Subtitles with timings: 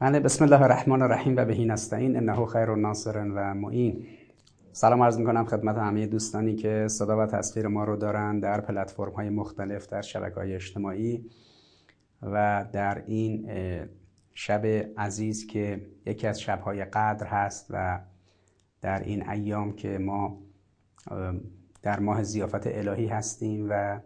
[0.00, 4.06] بله بسم الله الرحمن الرحیم و بهی نستعین انه خیر الناصر و معین.
[4.72, 9.12] سلام عرض می‌کنم خدمت همه دوستانی که صدا و تصویر ما رو دارن در پلتفرم
[9.12, 11.30] های مختلف در شبکه های اجتماعی
[12.22, 13.50] و در این
[14.34, 14.66] شب
[14.98, 18.00] عزیز که یکی از شبهای قدر هست و
[18.80, 20.38] در این ایام که ما
[21.82, 24.00] در ماه زیافت الهی هستیم و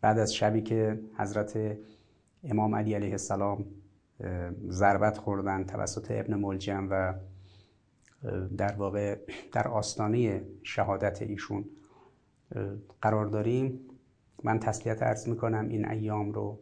[0.00, 1.78] بعد از شبی که حضرت
[2.44, 3.64] امام علی علیه السلام
[4.68, 7.14] ضربت خوردن توسط ابن ملجم و
[8.56, 9.18] در واقع
[9.52, 11.64] در آستانه شهادت ایشون
[13.02, 13.80] قرار داریم.
[14.44, 16.58] من تسلیت عرض می‌کنم این ایام رو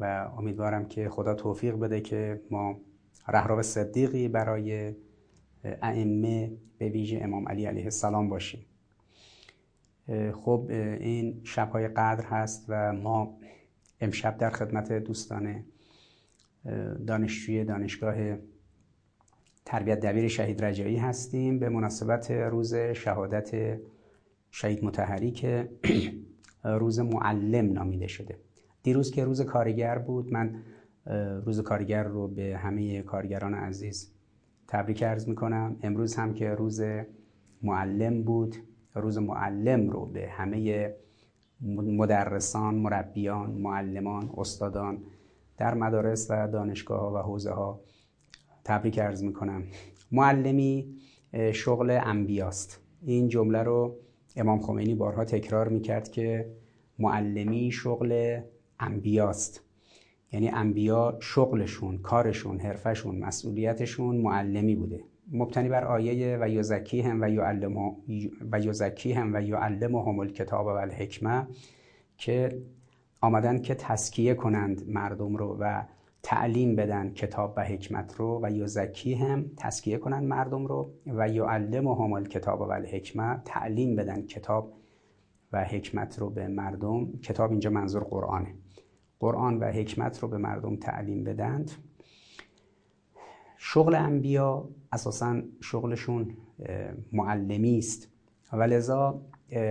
[0.00, 2.80] و امیدوارم که خدا توفیق بده که ما
[3.28, 4.94] رهرو صدیقی برای
[5.82, 8.66] ائمه به ویژه امام علی علیه السلام باشیم.
[10.32, 13.38] خب این شبهای قدر هست و ما
[14.00, 15.64] امشب در خدمت دوستان
[17.06, 18.14] دانشجوی دانشگاه
[19.64, 21.58] تربیت دبیر شهید رجایی هستیم.
[21.58, 23.78] به مناسبت روز شهادت
[24.50, 25.68] شهید متحری که
[26.64, 28.38] روز معلم نامیده شده.
[28.82, 30.62] دیروز که روز کارگر بود من
[31.44, 34.12] روز کارگر رو به همه کارگران عزیز
[34.68, 35.76] تبریک عرض می‌کنم.
[35.82, 36.82] امروز هم که روز
[37.62, 38.56] معلم بود
[38.94, 40.92] روز معلم رو به همه
[41.60, 45.02] مدرسان، مربیان، معلمان، استادان
[45.56, 47.80] در مدارس و دانشگاه ها و حوزه ها
[48.64, 49.62] تبریک عرض می‌کنم.
[50.12, 50.94] معلمی
[51.52, 52.80] شغل انبیاست.
[53.02, 53.96] این جمله رو
[54.36, 56.50] امام خمینی بارها تکرار می‌کرد که
[56.98, 58.40] معلمی شغل
[58.80, 59.60] انبیاست.
[60.32, 65.04] یعنی انبیا شغلشون کارشون حرفشون مسئولیتشون معلمی بوده.
[65.32, 67.76] مبتنی بر آیه و یزکی هم و یعلم
[68.52, 71.46] و یزکی هم و یعلم هم الکتاب و الحکمه
[72.18, 72.62] که
[73.24, 75.82] آمدن که تسکیه کنند مردم رو و
[76.22, 81.88] تعلیم بدن کتاب و حکمت رو و یزکی هم تسکیه کنند مردم رو و یعلم
[81.88, 84.72] هم الکتاب و الحکمه تعلیم بدن کتاب
[85.52, 87.12] و حکمت رو به مردم.
[87.12, 88.54] کتاب اینجا منظور قرآنه.
[89.20, 91.70] قرآن و حکمت رو به مردم تعلیم بدند.
[93.56, 96.36] شغل انبیا اساسا شغلشون
[97.12, 98.08] معلمی است.
[98.52, 99.12] و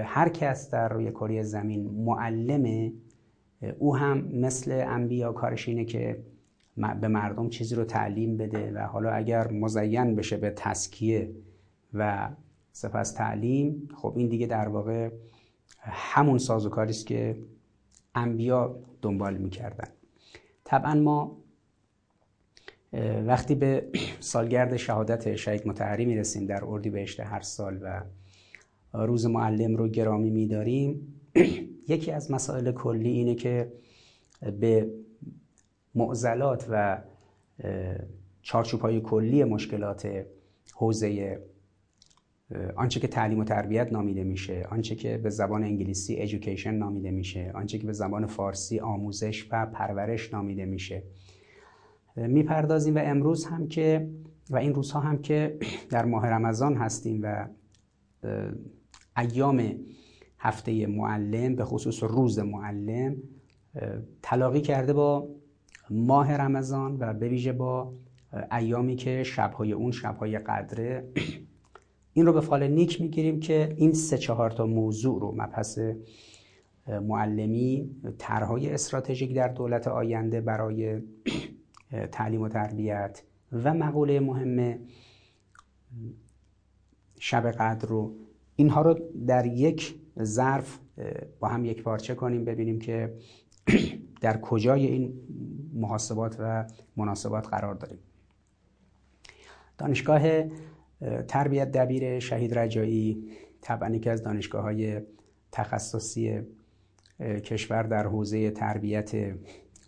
[0.05, 2.93] هر کس در روی کره زمین معلمه
[3.79, 6.23] او هم مثل انبیا کارش اینه که
[7.01, 11.31] به مردم چیزی رو تعلیم بده و حالا اگر مزین بشه به تسکیه
[11.93, 12.29] و
[12.71, 15.09] سپس تعلیم خب این دیگه در واقع
[15.79, 17.37] همون سازوکاری است که
[18.15, 19.87] انبیا دنبال می‌کردن.
[20.63, 21.37] طبعا ما
[23.25, 23.85] وقتی به
[24.19, 28.03] سالگرد شهادت شهید متحری می‌رسیم در اردیبهشت هر سال و
[29.05, 31.19] روز معلم رو گرامی میداریم
[31.87, 33.73] یکی از مسائل کلی اینه که
[34.59, 34.89] به
[35.95, 37.01] معضلات و
[38.41, 40.25] چارچوب های کلی مشکلات
[40.75, 41.39] حوزه
[42.75, 47.51] آنچه که تعلیم و تربیت نامیده میشه آنچه که به زبان انگلیسی education نامیده میشه
[47.55, 51.03] آنچه که به زبان فارسی آموزش و پرورش نامیده میشه.
[52.15, 54.09] می‌پردازیم و امروز هم که
[54.49, 55.57] و این روزها هم که
[55.89, 57.47] در ماه رمضان هستیم و
[59.17, 59.75] ایام
[60.43, 63.15] هفته معلم به خصوص روز معلم
[64.21, 65.29] تلاقی کرده با
[65.89, 67.93] ماه رمضان و به ویژه با
[68.51, 71.07] ایامی که شبهای اون شبهای قدره.
[72.13, 75.79] این رو به فال نیک می‌گیریم که این سه چهار تا موضوع رو مبحث
[76.87, 81.01] معلمی طرحهای استراتژیک در دولت آینده برای
[82.11, 84.79] تعلیم و تربیت و مقوله مهم
[87.19, 88.15] شب قدر رو
[88.55, 90.79] اینها رو در یک ظرف
[91.39, 93.13] با هم یک پارچه کنیم ببینیم که
[94.21, 95.13] در کجای این
[95.73, 96.65] محاسبات و
[96.97, 97.99] مناسبات قرار داریم.
[99.77, 100.43] دانشگاه
[101.27, 103.31] تربیت دبیر شهید رجایی
[103.61, 105.01] طبعا یکی از دانشگاه های
[105.51, 106.41] تخصصی
[107.19, 109.11] کشور در حوزه تربیت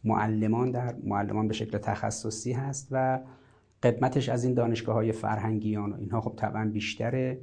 [0.03, 3.19] معلمان در معلمان به شکل تخصصی هست و
[3.83, 5.93] قدمتش از این دانشگاه های فرهنگیان.
[5.93, 7.39] و اینها خب طبعا بیشتره.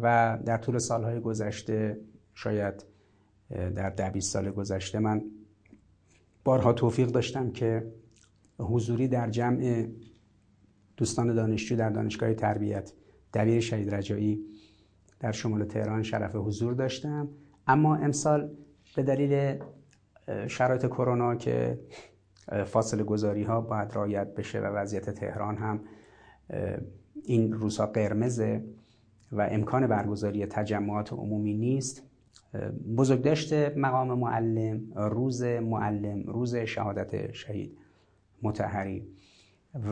[0.00, 2.00] و در طول سالهای گذشته
[2.34, 2.84] شاید
[3.50, 5.22] در ده 20 سال گذشته من
[6.44, 7.92] بارها توفیق داشتم که
[8.58, 9.86] حضوری در جمع
[10.96, 12.92] دوستان دانشجو در دانشگاه تربیت
[13.34, 14.40] دبیر شهید رجایی
[15.20, 17.28] در شمال تهران شرف حضور داشتم.
[17.66, 18.56] اما امسال
[18.96, 19.62] به دلیل
[20.48, 21.80] شرایط کرونا که
[22.64, 25.80] فاصله گذاری ها باید رایت بشه و وضعیت تهران هم
[27.24, 28.64] این روزها قرمزه
[29.32, 32.02] و امکان برگزاری تجمعات عمومی نیست.
[32.96, 37.78] بزرگداشت مقام معلم روز معلم روز شهادت شهید
[38.42, 39.06] متحری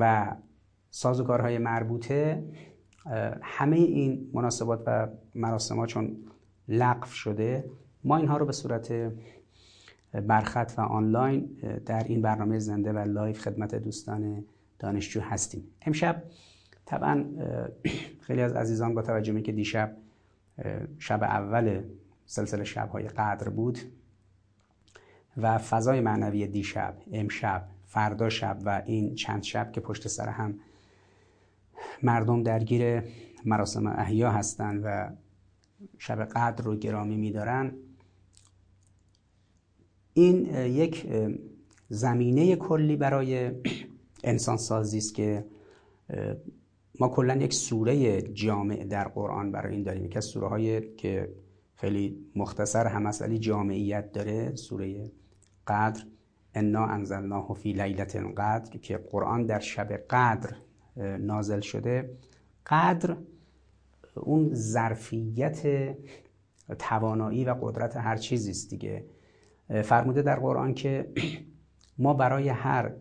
[0.01, 0.35] و
[0.91, 2.45] سازوکارهای مربوطه
[3.43, 6.17] همه این مناسبات و مراسم ها چون
[6.69, 7.65] لغو شده
[8.05, 9.13] ما اینها رو به صورت
[10.13, 11.57] برخط و آنلاین
[11.87, 14.45] در این برنامه زنده و live خدمت دوستان
[14.79, 15.65] دانشجو هستیم.
[15.87, 16.23] امشب
[16.87, 17.25] طبعا
[18.21, 19.97] خیلی از عزیزان با توجه که دیشب
[20.99, 21.83] شب اول
[22.27, 23.79] سلسله شبهای قدر بود
[25.37, 30.55] و فضای معنوی دیشب امشب فردا شب و این چند شب که پشت سر هم
[32.03, 33.03] مردم درگیر
[33.45, 35.11] مراسم احیا هستند و
[35.99, 37.73] شب قدر رو گرامی میدارن
[40.15, 41.07] این یک
[41.89, 43.51] زمینه کلی برای
[44.25, 45.45] انسان سازی است که
[47.01, 50.05] ما کلا یک سوره جامع در قرآن برای این داریم.
[50.05, 51.35] یکی از سوره های که
[51.75, 55.11] خیلی مختصر هم ولی جامعیت داره سوره
[55.67, 56.05] قدر.
[56.55, 60.57] انا انزلناه فی لیلت قدر که قرآن در شب قدر
[61.19, 62.19] نازل شده.
[62.67, 63.17] قدر
[64.15, 65.63] اون ظرفیت
[66.79, 69.05] توانایی و قدرت هر چیزی است دیگه.
[69.85, 71.13] فرموده در قرآن که
[71.99, 72.93] ما برای هر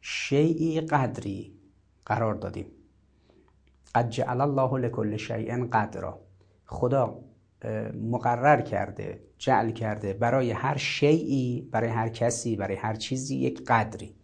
[0.00, 1.54] شیعی قدری
[2.06, 2.66] قرار دادیم.
[3.94, 6.20] قد جعل الله لكل شیء قدرا.
[6.66, 7.20] خدا
[7.94, 14.14] مقرر کرده جعل کرده برای هر شیعی برای هر کسی برای هر چیزی یک قدری.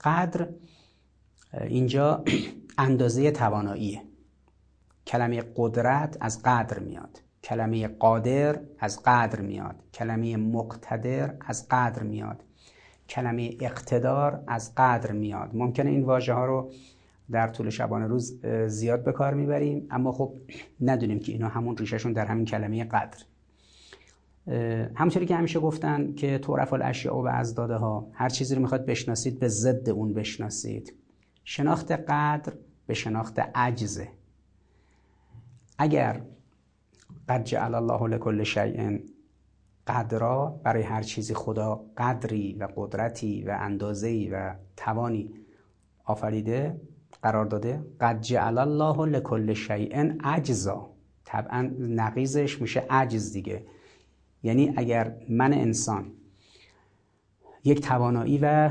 [0.00, 0.48] قدر
[1.60, 2.24] اینجا
[2.78, 4.02] اندازه تواناییه.
[5.06, 7.22] کلمه قدرت از قدر میاد.
[7.44, 9.76] کلمه قادر از قدر میاد.
[9.94, 12.44] کلمه مقتدر از قدر میاد.
[13.08, 15.50] کلمه اقتدار از قدر میاد.
[15.54, 16.72] ممکنه این واژه ها رو
[17.32, 19.86] در طول شبانه روز زیاد به کار می‌بریم.
[19.90, 20.34] اما خب
[20.80, 23.18] ندونیم که اینا همون ریشهشون در همین کلمه قدر.
[24.94, 29.38] همونطوری که همیشه گفتن که تعرف الاشیاء و ازداده ها هر چیزی رو می‌خواد بشناسید
[29.38, 30.94] به ضد اون بشناسید.
[31.44, 32.52] شناخت قدر
[32.86, 34.08] به شناخت عجزه
[35.78, 36.22] اگر
[37.28, 38.98] قد جعل الله لكل شیء
[39.86, 45.30] قدرا برای هر چیزی خدا قدری و قدرتی و اندازه‌ای و توانی
[46.04, 46.80] آفریده
[47.22, 47.84] قرار داده.
[48.00, 50.90] قد جعل الله لكل شیء عجزا.
[51.24, 53.66] طبعا نقیزش میشه عجز دیگه.
[54.42, 56.12] یعنی اگر من انسان
[57.64, 58.70] یک توانایی و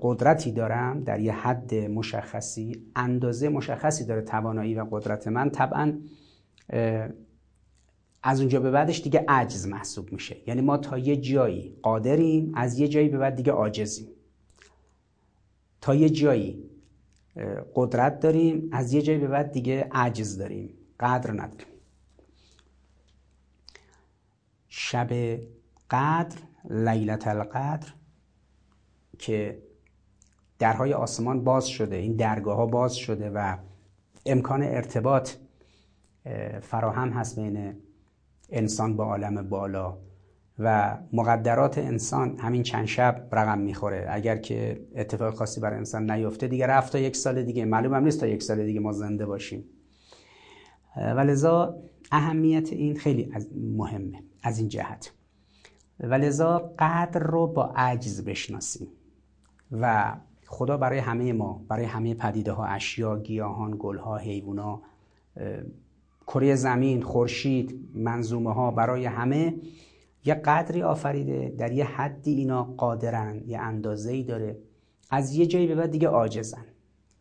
[0.00, 5.98] قدرتی دارم در یه حد مشخصی اندازه مشخصی داره توانایی و قدرت من طبعا
[8.22, 10.36] از اونجا به بعدش دیگه عجز محسوب میشه.
[10.46, 14.08] یعنی ما تا یه جایی قادریم از یه جایی به بعد دیگه عاجزیم.
[15.80, 16.64] تا یه جایی
[17.74, 21.66] قدرت داریم از یه جایی به بعد دیگه عجز داریم قدر نداریم.
[24.68, 25.38] شب
[25.90, 26.38] قدر
[26.70, 27.92] لیلت القدر
[29.18, 29.62] که
[30.58, 33.56] درهای آسمان باز شده این درگاه ها باز شده و
[34.26, 35.30] امکان ارتباط
[36.60, 37.76] فراهم هست بین
[38.50, 39.98] انسان با عالم بالا.
[40.58, 44.06] و مقدرات انسان همین چند شب رقم می‌خوره.
[44.10, 47.64] اگر که اتفاق خاصی برای انسان نیفته دیگه رفت تا یک سال دیگه.
[47.64, 49.64] معلوم هم نیست تا یک سال دیگه ما زنده باشیم.
[50.96, 51.76] ولذا
[52.12, 53.32] اهمیت این خیلی
[53.76, 55.12] مهمه از این جهت.
[56.00, 58.88] ولذا قدر رو با عجز بشناسیم.
[59.72, 60.14] و
[60.46, 64.82] خدا برای همه ما برای همه پدیده ها اشیا گیاهان گل ها حیوان ها
[66.26, 69.54] کره زمین خورشید منظومه ها برای همه
[70.24, 74.58] یه قدری آفریده در یه حدی اینا قادرن یه اندازه ای داره.
[75.10, 76.64] از یه جایی به بعد دیگه عاجزن.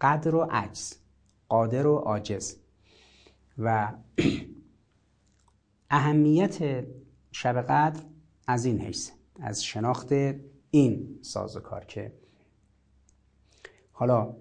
[0.02, 0.94] قدر و عجز.
[1.50, 2.56] قادر و عاجز.
[3.58, 3.94] و
[5.90, 6.86] اهمیت
[7.32, 8.02] شب قدر
[8.48, 10.12] از این حیث از شناخت
[10.72, 12.14] این سازوکار که
[13.92, 14.36] حالا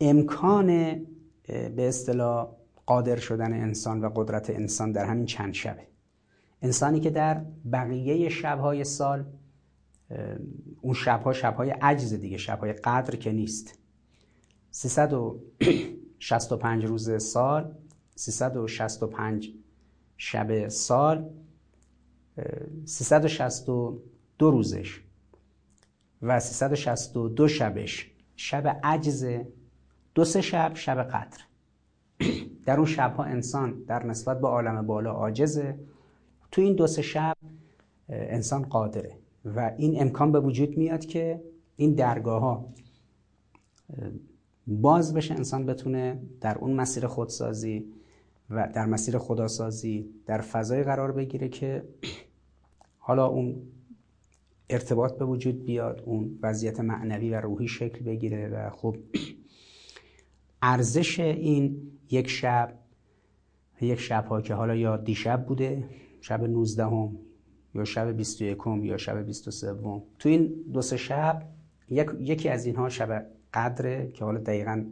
[0.00, 0.66] امکان
[1.46, 2.48] به اصطلاح
[2.86, 5.91] قادر شدن انسان و قدرت انسان در همین چند شبه.
[6.62, 9.24] انسانی که در بقیه شبهای سال
[10.80, 13.78] اون شبها شبهای عجز دیگه شبهای قدر که نیست.
[14.70, 17.74] 365 روز سال
[18.14, 19.50] 365
[20.16, 21.30] شب سال
[22.84, 25.00] 362 روزش
[26.22, 28.10] و 362 شبش.
[28.36, 29.26] شب عجز
[30.14, 31.40] دو سه شب شب قدر.
[32.66, 35.78] در اون شبها انسان در نسبت به عالم بالا عاجزه.
[36.52, 37.36] تو این دو سه شب
[38.08, 41.42] انسان قادره و این امکان به وجود میاد که
[41.76, 42.68] این درگاه ها
[44.66, 47.92] باز بشه انسان بتونه در اون مسیر خودسازی
[48.50, 51.84] و در مسیر خداسازی در فضای قرار بگیره که
[53.06, 53.62] حالا اون
[54.70, 58.96] ارتباط به وجود بیاد اون وضعیت معنوی و روحی شکل بگیره و خب
[60.62, 62.78] ارزش این یک شب
[63.80, 65.88] یک شب ها که حالا یا دیشب بوده
[66.22, 67.18] شب 19 هم
[67.74, 71.48] یا شب 21 هم یا شب 23 هم تو این دو سه شب
[71.88, 74.84] یک، یکی از اینها شب قدره که حالا دقیقا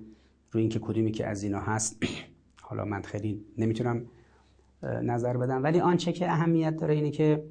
[0.50, 1.96] روی اینکه کدومی که از اینا هست
[2.68, 4.06] حالا من خیلی نمی‌تونم
[4.82, 5.62] نظر بدم.
[5.62, 7.44] ولی آنچه که اهمیت داره اینه که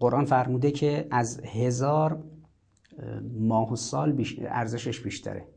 [0.00, 2.22] قرآن فرموده که از هزار
[3.38, 5.48] ماه و سال ارزشش بیشتره.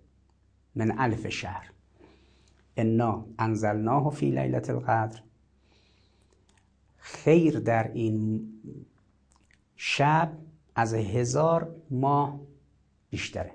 [0.75, 1.71] من الف شهر.
[2.77, 5.21] انا انزلناه فی لیلت القدر.
[6.99, 8.49] خیر در این
[9.75, 10.37] شب
[10.75, 12.39] از هزار ماه
[13.09, 13.51] بیشتره.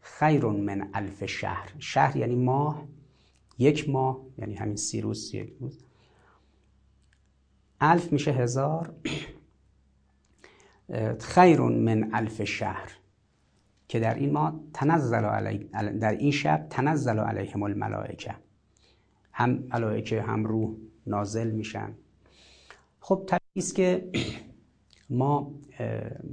[0.00, 1.72] خیر من الف شهر.
[1.78, 2.88] شهر یعنی ماه
[3.58, 5.84] یک ماه یعنی همین سی روز یک روز.
[7.80, 8.94] الف میشه هزار.
[11.20, 12.92] خیر من الف شهر.
[13.88, 15.58] که در این ماه تنزل علی
[15.98, 18.34] در این شب تنزل علیهم الملائکه.
[19.32, 20.76] هم ملائکه هم روح
[21.06, 21.94] نازل میشن.
[23.06, 24.08] خب طبیعی که
[25.10, 25.54] ما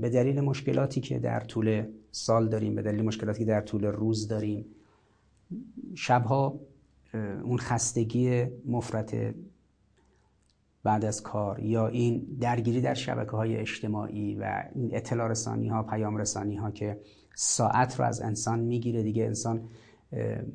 [0.02, 4.28] به دلیل مشکلاتی که در طول سال داریم به دلیل مشکلاتی که در طول روز
[4.28, 4.66] داریم
[5.96, 6.60] شبها
[7.44, 9.16] اون خستگی مفرط
[10.84, 15.84] بعد از کار یا این درگیری در شبکه های اجتماعی و این اطلاع رسانی ها
[15.84, 17.00] پیام رسانی ها که
[17.36, 19.04] ساعت رو از انسان می‌گیره.
[19.04, 19.70] دیگه انسان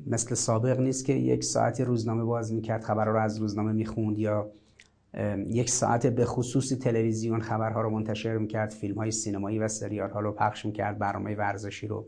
[0.07, 4.51] مثل سابق نیست که یک ساعتی روزنامه باز می‌کرد خبرها رو از روزنامه می‌خوند یا
[5.47, 10.19] یک ساعت به خصوصی تلویزیون خبرها رو منتشر می‌کرد فیلم های سینمایی و سریال ها
[10.19, 12.07] رو پخش می‌کرد برنامه ورزشی رو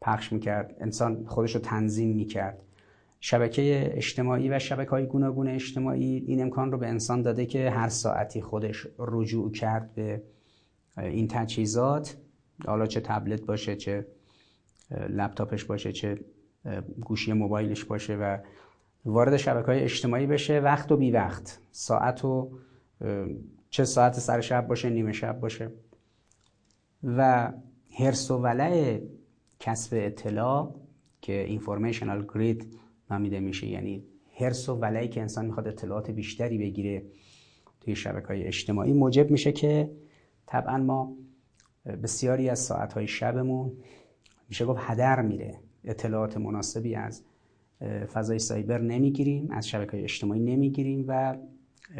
[0.00, 0.76] پخش می‌کرد.
[0.80, 2.62] انسان خودش رو تنظیم می‌کرد.
[3.20, 7.88] شبکه اجتماعی و شبکه های گوناگون اجتماعی این امکان رو به انسان داده که هر
[7.88, 10.22] ساعتی خودش رجوع کرد به
[10.96, 12.16] این تجهیزات
[12.66, 14.06] حالا چه تبلت باشه چه
[15.08, 16.18] لپتاپش باشه چه
[17.00, 18.38] گوشی موبایلش باشه و
[19.04, 22.50] وارد شبکه های اجتماعی بشه وقت و بی وقت ساعت و
[23.70, 25.70] چه ساعت سر شب باشه نیمه شب باشه.
[27.04, 27.52] و
[27.98, 29.00] هرس و ولع
[29.60, 30.74] کسب اطلاع
[31.20, 32.78] که اینفورمیشنال گرید
[33.10, 34.04] نامیده میشه یعنی
[34.40, 37.02] هرس و ولعی که انسان می‌خواد اطلاعات بیشتری بگیره
[37.80, 39.90] توی شبکه های اجتماعی موجب میشه که
[40.46, 41.16] طبعا ما
[42.02, 43.72] بسیاری از ساعت های شبمون
[44.48, 45.58] میشه گفت هدر میره.
[45.84, 47.22] اطلاعات مناسبی از
[48.12, 51.36] فضای سایبر نمی‌گیریم از شبکه های اجتماعی نمی‌گیریم و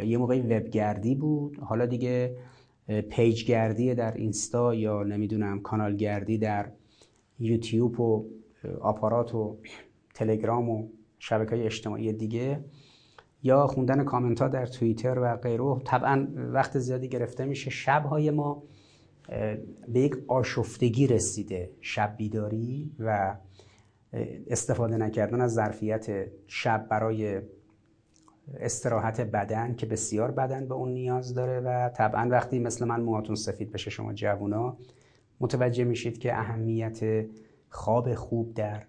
[0.05, 1.59] یه موقعی وبگردی بود.
[1.59, 2.37] حالا دیگه
[3.11, 6.71] پیج گردی در اینستا یا نمی‌دونم کانال گردی در
[7.39, 8.27] یوتیوب و
[8.81, 9.57] آپارات و
[10.15, 10.89] تلگرام و
[11.19, 12.65] شبکه های اجتماعی دیگه
[13.43, 15.79] یا خوندن کامنت ها در توییتر و غیره.
[15.85, 17.71] طبعا وقت زیادی گرفته میشه.
[17.71, 18.63] شبهای ما
[19.89, 21.71] به یک آشفتگی رسیده.
[21.81, 23.37] شب بیداری و
[24.47, 27.41] استفاده نکردن از ظرفیت شب برای
[28.61, 33.35] استراحت بدن که بسیار بدن به اون نیاز داره و طبعا وقتی مثل من موهاتون
[33.35, 34.77] سفید بشه شما جوونا
[35.41, 37.27] متوجه میشید که اهمیت
[37.69, 38.83] خواب خوب در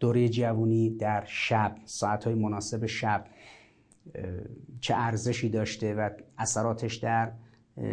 [0.00, 3.24] دوره جوونی در شب ساعتهای مناسب شب
[4.80, 7.32] چه ارزشی داشته و اثراتش در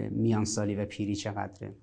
[0.09, 1.73] میانسالی و پیری چقدره.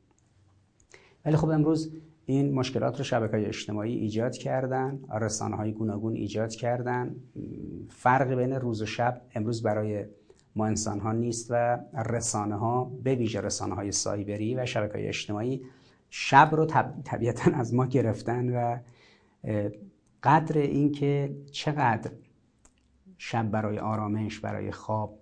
[1.25, 1.93] ولی خب امروز
[2.27, 7.17] این مشکلات رو شبکه های اجتماعی ایجاد کردن رسانه های گوناگون ایجاد کردن.
[7.89, 10.05] فرق بین روز و شب امروز برای
[10.57, 15.09] ما انسان ها نیست و رسانه ها به ویژه رسانه های سایبری و شبکه های
[15.09, 15.63] اجتماعی
[16.11, 16.67] شب رو
[17.05, 18.79] طبیعتا از ما گرفتن و
[20.23, 22.11] قدر اینکه چقدر
[23.19, 25.19] شب برای آرامش برای خواب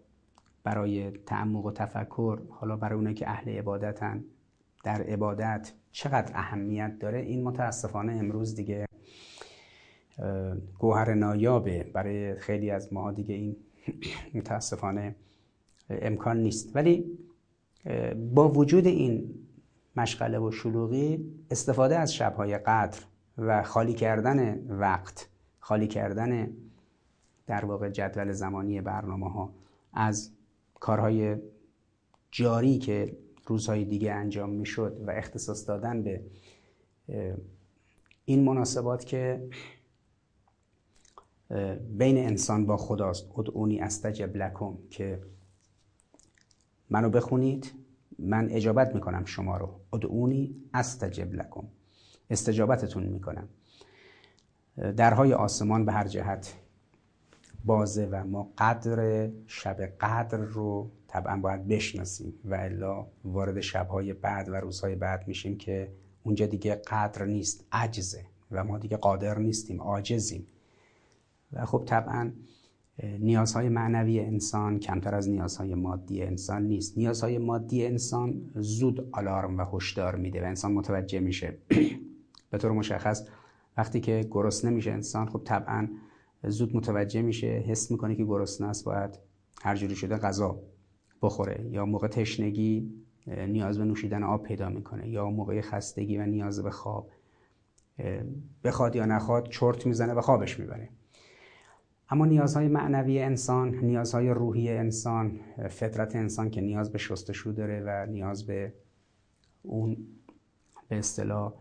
[0.64, 4.24] برای تعمق و تفکر حالا برای اونایی که اهل عبادتن
[4.84, 8.86] در عبادت چقدر اهمیت داره؟ این متاسفانه امروز دیگه
[10.78, 13.56] گوهر نایابه برای خیلی از ما دیگه این
[14.34, 15.14] متاسفانه
[15.90, 16.76] امکان نیست.
[16.76, 17.18] ولی
[18.34, 19.34] با وجود این
[19.96, 22.98] مشغله و شلوغی استفاده از شبهای قدر
[23.38, 25.28] و خالی کردن وقت
[25.58, 26.50] خالی کردن
[27.46, 29.54] در واقع جدول زمانی برنامه ها
[29.92, 30.30] از
[30.74, 31.36] کارهای
[32.30, 33.16] جاری که
[33.50, 36.22] روزهای دیگه انجام می‌شد و اختصاص دادن به
[38.24, 39.48] این مناسبات که
[41.98, 43.38] بین انسان با خداست.
[43.38, 45.20] ادعونی استجب لکم که
[46.90, 47.72] منو بخونید
[48.18, 49.80] من اجابت می‌کنم شما رو.
[49.92, 51.64] ادعونی استجب لکم.
[52.30, 53.48] استجابتتون می‌کنم.
[54.96, 56.54] درهای آسمان به هر جهت
[57.64, 64.48] بازه و ما قدر شب قدر رو طبعا باید بشناسیم و الا وارد شبهای بعد
[64.48, 69.82] و روزهای بعد میشیم که اونجا دیگه قدر نیست عجزه و ما دیگه قادر نیستیم
[69.82, 70.46] عاجزیم.
[71.52, 72.32] و خب طبعا
[73.02, 76.98] نیازهای معنوی انسان کمتر از نیازهای مادی انسان نیست.
[76.98, 81.58] نیازهای مادی انسان زود آلارم و هشدار میده و انسان متوجه میشه.
[82.50, 83.26] به طور مشخص
[83.76, 85.88] وقتی که گرسنه میشه انسان خب طبعا
[86.42, 89.18] زود متوجه میشه حس می‌کنه که گرسنه است باید
[89.62, 90.60] هر جوری شده غذا.
[91.22, 92.92] بخوره یا موقع تشنگی
[93.26, 97.10] نیاز به نوشیدن آب پیدا می‌کنه یا موقع خستگی و نیاز به خواب
[98.64, 100.88] بخواد یا نخواد چرت می‌زنه و خوابش می‌بره.
[102.10, 108.06] اما نیازهای معنوی انسان نیازهای روحی انسان فطرت انسان که نیاز به شستشو داره و
[108.06, 108.72] نیاز به
[109.62, 109.96] اون
[110.88, 111.52] به اصطلاح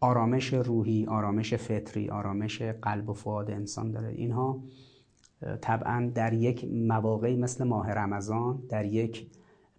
[0.00, 4.08] آرامش روحی آرامش فطری آرامش قلب و فؤاد انسان داره.
[4.08, 4.62] اینها
[5.60, 9.26] طبعا در یک مواقعی مثل ماه رمضان در یک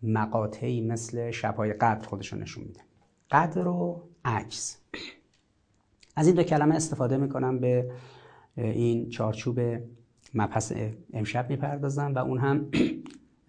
[0.03, 2.79] مقاطعی مثل شبهای قدر خودشون نشون میده.
[3.31, 4.75] قدر و عجز.
[6.15, 7.91] از این دو کلمه استفاده می‌کنم به
[8.55, 9.59] این چارچوب
[10.33, 10.73] مبحث
[11.13, 12.69] امشب می‌پردازم و اون هم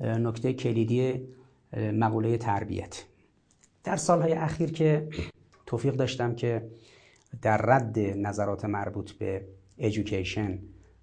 [0.27, 1.29] نکته کلیدی
[1.77, 3.05] مقوله تربیت.
[3.85, 5.09] در سالهای اخیر که
[5.67, 6.71] توفیق داشتم که
[7.43, 10.59] در رد نظرات مربوط به ایژوکیشن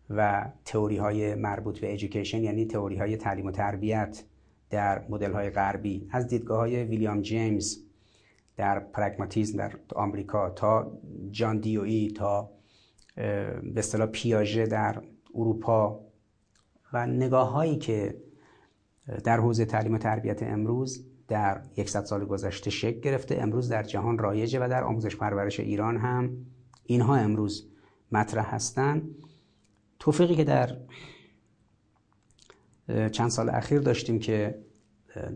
[0.09, 4.23] و تئوری های مربوط به ایژوکیشن یعنی تئوری های تعلیم و تربیت
[4.69, 6.07] در مدل های غربی.
[6.11, 7.77] از دیدگاه های ویلیام جیمز
[8.57, 10.91] در پرگماتیزم در آمریکا تا
[11.31, 12.49] جان دیوئی تا
[13.15, 15.01] به اصطلاح پیاژه در
[15.35, 15.99] اروپا
[16.93, 18.17] و نگاه هایی که
[19.23, 24.17] در حوزه تعلیم و تربیت امروز در یکصد سال گذشته شکل گرفته امروز در جهان
[24.17, 26.37] رایجه و در آموزش پرورش ایران هم
[26.83, 27.69] اینها امروز
[28.11, 29.15] مطرح هستند
[30.03, 30.77] توفیقی که در
[33.09, 34.59] چند سال اخیر داشتیم که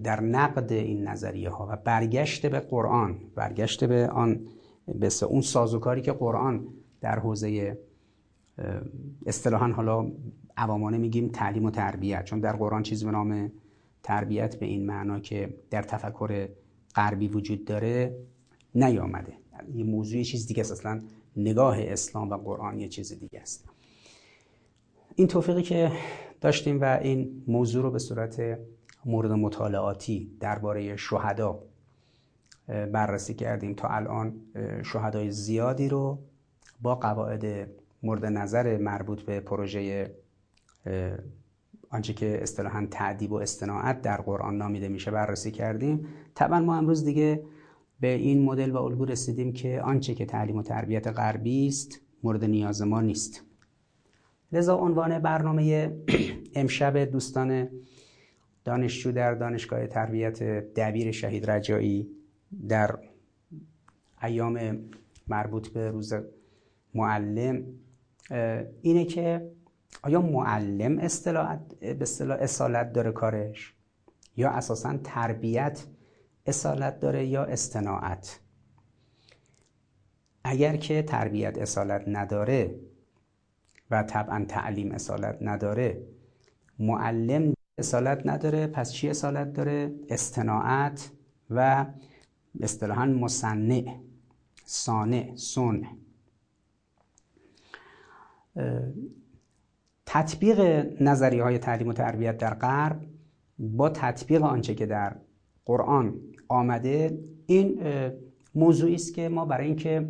[0.04, 4.48] در نقد این نظریه ها و برگشت به قرآن برگشت به آن
[5.00, 6.68] به اون سازوکاری که قرآن
[7.02, 7.78] در حوزه
[9.26, 10.12] اصطلاحا حالا
[10.58, 13.52] عوامانه میگیم تعلیم و تربیت چون در قرآن چیزی به نام
[14.04, 16.50] تربیت به این معنا که در تفکر
[16.96, 18.18] غربی وجود داره
[18.76, 19.34] نیامده.
[19.76, 21.02] یه موضوع چیز دیگه است اصلا
[21.38, 23.77] نگاه اسلام و قرآن یه چیز دیگه است.
[25.20, 25.92] این توفیقی که
[26.42, 28.60] داشتیم و این موضوع رو به صورت
[29.06, 31.64] مورد مطالعاتی درباره شهدا
[32.68, 33.74] بررسی کردیم.
[33.74, 34.36] تا الان
[34.84, 36.20] شهدای زیادی رو
[36.82, 37.70] با قواعد
[38.04, 40.12] مورد نظر مربوط به پروژه
[41.90, 46.08] آنچه که اصطلاحا تعدیب و استناعت در قرآن نامیده میشه بررسی کردیم.
[46.36, 47.44] طبعا ما امروز دیگه
[48.00, 52.44] به این مدل و الگو رسیدیم که آنچه که تعلیم و تربیت غربی است مورد
[52.44, 53.47] نیاز ما نیست.
[54.52, 55.98] لذا عنوان برنامه
[56.56, 57.70] امشب دوستان
[58.64, 62.10] دانشجو در دانشگاه تربیت دبیر شهید رجایی
[62.68, 63.00] در
[64.24, 64.80] ایام
[65.28, 66.14] مربوط به روز
[66.94, 67.64] معلم
[68.82, 69.52] اینه که
[70.04, 71.06] آیا معلم به
[72.02, 73.74] اصطلاح اصالت داره کارش؟
[74.36, 75.86] یا اساسا تربیت
[76.46, 78.40] اصالت داره یا استناعت؟
[80.44, 82.80] اگر که تربیت اصالت نداره
[83.92, 86.02] و طبعا تعلیم اصالت نداره.
[86.80, 91.12] معلم اصالت نداره پس چی اصالت داره؟ استناعت
[91.50, 91.86] و
[92.62, 93.96] اصطلاحا مصنع
[94.66, 95.82] صانع سن
[100.06, 100.60] تطبیق
[101.02, 103.06] نظریه های تعلیم و تربیت در غرب
[103.60, 105.16] با تطبیق آنچه که در
[105.66, 107.82] قرآن آمده این
[108.56, 110.10] موضوعی است که ما برای اینکه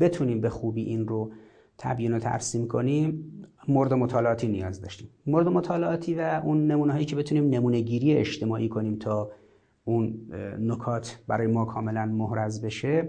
[0.00, 1.32] بتونیم به خوبی این رو
[1.78, 3.32] تبیین و ترسیم کنیم
[3.68, 5.08] مورد مطالعاتی نیاز داشتیم.
[5.26, 9.30] مورد مطالعاتی و اون نمونه هایی که بتونیم نمونه گیری اجتماعی کنیم تا
[9.84, 13.08] اون نکات برای ما کاملا محرز بشه.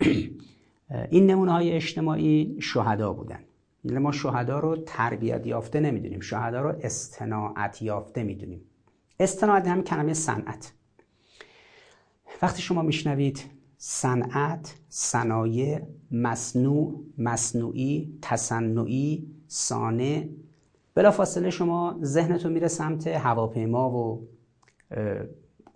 [1.10, 3.38] این نمونه های اجتماعی شهدا بودن.
[3.84, 6.20] یعنی ما شهدا رو تربیت یافته نمی‌دونیم.
[6.20, 8.60] شهدا رو استناعت یافته می‌دونیم.
[9.20, 10.72] استناعت هم کلمه صنعت.
[12.42, 13.44] وقتی شما میشنوید
[13.78, 20.28] صنعت صنایع مصنوع مصنوعی تصنعی سانه
[20.94, 24.28] بلافاصله شما ذهنتون میره سمت هواپیما و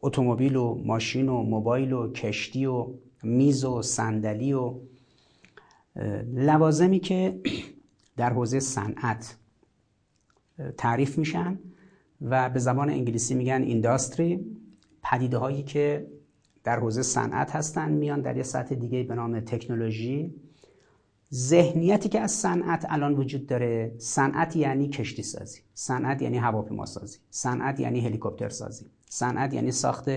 [0.03, 2.89] اتومبیل و ماشین و موبایل و کشتی و
[3.23, 4.75] میز و صندلی و
[6.35, 7.41] لوازمی که
[8.17, 9.37] در حوزه صنعت
[10.79, 11.59] تعریف میشن
[12.23, 14.41] و به زبان انگلیسی میگن اینداستری
[15.03, 16.07] پدیده هایی که
[16.65, 20.35] در حوزه صنعت هستن میان در یه سطح دیگه به نام تکنولوژی.
[21.35, 27.19] ذهنیتی که از صنعت الان وجود داره صنعت یعنی کشتی سازی صنعت یعنی هواپیما سازی
[27.31, 30.11] صنعت یعنی هلیکوپتر سازی صنعت یعنی ساخت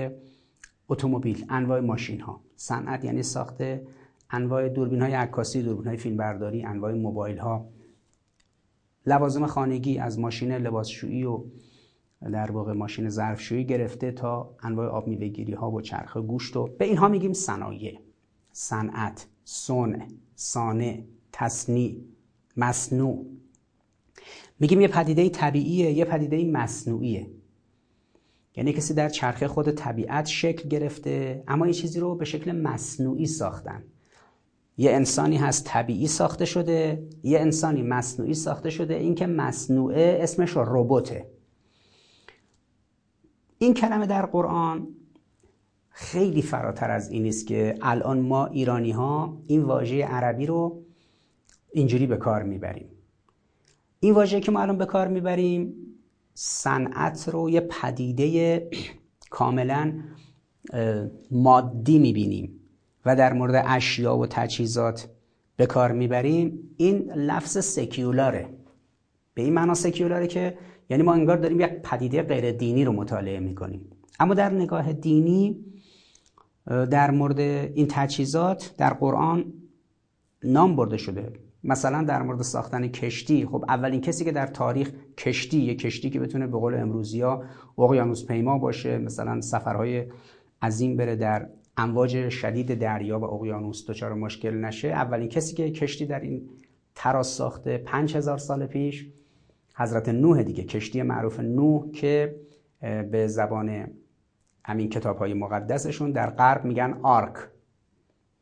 [0.89, 3.58] اتومبیل انواع ماشین ها صنعت یعنی ساخت
[4.29, 7.69] انواع دوربین های عکاسی دوربین های فیلمبرداری انواع موبایل ها
[9.05, 11.43] لوازم خانگی از ماشین لباسشویی و
[12.21, 16.86] در واقع ماشین ظرفشویی گرفته تا انواع آب میوهگیری ها و چرخ گوشت و به
[16.86, 17.99] اینها میگیم صنایع.
[18.51, 22.01] صنعت صنع صانع تصنیع
[22.58, 23.25] مصنوع.
[24.60, 27.32] میگیم یه پدیده طبیعیه یه پدیده مصنوعیه.
[28.56, 33.25] یعنی کسی در چرخه خود طبیعت شکل گرفته اما یه چیزی رو به شکل مصنوعی
[33.25, 33.84] ساختن.
[34.78, 38.93] یه انسانی هست طبیعی ساخته شده یه انسانی مصنوعی ساخته شده.
[38.93, 41.35] این که مصنوعه اسمش رباته
[43.58, 44.88] این کلمه در قرآن
[45.89, 50.84] خیلی فراتر از این است که الان ما ایرانی ها این واژه عربی رو
[51.72, 52.89] اینجوری به کار می‌بریم.
[54.00, 55.74] این واژه که ما الان به کار می‌بریم
[56.34, 58.70] صنعت رو یه پدیده
[59.30, 59.94] کاملا
[61.32, 62.60] مادی می‌بینیم
[63.06, 65.10] و در مورد اشیا و تجهیزات
[65.56, 66.76] به کار می‌بریم.
[66.78, 68.50] این لفظ سکیولاره.
[69.34, 70.58] به این معنا سکیولاره که
[70.89, 73.82] یعنی ما انگار داریم یک پدیده غیر دینی رو مطالعه می‌کنیم.
[74.19, 75.65] اما در نگاه دینی
[76.65, 79.54] در مورد این تجهیزات در قرآن
[80.43, 81.34] نام برده شده.
[81.63, 86.19] مثلا در مورد ساختن کشتی خب اولین کسی که در تاریخ کشتی یک کشتی که
[86.19, 87.43] بتونه به قول امروزی ها
[87.78, 90.06] اقیانوس پیما باشه مثلا سفرهای
[90.62, 96.06] عظیم بره در امواج شدید دریا و اقیانوس دچار مشکل نشه اولین کسی که کشتی
[96.06, 96.50] در این
[96.95, 99.08] تراس ساخته 5000 سال پیش
[99.77, 102.35] حضرت نوح دیگه کشتی معروف نوح که
[103.11, 103.88] به زبان
[104.63, 107.35] همین کتاب های مقدسشون در غرب میگن آرک.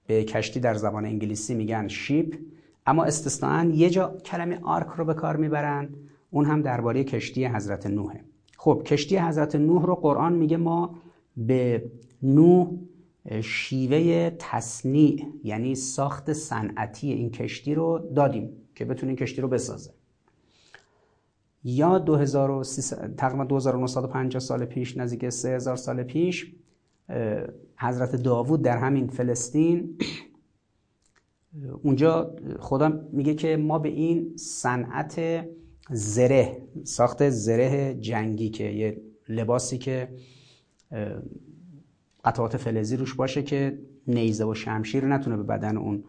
[0.07, 2.37] به کشتی در زبان انگلیسی میگن شیپ.
[2.85, 5.89] اما استثناا یه جا کلمه آرک رو به کار می‌برن
[6.31, 8.23] اون هم درباره کشتی حضرت نوحه.
[8.57, 10.95] خب کشتی حضرت نوح رو قرآن میگه ما
[11.37, 11.91] به
[12.23, 12.71] نوح
[13.41, 19.91] شیوه تصنیع یعنی ساخت صنعتی این کشتی رو دادیم که بتونه کشتی رو بسازه.
[21.63, 26.53] یا 2300 تقریبا 2950 سال پیش نزدیک 3000 سال پیش
[27.77, 29.97] حضرت داوود در همین فلسطین
[31.83, 35.45] اونجا خدا میگه که ما به این صنعت
[35.89, 40.09] زره ساخت زره جنگی که یه لباسی که
[42.25, 46.03] قطعات فلزی روش باشه که نیزه و شمشیر نتونه به بدن اون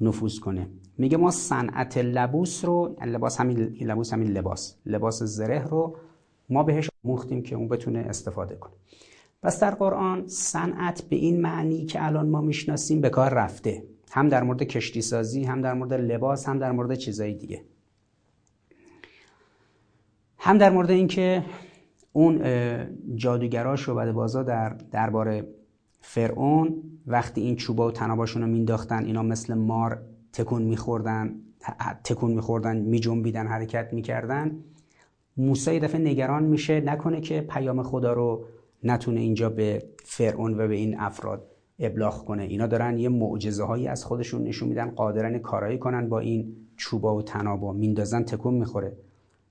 [0.00, 0.68] نفوذ کنه.
[1.02, 5.96] میگه ما صنعت لبوس رو لباس همین لبوس همین لباس لباس زره رو
[6.48, 8.72] ما بهش مختیم که اون بتونه استفاده کنه.
[9.42, 13.82] پس در قرآن صنعت به این معنی که الان ما می‌شناسیم به کار رفته.
[14.12, 17.64] هم در مورد کشتی سازی هم در مورد لباس هم در مورد چیزایی دیگه.
[20.38, 21.44] هم در مورد اینکه
[22.12, 22.42] اون
[23.14, 25.44] جادوگرا شعبده بازا در دربار
[26.00, 31.34] فرعون وقتی این چوبا و تناباشون رو مینداختن اینا مثل مار تکون میخوردن
[32.04, 34.56] تکون میخوردن میجنبیدن حرکت می‌کردن.
[35.36, 38.44] موسی دفعه نگران میشه نکنه که پیام خدا رو
[38.84, 42.42] نتونه اینجا به فرعون و به این افراد ابلاغ کنه.
[42.42, 47.16] اینا دارن یه معجزه هایی از خودشون نشون میدن قادرن کارایی کنن با این چوبا
[47.16, 47.72] و تنابا.
[47.72, 48.96] میندازن تکون می‌خوره.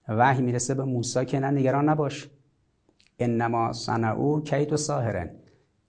[0.08, 2.30] وحی می‌رسه به موسی که نه نگران نباش.
[3.20, 5.30] انما صنعو کید و ساهرن.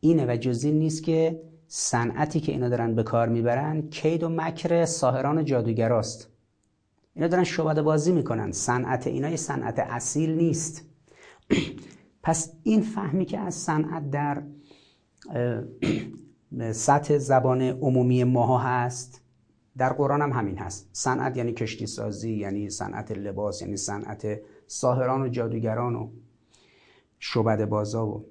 [0.01, 1.41] اینه و جزی نیست که
[1.75, 6.29] صنعتی که اینا دارن به کار می‌برن کید و مکر ساهران و جادوگراست.
[7.15, 8.53] اینا دارن شعبده بازی می‌کنن.
[8.53, 10.83] صنعت اینا یه صنعت اصیل نیست.
[12.23, 14.43] پس این فهمی که از صنعت در
[16.73, 19.21] سطح زبان عمومی ماها هست
[19.77, 20.89] در قرآن هم همین هست.
[20.93, 26.11] صنعت یعنی کشتی سازی یعنی صنعت لباس یعنی صنعت ساهران و جادوگران و
[27.19, 28.25] شعبده بازا و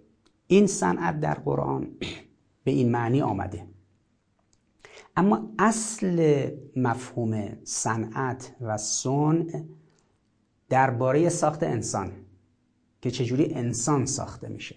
[0.47, 1.88] این صنعت در قرآن
[2.63, 3.67] به این معنی آمده.
[5.15, 9.63] اما اصل مفهوم صنعت و صنع
[10.69, 12.12] درباره ساخت انسان
[13.02, 14.76] که چجوری انسان ساخته میشه.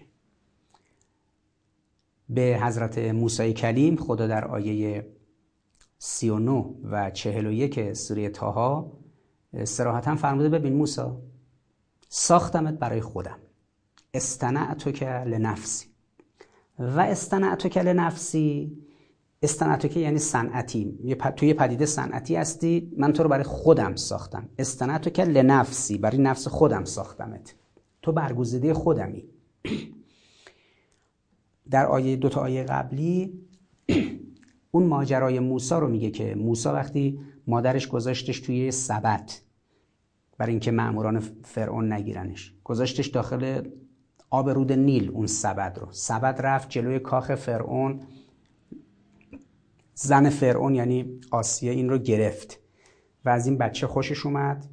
[2.29, 5.07] به حضرت موسی کلیم خدا در آیه
[5.97, 8.97] 39 و 41 سوره تاها
[9.63, 11.01] سراحتا فرموده ببین موسی
[12.09, 13.37] ساختمت برای خودم.
[14.13, 15.94] استنعتو که لنفسی.
[16.79, 18.77] و استنعتو که لنفسی
[19.45, 20.97] استنعتو که یعنی صنعتی
[21.35, 22.91] توی پدیده صنعتی هستی.
[22.97, 24.49] من تو رو برای خودم ساختم.
[24.59, 25.97] استنعتو که لنفسی.
[25.97, 27.55] برای نفس خودم ساختمت.
[28.01, 29.23] تو برگزیده خودمی.
[31.71, 33.33] در آیه دو تا آیه قبلی
[34.71, 39.41] اون ماجرای موسا رو میگه که موسا وقتی مادرش گذاشتش توی سبت
[40.37, 42.53] برای اینکه ماموران فرعون نگیرنش.
[42.63, 43.61] گذاشتش داخل
[44.29, 45.87] آب رود نیل اون سبد رو.
[45.91, 47.99] سبد رفت جلوی کاخ فرعون.
[49.93, 52.59] زن فرعون یعنی آسیه این رو گرفت
[53.25, 54.65] و از این بچه خوشش اومد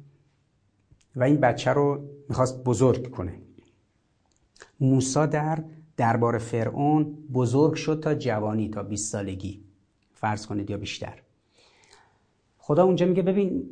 [1.15, 3.39] و این بچه رو می‌خواست بزرگ کنه.
[4.79, 5.63] موسا در
[5.97, 9.63] دربار فرعون بزرگ شد تا جوانی تا 20 سالگی.
[10.13, 11.21] فرض کنید یا بیشتر.
[12.57, 13.69] خدا اونجا میگه ببین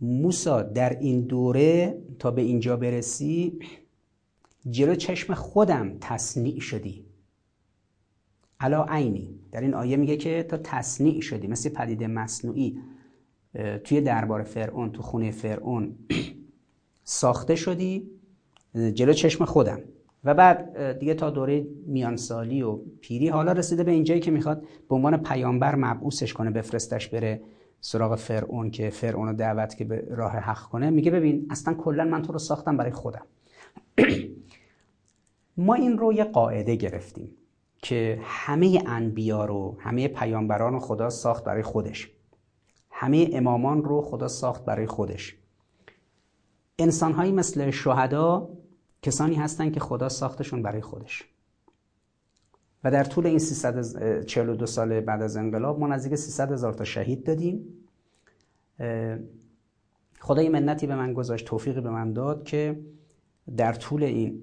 [0.00, 3.58] موسا در این دوره تا به اینجا برسی
[4.70, 7.04] جلو چشم خودم تصنیع شدی.
[8.60, 9.40] علا عینی.
[9.52, 12.78] در این آیه میگه که تا تصنیع شدی مثل پدیده مصنوعی
[13.84, 15.94] توی دربار فرعون تو خونه فرعون
[17.04, 18.10] ساخته شدی
[18.94, 19.80] جلو چشم خودم.
[20.24, 24.94] و بعد دیگه تا دوره میانسالی و پیری حالا رسیده به اینجایی که می‌خواد به
[24.94, 27.40] عنوان پیامبر مبعوثش کنه بفرستش بره
[27.80, 30.90] سراغ فرعون که فرعون رو دعوت که به راه حق کنه.
[30.90, 33.26] میگه ببین اصلا کلا من تو رو ساختم برای خودم.
[35.56, 37.30] ما این رو یه قاعده گرفتیم
[37.82, 42.10] که همه انبیا رو همه پیامبران رو خدا ساخت برای خودش.
[42.90, 45.36] همه امامان رو خدا ساخت برای خودش.
[46.78, 48.48] انسانهایی مثل شهدا
[49.02, 51.24] کسانی هستند که خدا ساختشون برای خودش.
[52.84, 57.24] و در طول این 342 سال بعد از انقلاب ما نزدیک 300 هزار تا شهید
[57.26, 57.64] دادیم.
[60.20, 62.80] خدا یه منتی به من گذاشت توفیقی به من داد که
[63.56, 64.42] در طول این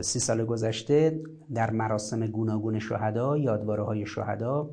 [0.00, 1.20] سی سال گذشته
[1.54, 4.70] در مراسم گوناگون شهدا یادواره های شهدا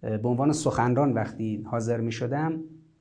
[0.00, 2.60] به عنوان سخنران وقتی حاضر می شدم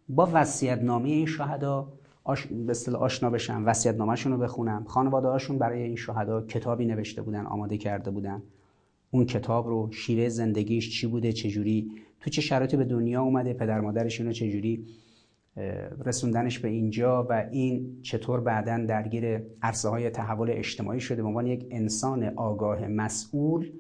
[0.09, 1.93] با وصیت نامه این شهدا
[2.23, 2.47] آش...
[2.47, 4.83] به آشنا بشم وصیت نامهشون رو بخونم.
[4.87, 8.43] خانواده هاشون برای این شهدا کتابی نوشته بودن آماده کرده بودن.
[9.11, 13.81] اون کتاب رو شیوه زندگیش چی بوده چجوری تو چه شرایطی به دنیا اومده پدر
[13.81, 14.85] مادرش اینو چجوری
[16.05, 21.47] رسوندنش به اینجا و این چطور بعدا درگیر عرصه های تحول اجتماعی شده به عنوان
[21.47, 23.71] یک انسان آگاه مسئول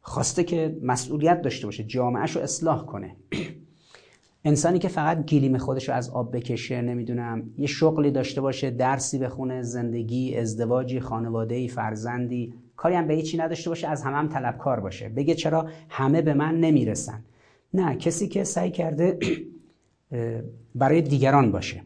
[0.00, 3.16] خواسته که مسئولیت داشته باشه جامعهش رو اصلاح کنه.
[4.44, 9.18] انسانی که فقط گیلیم خودش رو از آب بکشه نمی‌دونم یه شغلی داشته باشه درسی
[9.18, 14.80] بخونه زندگی ازدواجی خانوادهی فرزندی کاری هم به هیچی نداشته باشه از همه هم طلبکار
[14.80, 15.08] باشه.
[15.08, 17.24] بگه چرا همه به من نمی‌رسن.
[17.74, 19.18] نه کسی که سعی کرده
[20.74, 21.82] برای دیگران باشه.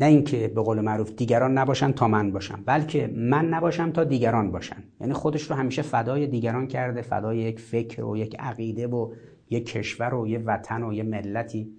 [0.00, 4.50] نه اینکه به قول معروف دیگران نباشن تا من باشم بلکه من نباشم تا دیگران
[4.50, 4.84] باشن.
[5.00, 9.12] یعنی خودش رو همیشه فدای دیگران کرده فدای یک فکر و یک عقیده و
[9.50, 11.72] یک کشور و یک وطن و یک ملتی.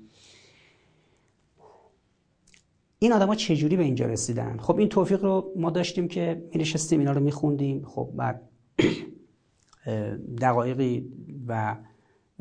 [2.99, 6.99] این آدما چجوری به اینجا رسیدن؟ خب این توفیق رو ما داشتیم که می نشستیم
[6.99, 7.85] اینا رو میخوندیم.
[7.85, 8.41] خب بعد
[10.41, 11.11] دقایقی
[11.47, 11.75] و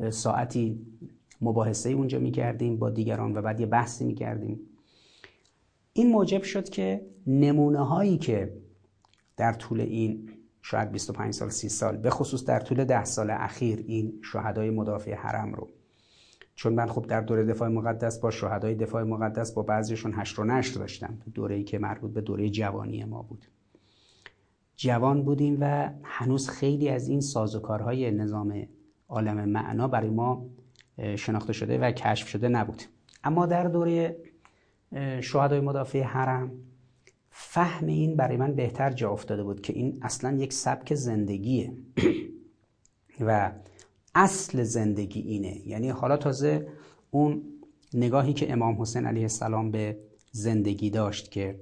[0.09, 0.79] ساعتی
[1.41, 4.59] مباحثه اونجا می‌کردیم با دیگران و بعد یه بحثی می‌کردیم.
[5.93, 8.53] این موجب شد که نمونه هایی که
[9.37, 10.29] در طول این
[10.61, 15.13] شاید 25 سال 30 سال به خصوص در طول 10 سال اخیر این شهدای مدافع
[15.13, 15.69] حرم رو.
[16.55, 20.43] چون من خب در دوره دفاع مقدس با شهدای دفاع مقدس با بعضیشون هشت و
[20.43, 21.17] نشر داشتم.
[21.33, 23.45] دوره ای که مربوط به دوره جوانی ما بود.
[24.75, 28.67] جوان بودیم و هنوز خیلی از این سازوکارهای نظام
[29.09, 30.45] عالم معنا برای ما
[31.15, 32.83] شناخته شده و کشف شده نبود.
[33.23, 34.17] اما در دوره
[35.21, 36.51] شهدای مدافع حرم
[37.29, 41.73] فهم این برای من بهتر جا افتاده بود که این اصلا یک سبک زندگیه.
[43.27, 43.51] و
[44.15, 45.67] اصل زندگی اینه.
[45.67, 46.67] یعنی حالا تازه
[47.11, 47.43] اون
[47.93, 49.97] نگاهی که امام حسین علیه السلام به
[50.31, 51.59] زندگی داشت که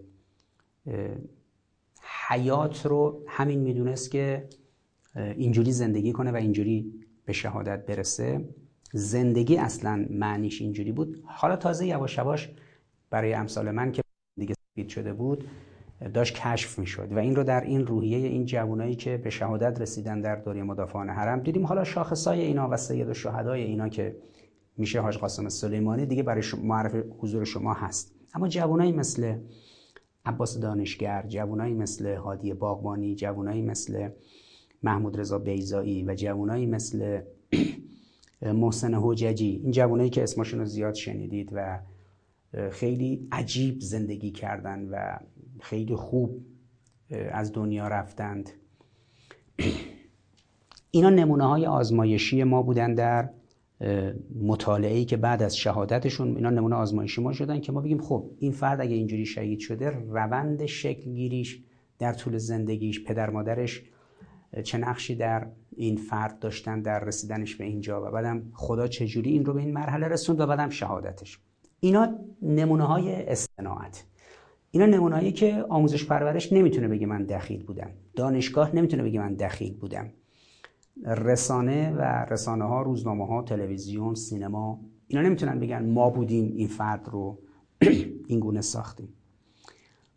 [2.27, 4.47] حیات رو همین می‌دونست که
[5.15, 6.93] اینجوری زندگی کنه و اینجوری
[7.25, 8.49] به شهادت برسه.
[8.93, 11.23] زندگی اصلا معنیش اینجوری بود.
[11.25, 12.49] حالا تازه یواش یواش
[13.09, 14.01] برای امثال من که
[14.39, 15.47] دیگه سفید شده بود
[16.13, 20.21] داشت کشف می‌شد و این رو در این روحیه این جوانایی که به شهادت رسیدن
[20.21, 21.65] در دوره مدافعان حرم دیدیم.
[21.65, 24.15] حالا شاخصای اینا و سید و اینا که
[24.77, 28.15] میشه حاج قاسم سلیمانی دیگه برای معرف حضور شما هست.
[28.33, 29.35] اما جوانایی مثل
[30.25, 34.09] عباس دانشگر جوانایی مثل هادی باغبانی جوانایی مثل
[34.83, 37.21] محمود رضا بیزایی و جوانایی مثل
[38.41, 39.61] محسن حججی.
[39.63, 41.79] این جوانایی که اسمشون رو زیاد شنیدید و
[42.71, 45.17] خیلی عجیب زندگی کردن و
[45.59, 46.45] خیلی خوب
[47.31, 48.49] از دنیا رفتند.
[50.91, 53.29] اینا نمونه های آزمایشی ما بودن در
[54.41, 58.51] مطالعه که بعد از شهادتشون اینا نمونه آزمایشی ما شدن که ما بگیم خب این
[58.51, 61.63] فرد اگه اینجوری شهید شده روند شکل گیریش
[61.99, 63.83] در طول زندگیش پدر مادرش
[64.63, 69.45] چه نقشی در این فرد داشتن در رسیدنش به اینجا و بعدم خدا چجوری این
[69.45, 71.39] رو به این مرحله رسوند و بعدم شهادتش.
[71.79, 74.03] اینا نمونه های استناعت.
[74.71, 77.89] اینا نمونهایی که آموزش پرورش نمی‌تونه بگه من دخیل بودم.
[78.15, 80.09] دانشگاه نمی‌تونه بگه من دخیل بودم.
[81.05, 87.09] رسانه و رسانه ها روزنامه ها تلویزیون سینما اینا نمی‌تونن بگن ما بودیم این فرد
[87.09, 87.39] رو
[88.27, 89.13] این گونه ساختیم.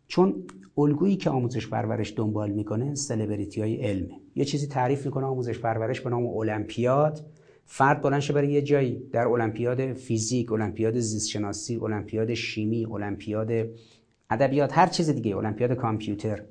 [0.07, 0.43] چون
[0.77, 4.19] الگویی که آموزش پرورش دنبال می‌کنه سلبریتی های علمه.
[4.35, 7.25] یه چیزی تعریف می‌کنه آموزش پرورش به نام المپیاد.
[7.65, 9.03] فرد بلند برای یه جایی.
[9.11, 13.51] در المپیاد فیزیک المپیاد زیست شناسی المپیاد شیمی المپیاد
[14.29, 16.43] ادبیات هر چیز دیگه المپیاد کامپیوتر.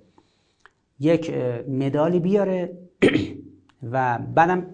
[1.01, 1.35] یک
[1.69, 2.79] مدالی بیاره
[3.93, 4.67] و بعدم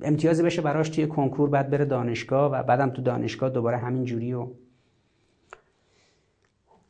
[0.00, 4.32] امتیازی بشه براش توی کنکور بعد بره دانشگاه و بعدم تو دانشگاه دوباره همین جوری
[4.32, 4.48] و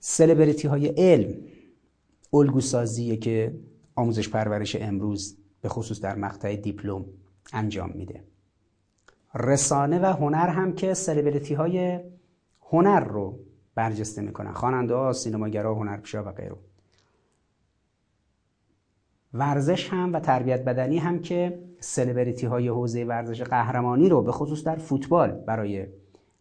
[0.08, 1.34] سلبریتی های علم
[2.32, 3.58] الگو سازیه که
[3.94, 7.04] آموزش پرورش امروز به خصوص در مقطع دیپلم
[7.52, 8.24] انجام میده.
[9.34, 12.00] رسانه و هنر هم که سلبریتی های
[12.62, 13.38] هنر رو
[13.74, 14.52] برجسته می‌کنن.
[14.52, 16.56] خواننده ها سینماگرا هنرپیشا و غیره.
[19.34, 24.64] ورزش هم و تربیت بدنی هم که سلبریتی های حوزه ورزش قهرمانی رو به خصوص
[24.64, 25.86] در فوتبال برای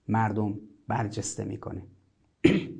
[0.08, 1.82] مردم برجسته می‌کنه.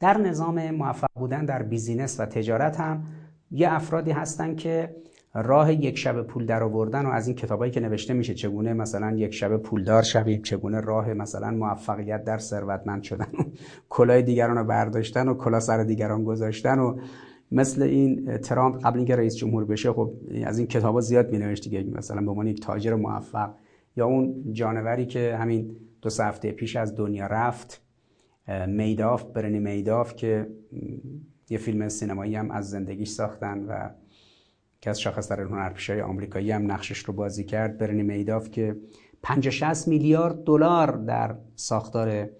[0.00, 3.02] در نظام موفق بودن در بیزینس و تجارت هم
[3.50, 4.96] یه افرادی هستن که
[5.34, 9.16] راه یک شب پول در آوردن و از این کتابایی که نوشته میشه چگونه مثلا
[9.16, 13.42] یک شب پولدار شویم چگونه راه مثلا موفقیت در ثروتمند شدن و
[13.88, 16.98] کلاه دیگران رو برداشتن و کلاه سر دیگران گذاشتن و
[17.52, 20.12] مثل این ترامپ قبل اینکه رئیس جمهور بشه خب
[20.44, 23.50] از این کتابا زیاد می نوشت دیگه مثلا به عنوان یک تاجر موفق
[23.96, 27.89] یا اون جانوری که همین دو هفته پیش از دنیا رفت.
[28.68, 30.50] میداف برنی میداف که
[31.50, 33.90] یه فیلم سینمایی هم از زندگیش ساختن و
[34.80, 37.78] که از شاخص در هنرپیشای آمریکایی هم نقشش رو بازی کرد.
[37.78, 38.76] برنی میداف که
[39.22, 42.30] 50 60 میلیارد دلار در ساختار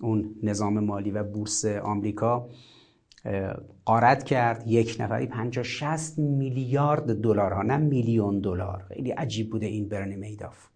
[0.00, 2.48] اون نظام مالی و بورس آمریکا
[3.84, 4.66] قارت کرد.
[4.66, 8.84] یک نفری 50 60 میلیارد دلار ها نه میلیون دلار.
[8.88, 10.68] خیلی عجیب بوده این برنی میداف.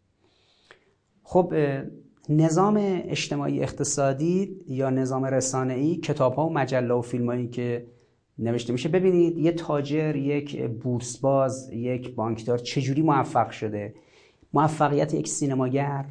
[1.22, 1.54] خب
[2.28, 7.86] نظام اجتماعی اقتصادی یا نظام رسانه‌ای کتاب ها و مجله و فیلم هایی که
[8.38, 8.88] نوشته میشه.
[8.88, 13.94] ببینید یه تاجر یک بورس باز یک بانکدار چجوری موفق شده؟
[14.52, 16.04] موفقیت یک سینماگر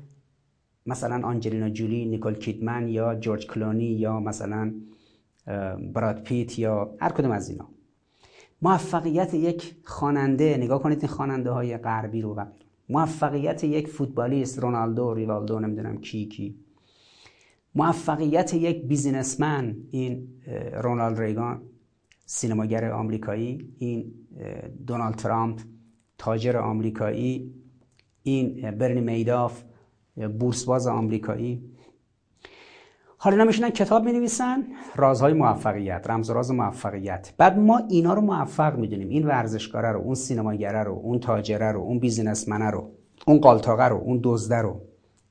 [0.86, 4.74] مثلا آنجلینا جولی نیکول کیدمن یا جورج کلونی یا مثلا
[5.94, 7.70] براد پیت یا هر کدوم از اینا.
[8.62, 12.46] موفقیت یک خواننده نگاه کنید این خواننده های غربی رو و
[12.90, 16.56] موفقیت یک فوتبالیست رونالدو ریوالدو نمی‌دونم کی کی.
[17.76, 20.28] موفقیت یک بیزینسمن این
[20.74, 21.62] رونالد ریگان
[22.26, 24.14] سینماگر آمریکایی این
[24.88, 25.60] دونالد ترامپ
[26.18, 27.54] تاجر آمریکایی
[28.24, 29.64] این برنی میداف
[30.40, 31.69] بورسباز آمریکایی.
[33.22, 34.64] حالا اینا میشنن کتاب می نویسن
[34.96, 37.34] رازهای موفقیت رمز و راز موفقیت.
[37.38, 41.80] بعد ما اینا رو موفق می‌دونیم این ورزشکاره رو اون سینماگره رو اون تاجره رو
[41.80, 42.92] اون بیزینسمنه رو
[43.28, 44.82] اون قالتاقه رو اون دزده رو.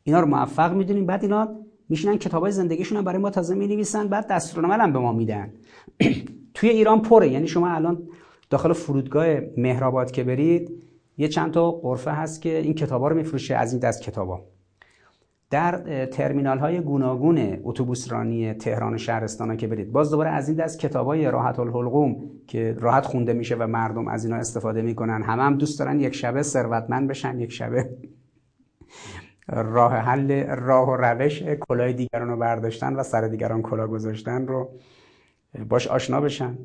[0.03, 1.07] اینا رو موفق می‌دونیم.
[1.07, 1.49] بعد اینا
[1.89, 5.53] میشنن کتابای زندگیشون هم برای ما تازه می نویسن بعد دستورالعمل هم به ما میدن.
[6.55, 7.29] توی ایران پره.
[7.29, 8.03] یعنی شما الان
[8.51, 10.83] داخل فرودگاه مهرآباد که برید
[11.19, 14.45] یه چند تا قرفه هست که این کتابا رو میفروشه از این دست کتابا
[15.51, 19.93] در ترمینال های گوناگون اتوبوس رانی تهران و شهرستان ها که برید.
[19.93, 24.09] باز دوباره از این دست کتاب های راحت الحلقوم که راحت خونده میشه و مردم
[24.09, 25.23] از اینا استفاده می‌کنن.
[25.23, 27.91] همه هم دوست دارن یک شبه ثروتمند بشن یک شبه
[29.49, 34.71] راه حل راه و روش کلاه دیگران رو برداشتن و سر دیگران کلاه گذاشتن رو
[35.69, 36.59] باش آشنا بشن.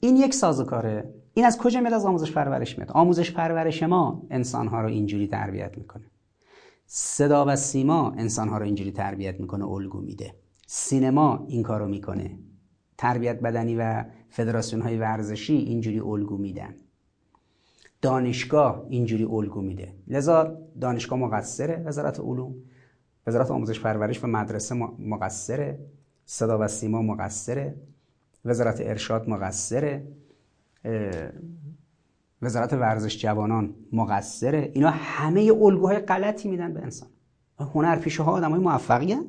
[0.00, 2.90] این یک سازوکاره این از کجا میاد؟ از آموزش پرورش میاد.
[2.90, 6.04] آموزش پرورش ما انسان ها رو اینجوری تربیت می‌کنه.
[6.92, 10.34] صدا و سیما انسان ها رو اینجوری تربیت می‌کنه الگو میده.
[10.66, 12.38] سینما این کارو می‌کنه.
[12.98, 16.74] تربیت بدنی و فدراسیون های ورزشی اینجوری الگو میدن.
[18.02, 19.94] دانشگاه اینجوری الگو میده.
[20.06, 22.54] لذا دانشگاه مقصره وزارت علوم.
[23.26, 25.78] وزارت آموزش پرورش و مدرسه مقصره.
[26.24, 27.74] صدا و سیما مقصره.
[28.44, 30.06] وزارت ارشاد مقصره.
[32.42, 34.70] وزارت ورزش جوانان مقصره.
[34.74, 37.08] اینا همه الگوهای غلطی میدن به انسان.
[37.58, 39.24] هنرپیشه ها آدمای موفقی هن؟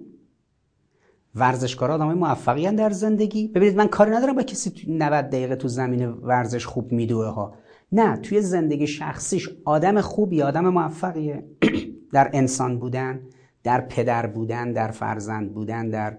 [1.36, 3.48] ورزشکارا آدمای موفقی هن در زندگی.
[3.48, 7.54] ببینید من کاری ندارم با کسی 90 دقیقه تو زمین ورزش خوب میدوه ها.
[7.92, 11.44] نه توی زندگی شخصیش آدم خوبی آدم موفقیه.
[12.14, 13.22] در انسان بودن
[13.64, 16.18] در پدر بودن در فرزند بودن در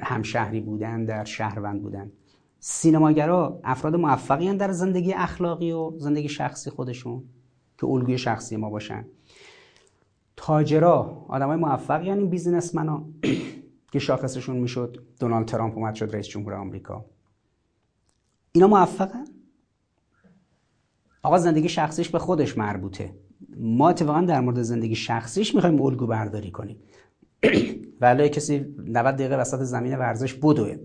[0.00, 2.12] همشهری بودن در شهروند بودن.
[2.60, 7.24] سینماگرا افراد موفقی در زندگی اخلاقی و زندگی شخصی خودشون
[7.78, 9.04] که الگوی شخصی ما باشن.
[10.36, 13.04] تاجرا آدمای موفقی یعنی بیزینسمنا
[13.92, 15.04] که شاخصشون می‌شد.
[15.20, 17.04] دونالد ترامپ اومد شد رئیس جمهور آمریکا.
[18.52, 19.24] اینا موفقن؟
[21.22, 23.14] آقا زندگی شخصیش به خودش مربوطه.
[23.56, 26.76] ما اتفاقا در مورد زندگی شخصیش می‌خوایم الگو برداری کنیم.
[28.00, 30.76] ولی کسی 90 دقیقه وسط زمین ورزش بدوه.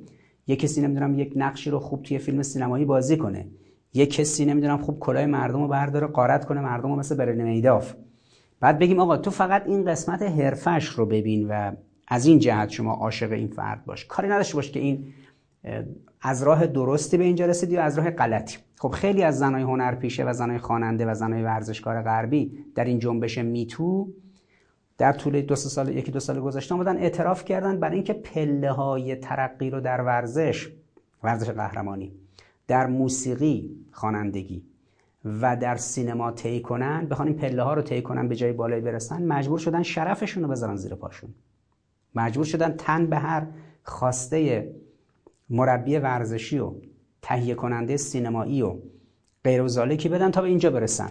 [0.47, 3.47] یه کسی نمی‌دونم یک نقشی رو خوب توی فیلم سینمایی بازی کنه.
[3.93, 7.93] یه کسی نمی‌دونم خوب کلاه مردم رو برداره قارت کنه مردم رو مثل برن میداف
[8.59, 11.71] بعد بگیم آقا تو فقط این قسمت حرفش رو ببین و
[12.07, 14.05] از این جهت شما عاشق این فرد باش.
[14.05, 15.13] کاری نداشته باش که این
[16.21, 18.57] از راه درستی به اینجا رسید یا از راه غلطی.
[18.77, 23.37] خب خیلی از زنای هنرپیشه و زنای خواننده و زنای ورزشکار غربی در این جنبش
[23.37, 24.07] میتو
[24.97, 29.15] در طول دو سال یکی دو سال گذشته آمدن اعتراف کردن برای اینکه پله های
[29.15, 30.69] ترقی رو در ورزش
[31.23, 32.11] ورزش قهرمانی
[32.67, 34.63] در موسیقی خوانندگی
[35.25, 38.81] و در سینما طی کنن بخوان این پله ها رو طی کنن به جای بالایی
[38.81, 41.29] برسن مجبور شدن شرفشون رو بذارن زیر پاشون.
[42.15, 43.47] مجبور شدن تن به هر
[43.83, 44.71] خواسته
[45.49, 46.71] مربی ورزشی و
[47.21, 48.75] تهیه کننده سینمایی و
[49.43, 49.63] غیر
[50.09, 51.09] بدن تا به اینجا برسن.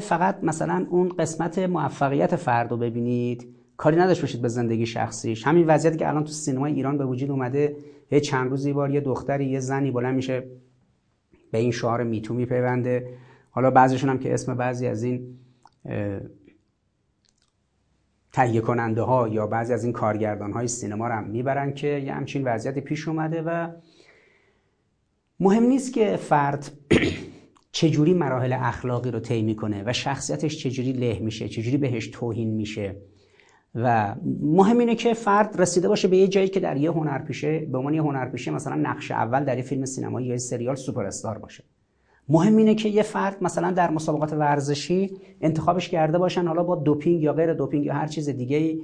[0.00, 3.54] فقط مثلا اون قسمت موفقیت فرد رو ببینید.
[3.76, 5.46] کاری نداشت باشید به زندگی شخصیش.
[5.46, 7.76] همین وضعیتی که الان تو سینما ایران به وجود اومده
[8.10, 10.44] یه چند روزی بار یه دختری یه زنی بلند میشه
[11.50, 13.08] به این شعار میتو میپیونده.
[13.50, 15.38] حالا بعضیشون هم که اسم بعضی از این
[18.32, 22.12] تهیه کننده ها یا بعضی از این کارگردان های سینما رو هم می‌برن که یه
[22.12, 23.68] همچین وضعیتی پیش اومده و
[25.40, 26.70] مهم نیست که فرد
[27.72, 32.96] چجوری مراحل اخلاقی رو طی می‌کنه و شخصیتش چجوری له میشه چجوری بهش توهین میشه.
[33.74, 37.78] و مهم اینه که فرد رسیده باشه به یه جایی که در یه هنرپیشه به
[37.78, 41.64] عنوان یه هنرپیشه مثلا نقش اول در یه فیلم سینمایی یا سریال سوپر استار باشه.
[42.28, 45.10] مهم اینه که یه فرد مثلا در مسابقات ورزشی
[45.40, 48.78] انتخابش کرده باشن حالا با دوپینگ یا غیر دوپینگ یا هر چیز دیگه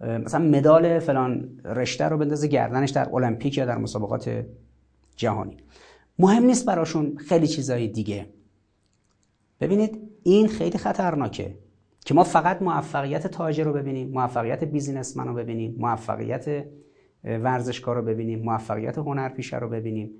[0.00, 4.44] مثلا مدال فلان رشته رو بندازه گردنش در المپیک یا در مسابقات
[5.16, 5.56] جهانی.
[6.18, 8.26] مهم نیست براشون خیلی چیزهای دیگه.
[9.60, 11.58] ببینید این خیلی خطرناکه
[12.04, 16.64] که ما فقط موفقیت تاجر رو ببینیم موفقیت بیزینسمن رو ببینیم موفقیت
[17.24, 20.10] ورزشکار رو ببینیم موفقیت هنرپیشه رو ببینیم.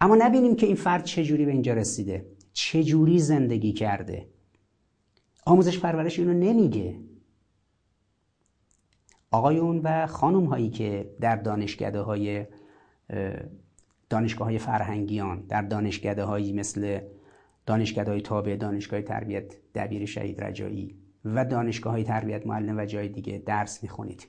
[0.00, 4.26] اما نبینیم که این فرد چجوری به اینجا رسیده چجوری زندگی کرده.
[5.46, 7.00] آموزش پرورش اینو نمیگه.
[9.30, 12.46] آقایون و خانوم هایی که در دانشگاه های
[14.10, 17.00] دانشگاه های فرهنگیان در دانشگاه هایی مثل
[17.66, 23.08] دانشگاه های تابع دانشگاه تربیت دبیر شهید رجایی و دانشگاه های تربیت معلم و جای
[23.08, 24.26] دیگه درس می‌خونید.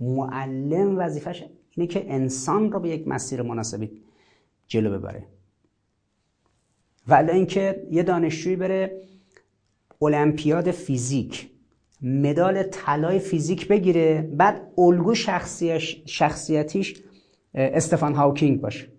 [0.00, 4.02] معلم وظیفش اینه که انسان رو به یک مسیر مناسبی
[4.66, 5.26] جلو ببره.
[7.08, 9.02] ولی اینکه یه دانشجویی بره
[10.02, 11.50] المپیاد فیزیک
[12.02, 15.14] مدال طلای فیزیک بگیره بعد الگو
[16.06, 17.02] شخصیتیش
[17.54, 18.95] استفان هاوکینگ باشه.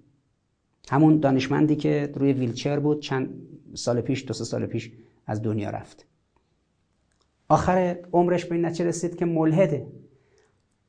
[0.89, 3.29] همون دانشمندی که روی ویلچر بود چند
[3.73, 4.91] سال پیش دو سال پیش
[5.25, 6.05] از دنیا رفت.
[7.49, 9.88] آخر عمرش به این نتیجه رسید که ملحده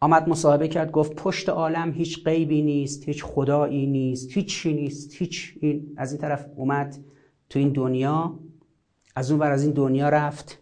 [0.01, 5.15] آمد مصاحبه کرد گفت پشت عالم هیچ غیبی نیست هیچ خدایی نیست هیچ چی نیست
[5.15, 5.95] هیچ این.
[5.97, 6.99] از این طرف اومد
[7.51, 8.39] تو این دنیا
[9.17, 10.59] از اون ور از این دنیا رفت.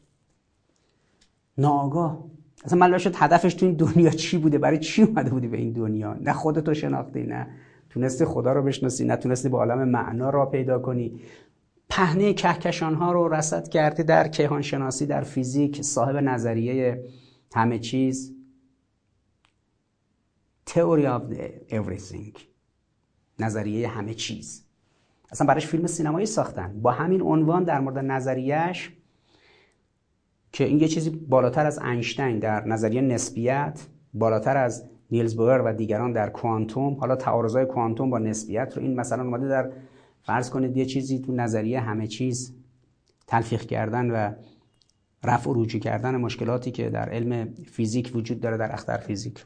[1.58, 2.24] ناگاه
[2.64, 5.72] اصلا معلوم شد هدفش تو این دنیا چی بوده؟ برای چی اومده بودی به این
[5.72, 7.46] دنیا؟ نه خودتو شناختی نه
[7.96, 11.20] تونستی خدا رو بشناسی نه تونستی به عالم معنا را پیدا کنی.
[11.88, 17.04] پهنه کهکشان ها رو رصد کردی در کیهان شناسی در فیزیک صاحب نظریه
[17.54, 18.34] همه چیز.
[20.66, 21.22] تئوری of
[21.70, 22.40] everything.
[23.38, 24.64] نظریه همه چیز.
[25.32, 26.80] اصلا براش فیلم سینمایی ساختن.
[26.82, 28.92] با همین عنوان در مورد نظریهش
[30.52, 35.72] که این یه چیزی بالاتر از اینشتین در نظریه نسبیت بالاتر از نیلز بوئر و
[35.72, 39.72] دیگران در کوانتوم حالا تعارضای کوانتوم با نسبیت رو این مثلا اومده در
[40.22, 42.54] فرض کنید یه چیزی تو نظریه همه چیز
[43.26, 44.32] تلفیق کردن و
[45.24, 49.44] رفع و رجوع کردن مشکلاتی که در علم فیزیک وجود داره در اختر فیزیک.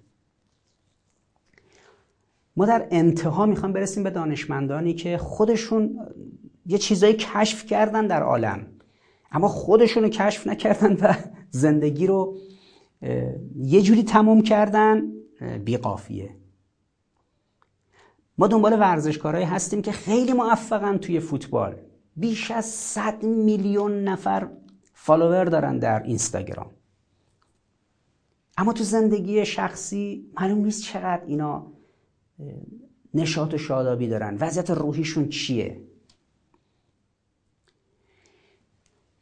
[2.56, 5.98] ما در انتها می‌خوام برسیم به دانشمندانی که خودشون
[6.66, 8.66] یه چیزایی کشف کردن در عالم
[9.32, 11.14] اما خودشون رو کشف نکردن و
[11.50, 12.36] زندگی رو
[13.56, 15.02] یه جوری تموم کردن
[15.40, 16.36] بی قافیه
[18.38, 21.76] ما دنبال ورزشکارایی هستیم که خیلی موفقن توی فوتبال.
[22.16, 24.48] بیش از 100 میلیون نفر
[24.94, 26.70] فالوور دارن در اینستاگرام.
[28.58, 31.72] اما تو زندگی شخصی معلوم نیست چقدر اینا
[33.14, 34.36] نشاط و شادابی دارن.
[34.40, 35.82] وضعیت روحیشون چیه؟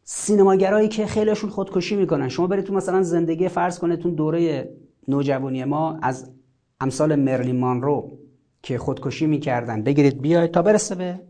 [0.03, 2.29] سینماگرایی که خیلیشون خودکشی می‌کنن.
[2.29, 4.71] شما برید تو مثلا زندگی فرض کنه دوره
[5.09, 6.31] نوجوانی ما از
[6.81, 8.19] امثال مرلین مانرو
[8.63, 11.21] که خودکشی می‌کردن بگیرید بیاید تا برسه به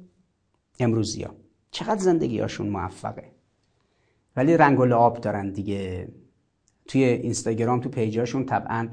[0.80, 1.34] امروزی ها.
[1.70, 3.24] چقدر زندگی هاشون موفقه.
[4.36, 6.08] ولی رنگ و لعاب دارن دیگه.
[6.86, 8.88] توی اینستاگرام تو پیجاشون طبعا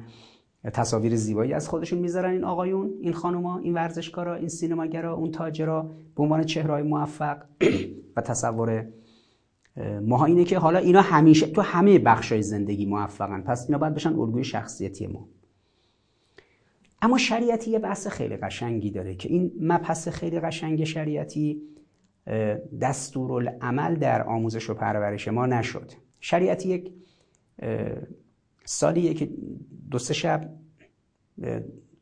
[0.74, 5.92] تصاویر زیبایی از خودشون می‌ذارن این آقایون این خانوما این ورزشکارا این سینماگرا اون تاجرا
[6.16, 7.38] به عنوان چهرهای موفق
[8.18, 8.88] و تصور
[9.78, 13.42] ماها اینه که حالا اینا همیشه تو همه بخشای زندگی موفقن.
[13.42, 15.28] پس اینا باید بشن الگوی شخصیتی ما.
[17.02, 21.62] اما شریعتی یه بحث خیلی قشنگی داره که این مبحث خیلی قشنگ شریعتی
[22.82, 25.92] دستورالعمل در آموزش و پرورش ما نشد.
[26.20, 26.92] شریعتی یک
[28.66, 29.30] سالیه که
[29.92, 30.54] دو سه شب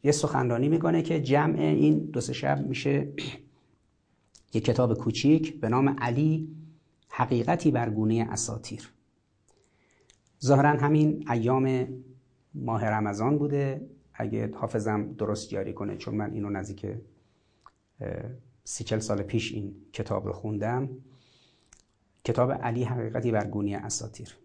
[0.03, 3.07] یه سخنرانی می‌کنه که جمع این دو سه شب میشه
[4.53, 6.47] یه کتاب کوچیک به نام علی
[7.15, 8.93] حقیقتی بر گونه اساتیر
[10.43, 11.87] ظاهرا همین ایام
[12.53, 13.89] ماه رمضان بوده.
[14.13, 16.85] اگه حافظم درست جاری کنه چون من اینو نزدیک
[18.63, 20.89] سی چل سال پیش این کتاب رو خوندم.
[22.23, 24.37] کتاب علی حقیقتی بر گونه اساتیر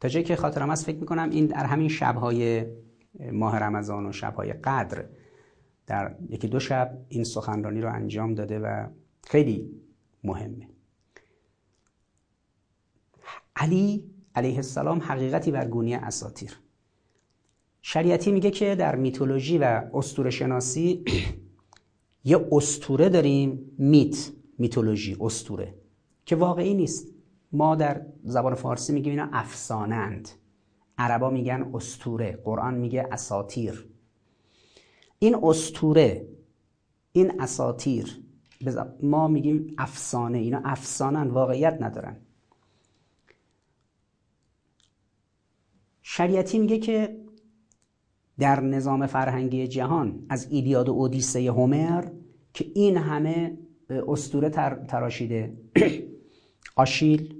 [0.00, 2.66] تا جایی که خاطرم از فکر می‌کنم این در همین شبهای
[3.32, 5.04] ماه رمضان و شبهای قدر
[5.86, 8.86] در یکی دو شب این سخنرانی رو انجام داده و
[9.24, 9.70] خیلی
[10.24, 10.71] مهمه.
[13.62, 14.04] علی
[14.34, 16.58] علیه السلام حقیقتی بر گونی اساتیر
[17.82, 21.04] شریعتی میگه که در میتولوژی و استور شناسی
[22.24, 25.74] یه استوره داریم میت میتولوژی استوره
[26.26, 27.08] که واقعی نیست.
[27.52, 30.28] ما در زبان فارسی میگیم اینا افسانند
[30.98, 33.88] عربا میگن استوره قرآن میگه اساتیر
[35.18, 36.28] این استوره
[37.12, 38.22] این اساتیر
[39.02, 42.16] ما میگیم افسانه اینا افسانن واقعیت ندارن.
[46.02, 47.16] شریعتی میگه که
[48.38, 52.04] در نظام فرهنگی جهان از ایلیاد و اودیسه هومر
[52.54, 53.58] که این همه
[54.08, 55.52] استوره تر تراشیده
[56.76, 57.34] آشیل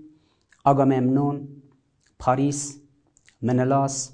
[0.65, 1.49] آگاممنون
[2.19, 2.81] پاریس
[3.43, 4.13] منلاس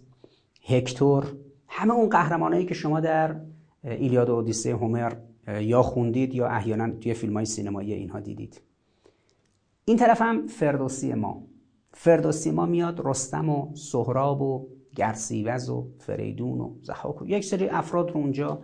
[0.64, 1.36] هکتور
[1.68, 3.36] همه اون قهرمانایی که شما در
[3.84, 5.12] ایلیاد و اودیسه هومر
[5.60, 8.60] یا خوندید یا احیانا توی فیلم های سینمایی اینها دیدید.
[9.84, 11.47] این طرف هم فردوسی ما.
[11.92, 18.10] فردوسی ما میاد رستم و سهراب و گرسیوز و فریدون و زحاک یک سری افراد
[18.10, 18.62] رو اونجا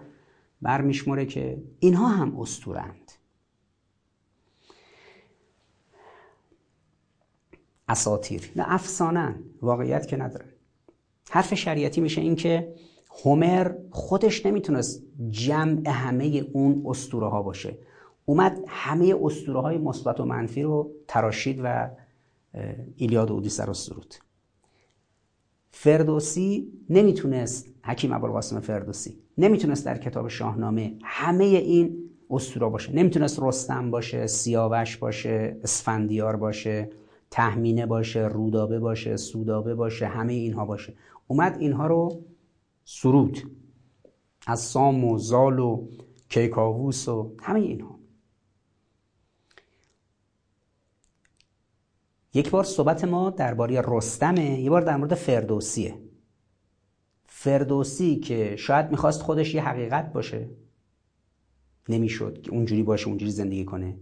[0.63, 3.13] برمیشمره که اینها هم استورند
[7.89, 10.49] اساتیر نه افسانن واقعیت که ندارن
[11.31, 12.75] حرف شریعتی میشه این که
[13.25, 17.79] هومر خودش نمی‌تونست جمع همه اون استوره ها باشه.
[18.25, 21.91] اومد همه استوره های مثبت و منفی رو تراشید و
[22.97, 24.15] ایلیاد و اودیسه رو سرود.
[25.71, 32.93] فردوسی نمی‌تونست حکیم ابوالقاسم فردوسی نمی‌تونست در کتاب شاهنامه همه این اسطوره باشه.
[32.93, 36.91] نمی‌تونست رستم باشه سیاوش باشه اسفندیار باشه
[37.31, 40.95] تهمینه باشه رودابه باشه سودابه باشه همه اینها باشه.
[41.27, 42.25] اومد اینها رو
[42.85, 43.39] سرود.
[44.47, 45.89] از سام و زال و
[46.29, 47.99] کیکاووس و همه اینها.
[52.35, 55.99] یک بار صحبت ما درباره رستمه یه بار در مورد فردوسیه.
[57.27, 60.49] فردوسی که شاید می‌خواست خودش یه حقیقت باشه.
[61.89, 63.97] نمی‌شد که اونجوری باشه اونجوری زندگی کنه.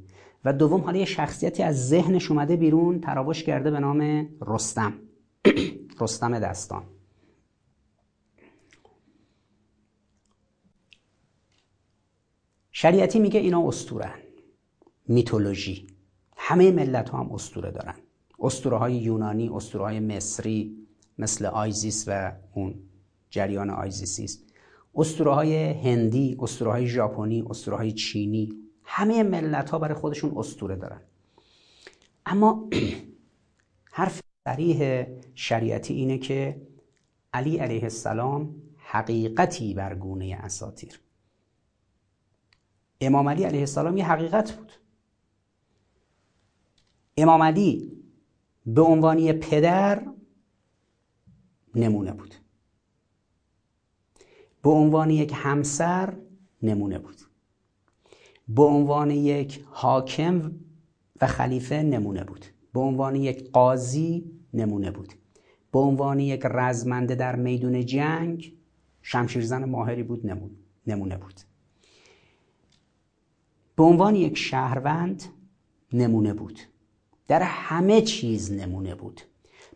[0.44, 4.92] و دوم حالا یه شخصیتی از ذهنش اومده بیرون تراوش کرده به نام رستم.
[6.00, 6.82] رستم دستان.
[12.72, 14.18] شریعتی میگه اینا استورن
[15.08, 15.86] میتولوژی.
[16.36, 17.94] همه ملت ها هم استوره دارن.
[18.42, 20.86] استوره های یونانی استوره های مصری
[21.18, 22.74] مثل آیزیس و اون
[23.30, 24.44] جریان آیزیسی است.
[24.94, 28.52] اسطوره های هندی اسطوره های ژاپنی اسطوره های چینی
[28.84, 31.00] همه ملت ها برای خودشون اسطوره دارن.
[32.26, 32.68] اما
[33.92, 36.62] حرف صریح شریعتی اینه که
[37.32, 41.00] علی علیه السلام حقیقتی بر گونه اساتیر
[43.00, 44.72] امام علی علیه السلام یه حقیقت بود.
[47.16, 48.01] امام علی
[48.66, 50.06] به عنوانی پدر
[51.74, 52.34] نمونه بود.
[54.62, 56.16] به عنوان یک همسر
[56.62, 57.16] نمونه بود.
[58.48, 60.52] به عنوان یک حاکم
[61.20, 62.46] و خلیفه نمونه بود.
[62.72, 65.12] به عنوان یک قاضی نمونه بود.
[65.72, 68.52] به عنوان یک رزمنده در میدون جنگ
[69.02, 70.26] شمشیرزن ماهری بود
[70.86, 71.40] نمونه بود.
[73.76, 75.22] به عنوان یک شهروند
[75.92, 76.60] نمونه بود.
[77.28, 79.20] در همه چیز نمونه بود.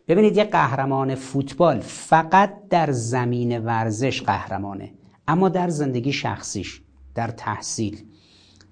[0.07, 4.93] ببینید یه قهرمان فوتبال فقط در زمین ورزش قهرمانه
[5.27, 6.81] اما در زندگی شخصیش
[7.15, 8.03] در تحصیل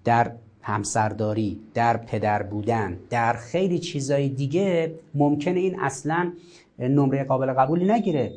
[0.03, 6.34] در همسرداری در پدر بودن در خیلی چیزای دیگه ممکنه این اصلا
[6.80, 8.32] نمره قابل قبولی نگیره.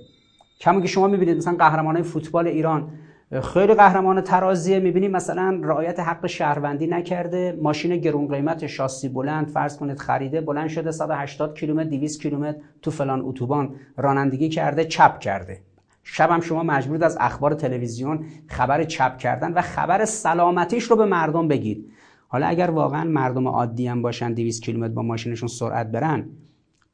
[0.61, 2.91] کما که شما می‌بینید مثلا قهرمان فوتبال ایران
[3.33, 4.79] خیلی قهرمان ترازیه.
[4.81, 7.59] می‌بینیم مثلا رعایت حق شهروندی نکرده.
[7.63, 9.49] ماشین گرون قیمت شاسی بلند.
[9.49, 13.75] فرض کنید خریده بلند شده 180 کیلومتر 200 کیلومتر تو فلان اتوبان.
[13.97, 15.61] رانندگی کرده چپ کرده.
[16.03, 21.49] شبم شما مجبورید از اخبار تلویزیون خبر چپ کردن و خبر سلامتیش رو به مردم
[21.49, 21.93] بگید.
[22.29, 26.29] حالا اگر واقعا مردم عادی هم باشن 200 کیلومتر با ماشینشون سرعت برن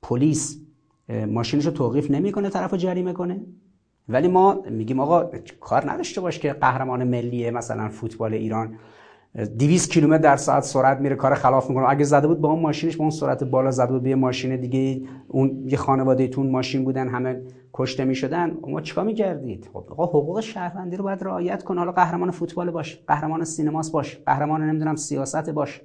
[0.03, 0.61] پلیس
[1.29, 3.41] ماشینش رو توقیف نمی‌کنه طرفو جریمه کنه؟
[4.09, 5.31] ولی ما میگیم آقا
[5.61, 8.79] کار نداشته باش که قهرمان ملی مثلا فوتبال ایران
[9.59, 11.89] 200 کیلومتر در ساعت سرعت میره کار خلاف می‌کنه.
[11.89, 15.09] اگه زده بود با اون ماشینش با اون سرعت بالا زده بود به ماشین دیگه
[15.29, 17.43] اون یه خانواده تون ماشین بودن همه
[17.73, 18.57] کشته می‌شدن.
[18.69, 21.79] ما چیکار می‌کردید؟ خب آقا حقوق شهروندی رو باید رعایت کن.
[21.79, 25.81] حالا قهرمان فوتبال باش قهرمان سینماس باش قهرمان نمی‌دونم سیاست باش.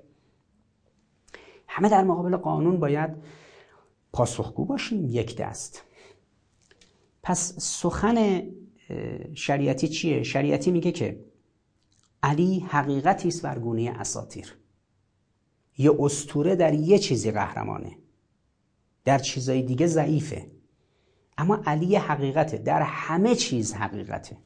[1.68, 3.10] همه در مقابل قانون باید
[4.14, 5.84] پاسخگو باشیم یک دست.
[7.30, 8.44] پس سخن
[9.34, 11.26] شریعتی چیه؟ شریعتی میگه که
[12.24, 14.58] علی حقیقتی است بر گونه اساطیر.
[15.78, 17.98] یه استوره در یه چیزی قهرمانه.
[19.06, 20.52] در چیزای دیگه ضعیفه.
[21.38, 22.58] اما علی حقیقته.
[22.58, 24.38] در همه چیز حقیقته.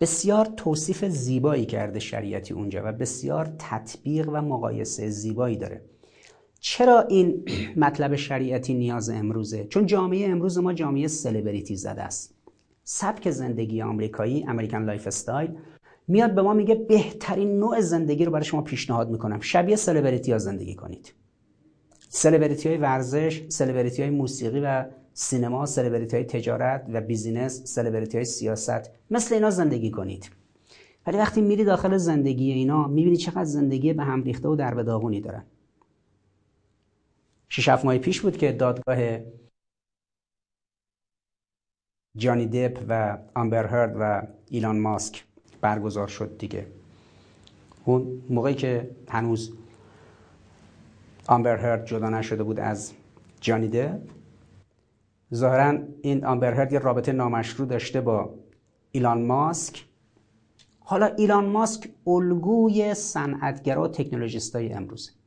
[0.00, 5.89] بسیار توصیف زیبایی کرده شریعتی اونجا و بسیار تطبیق و مقایسه زیبایی داره.
[6.60, 7.44] چرا این
[7.76, 12.34] مطلب شریعتی نیاز امروزه؟ چون جامعه امروز ما جامعه سلبریتی زده است.
[12.84, 15.50] سبک زندگی آمریکایی American lifestyle
[16.08, 19.40] میاد به ما میگه بهترین نوع زندگی رو برای شما پیشنهاد می‌کنم.
[19.40, 21.12] شبیه سلبریتی ها زندگی کنید.
[22.08, 24.84] سلبریتی های ورزش سلبریتی های موسیقی و
[25.14, 28.90] سینما سلبریتی های تجارت و بیزینس سلبریتی های سیاست.
[29.10, 30.30] مثل اینا زندگی کنید.
[31.06, 35.20] ولی وقتی میری داخل زندگی اینا می‌بینی چقدر زندگی به هم ریخته و در داغونی
[35.20, 35.44] دارن.
[37.52, 38.96] شش هفت ماه پیش بود که دادگاه
[42.16, 45.24] جانی دپ و آمبر هرد و ایلان ماسک
[45.60, 46.66] برگزار شد دیگه.
[47.84, 49.52] اون موقعی که هنوز
[51.26, 52.92] آمبر هرد جدا نشده بود از
[53.40, 54.00] جانی دپ
[55.34, 58.34] ظاهرا این آمبر هرد یه رابطه نامشروع داشته با
[58.92, 59.84] ایلان ماسک.
[60.80, 65.19] حالا ایلان ماسک الگوی صنعتگرا و تکنولوژیستای امروزه.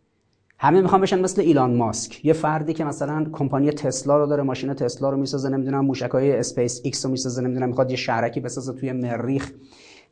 [0.64, 2.26] همه می‌خوان بشن مثل ایلان ماسک.
[2.26, 6.82] یه فردی که مثلا کمپانی تسلا رو داره ماشین تسلا رو می‌سازه نمی‌دونم موشکای اسپیس
[6.84, 9.51] ایکس رو می‌سازه نمی‌دونم می‌خواد یه شهرکی بسازه توی مریخ.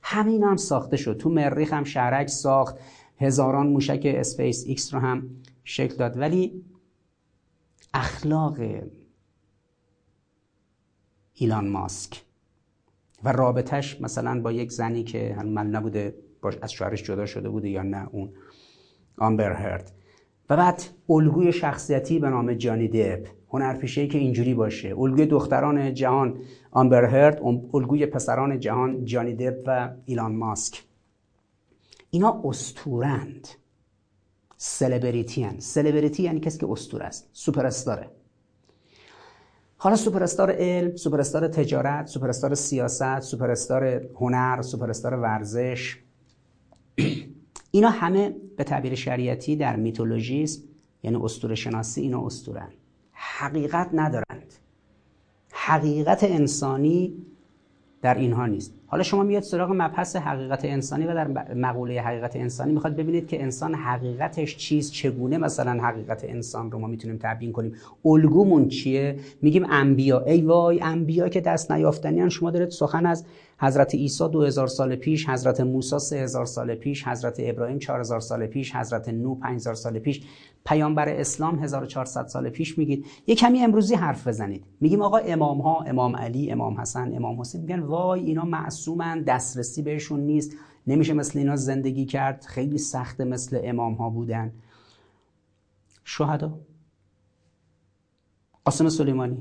[0.01, 1.17] همین هم ساخته شد.
[1.17, 2.75] تو مریخ هم شهرک ساخت.
[3.17, 5.29] هزاران موشک اسپیس ایکس رو هم
[5.63, 6.19] شکل داد.
[6.19, 6.63] ولی
[7.93, 8.57] اخلاق
[11.33, 12.21] ایلان ماسک
[13.23, 16.15] و رابطش مثلا با یک زنی که معلوم نبوده
[16.61, 18.33] از شوهرش جدا شده بوده یا نه اون
[19.17, 19.91] آمبر هرد
[20.51, 24.99] و بعد الگوی شخصیتی به نام جانی دپ هنرپیشه که اینجوری باشه.
[24.99, 26.37] الگوی دختران جهان
[26.71, 27.41] آمبر هرد
[27.73, 30.83] الگوی پسران جهان جانی دپ و ایلان ماسک.
[32.09, 33.47] اینا اسطوره‌اند.
[34.57, 35.59] سلبریتی هن.
[35.59, 37.29] سلبریتی یعنی کسی که اسطوره است.
[37.33, 38.09] سوپر استاره
[39.77, 43.55] حالا سوپر علم سوپر تجارت سوپر سیاست سوپر
[44.19, 45.97] هنر سوپر ورزش.
[47.71, 50.61] اینا همه به تعبیر شریعتی در میتولوژیسم
[51.03, 52.69] یعنی اسطوره شناسی اینا اسطورن
[53.11, 54.53] حقیقت ندارند.
[55.51, 57.13] حقیقت انسانی
[58.01, 58.73] در اینها نیست.
[58.87, 63.43] حالا شما میاد سراغ مبحث حقیقت انسانی و در مقوله حقیقت انسانی می‌خواد ببینید که
[63.43, 67.75] انسان حقیقتش چیز چگونه مثلا حقیقت انسان رو ما می‌تونیم تبیین کنیم.
[68.05, 70.19] الگومون چیه؟ میگیم انبیا.
[70.19, 73.25] ای وای انبیا که دست نیافتنیان شما دارید سخن از
[73.63, 78.75] حضرت عیسی 2000 سال پیش حضرت موسی 3000 سال پیش حضرت ابراهیم 4000 سال پیش
[78.75, 80.23] حضرت نوح 5000 سال پیش.
[80.65, 83.05] پیامبر اسلام 1400 سال پیش میگید.
[83.27, 84.65] یه کمی امروزی حرف بزنید.
[84.79, 89.81] میگیم آقا امام ها امام علی امام حسن امام حسین میگن وای اینا معصومن دسترسی
[89.81, 90.51] بهشون نیست.
[90.87, 92.45] نمیشه مثل اینا زندگی کرد.
[92.45, 94.51] خیلی سخته مثل امام ها بودن.
[96.03, 96.59] شهدا.
[98.65, 99.37] قاسم سلیمانی.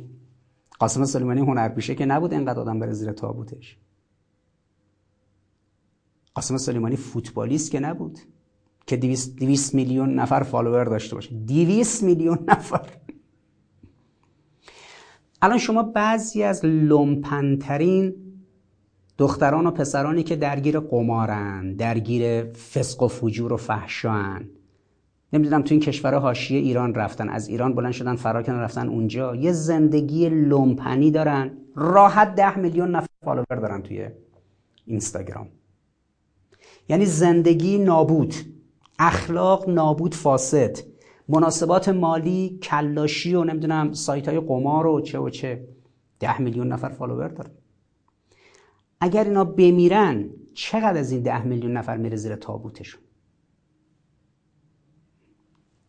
[0.79, 3.77] قاسم سلیمانی هنرپیشه که نبود اینقدر آدم بره زیر تابوتش.
[6.35, 8.19] قاسم سلیمانی فوتبالیست که نبود
[8.87, 11.35] که 200 میلیون نفر فالوور داشته باشه.
[11.35, 12.87] 200 میلیون نفر.
[15.43, 18.15] الان شما بعضی از لومپنترین
[19.19, 24.49] دختران و پسرانی که درگیر قمارن درگیر فسق و فجور و فحشان
[25.33, 29.53] نمی‌دونم تو این کشور حاشیه ایران رفتن از ایران بلند شدن فرار رفتن اونجا یه
[29.53, 31.51] زندگی لومپنی دارن.
[31.75, 34.09] راحت ده میلیون نفر فالوور دارن توی
[34.87, 35.49] اینستاگرام.
[36.91, 38.35] یعنی زندگی نابود
[38.99, 40.79] اخلاق نابود فاسد.
[41.29, 45.69] مناسبات مالی کلاشی و نمی‌دونم سایت های قمار و چه و چه.
[46.21, 47.51] ده میلیون نفر فالوور دارن.
[49.01, 53.03] اگر اینا بمیرن چقدر از این ده میلیون نفر میره زیر تابوتشون؟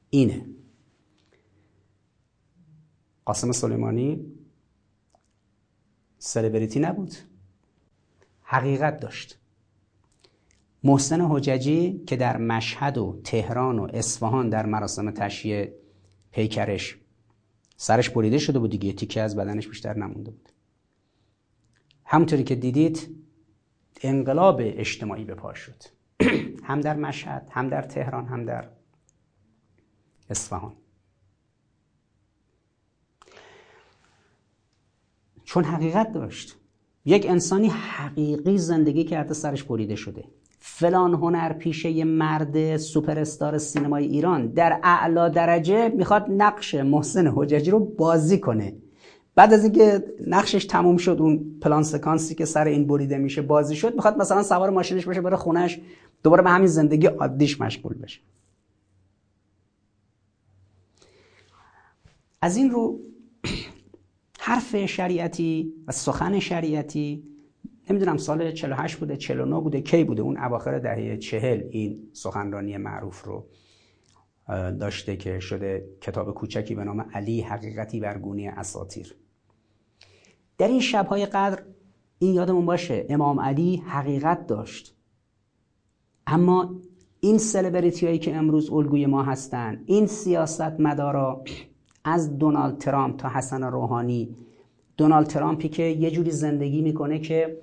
[0.09, 0.45] اینه.
[3.25, 4.25] قاسم سلیمانی
[6.17, 7.13] سلبریتی نبود.
[8.41, 9.40] حقیقت داشت.
[10.83, 15.69] محسن حججی که در مشهد و تهران و اصفهان در مراسم تشییع
[16.31, 16.97] پیکرش
[17.77, 20.49] سرش بریده شده بود دیگه تیکه از بدنش بیشتر نمونده بود.
[22.05, 23.15] همونطوری که دیدید
[24.01, 25.83] انقلاب اجتماعی به پا شد.
[26.67, 28.69] هم در مشهد هم در تهران هم در
[30.29, 30.75] اصفهان.
[35.43, 36.57] چون حقیقت داشت
[37.05, 40.23] یک انسانی حقیقی زندگی کرده سرش بریده شده.
[40.63, 47.27] فلان هنر پیشه یه مرد سوپر استار سینمای ایران در اعلا درجه می‌خواد نقش محسن
[47.35, 48.73] حججی رو بازی کنه.
[49.35, 53.75] بعد از اینکه نقشش تموم شد اون پلان سکانسی که سر این بریده میشه بازی
[53.75, 55.79] شد می‌خواد مثلا سوار ماشینش بشه بره خونش
[56.23, 58.19] دوباره به همین زندگی عادیش مشغول بشه.
[62.41, 62.99] از این رو
[64.39, 67.30] حرف شریعتی و سخن شریعتی
[67.89, 73.23] نمی‌دونم سال 48 بوده 49 بوده کی بوده؟ اون اواخر دهه چهل این سخنرانی معروف
[73.23, 73.47] رو
[74.79, 79.15] داشته که شده کتاب کوچکی به نام علی حقیقتی برگونی اساتیر
[80.57, 81.63] در این شبهای قدر
[82.19, 84.95] این یادمون باشه امام علی حقیقت داشت.
[86.27, 86.75] اما
[87.19, 91.43] این سلبریتی هایی که امروز الگوی ما هستند این سیاست مدارا
[92.03, 94.35] از دونالد ترامپ تا حسن روحانی
[94.97, 97.61] دونالد ترامپی که یه جوری زندگی می‌کنه که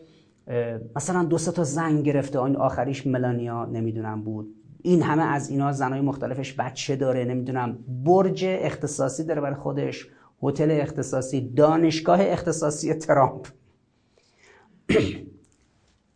[0.96, 4.55] مثلا دو تا زنگ گرفته این آخریش ملانیا نمی‌دونم بود.
[4.82, 10.07] این همه از اینا زنای مختلفش بچه داره نمی‌دونم برج اختصاصی داره برای خودش
[10.42, 13.49] هتل اختصاصی دانشگاه اختصاصی ترامپ.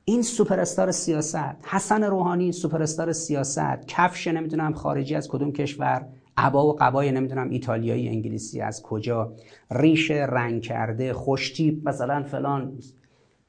[0.04, 6.06] این سوپرستار سیاست حسن روحانی سوپرستار سیاست کفش نمی‌دونم خارجی از کدوم کشور
[6.36, 9.32] عبا و قبای نمی‌دونم ایتالیایی انگلیسی از کجا
[9.70, 12.78] ریش رنگ کرده خوشتیپ مثلا فلان.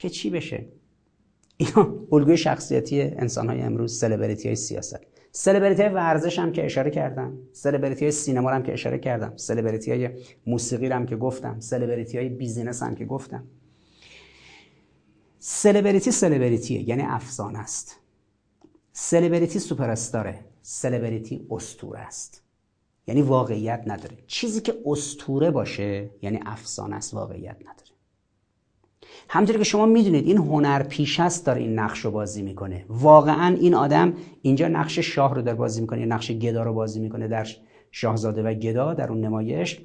[0.04, 0.66] که چی بشه؟
[1.58, 5.00] اینا الگوی شخصیتی انسان های امروز سلبریتی های سیاست.
[5.32, 9.92] سلبریتی های ورزش هم که اشاره کردم سلبریتی های سینما هم که اشاره کردم سلبریتی
[9.92, 10.10] های
[10.48, 13.44] موسیقی هم که گفتم سلبریتی های بیزینس هم که گفتم.
[15.40, 18.00] سلبریتی سلبریتیه یعنی افسانه است.
[18.94, 22.44] سلبریتی سوپر استاره سلبریتی استوره است.
[23.08, 24.18] یعنی واقعیت نداره.
[24.28, 27.83] چیزی که استوره باشه یعنی افسانه است واقعیت نداره.
[29.34, 32.86] همطوری که شما می‌دونید این هنر پیش است داره این نقش رو بازی می‌کنه.
[32.90, 37.28] واقعا این آدم اینجا نقش شاه رو داره بازی می‌کنه نقش گدا رو بازی می‌کنه
[37.28, 37.48] در
[37.92, 39.80] شاهزاده و گدا در اون نمایش.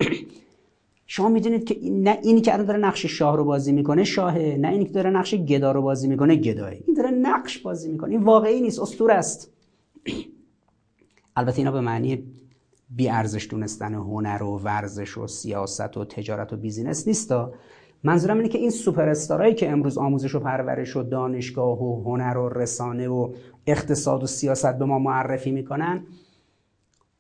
[1.07, 4.85] شما می‌دونید که نه اینی که داره نقش شاه رو بازی می‌کنه شاهه نه اینی
[4.85, 8.61] که داره نقش گدا رو بازی می‌کنه گداه این داره نقش بازی می‌کنه این واقعی
[8.61, 9.51] نیست اسطوره است.
[11.37, 12.23] البته اینا به معنی
[12.91, 17.53] بی ارزش دونستن هنر و ورزش و سیاست و تجارت و بیزینس نیستا
[18.05, 22.37] منظورم اینه که این سوپر استارایی که امروز آموزش و پرورش و دانشگاه و هنر
[22.37, 23.35] و رسانه و
[23.67, 26.07] اقتصاد و سیاست به ما معرفی می‌کنن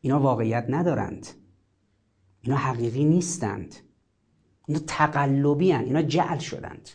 [0.00, 1.26] اینا واقعیت ندارند.
[2.42, 3.74] اینا حقیقی نیستند.
[4.66, 5.84] اینا تقلبی هن.
[5.84, 6.88] اینا جعل شدند.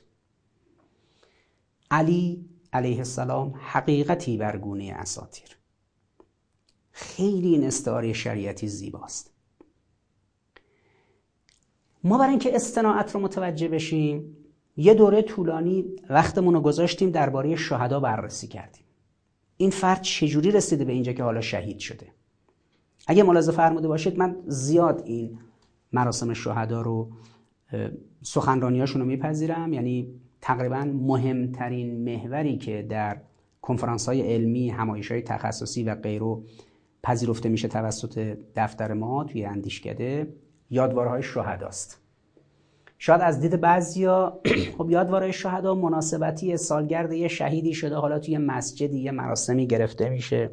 [1.91, 5.57] علی علیه السلام حقیقتی برگونه اساتیر
[6.91, 9.32] خیلی این استعاره شریعتی زیباست.
[12.03, 14.37] ما برای اینکه استناعت رو متوجه بشیم
[14.77, 18.83] یه دوره طولانی وقتمون رو گذاشتیم درباره شهدا بررسی کردیم.
[19.57, 22.07] این فرد چجوری رسیده به اینجا که حالا شهید شده؟
[23.07, 25.39] اگه ملاحظه فرموده باشید من زیاد این
[25.91, 27.09] مراسم شهدا رو
[28.21, 29.73] سخنرانیاشون رو میپذیرم.
[29.73, 30.07] یعنی
[30.41, 33.21] تقریبا مهمترین محوری که در
[33.61, 36.43] کنفرانس های علمی همایش های تخصصی و غیرو
[37.03, 40.33] پذیرفته میشه توسط دفتر ما توی اندیشکده
[40.73, 41.99] یادوارهای شهداست.
[42.97, 44.39] شاید از دید بعضیا
[44.77, 50.51] خب یادوارهای شهدا مناسبتی سالگرد یه شهیدی شده حالا توی مسجدی یه مراسمی گرفته میشه.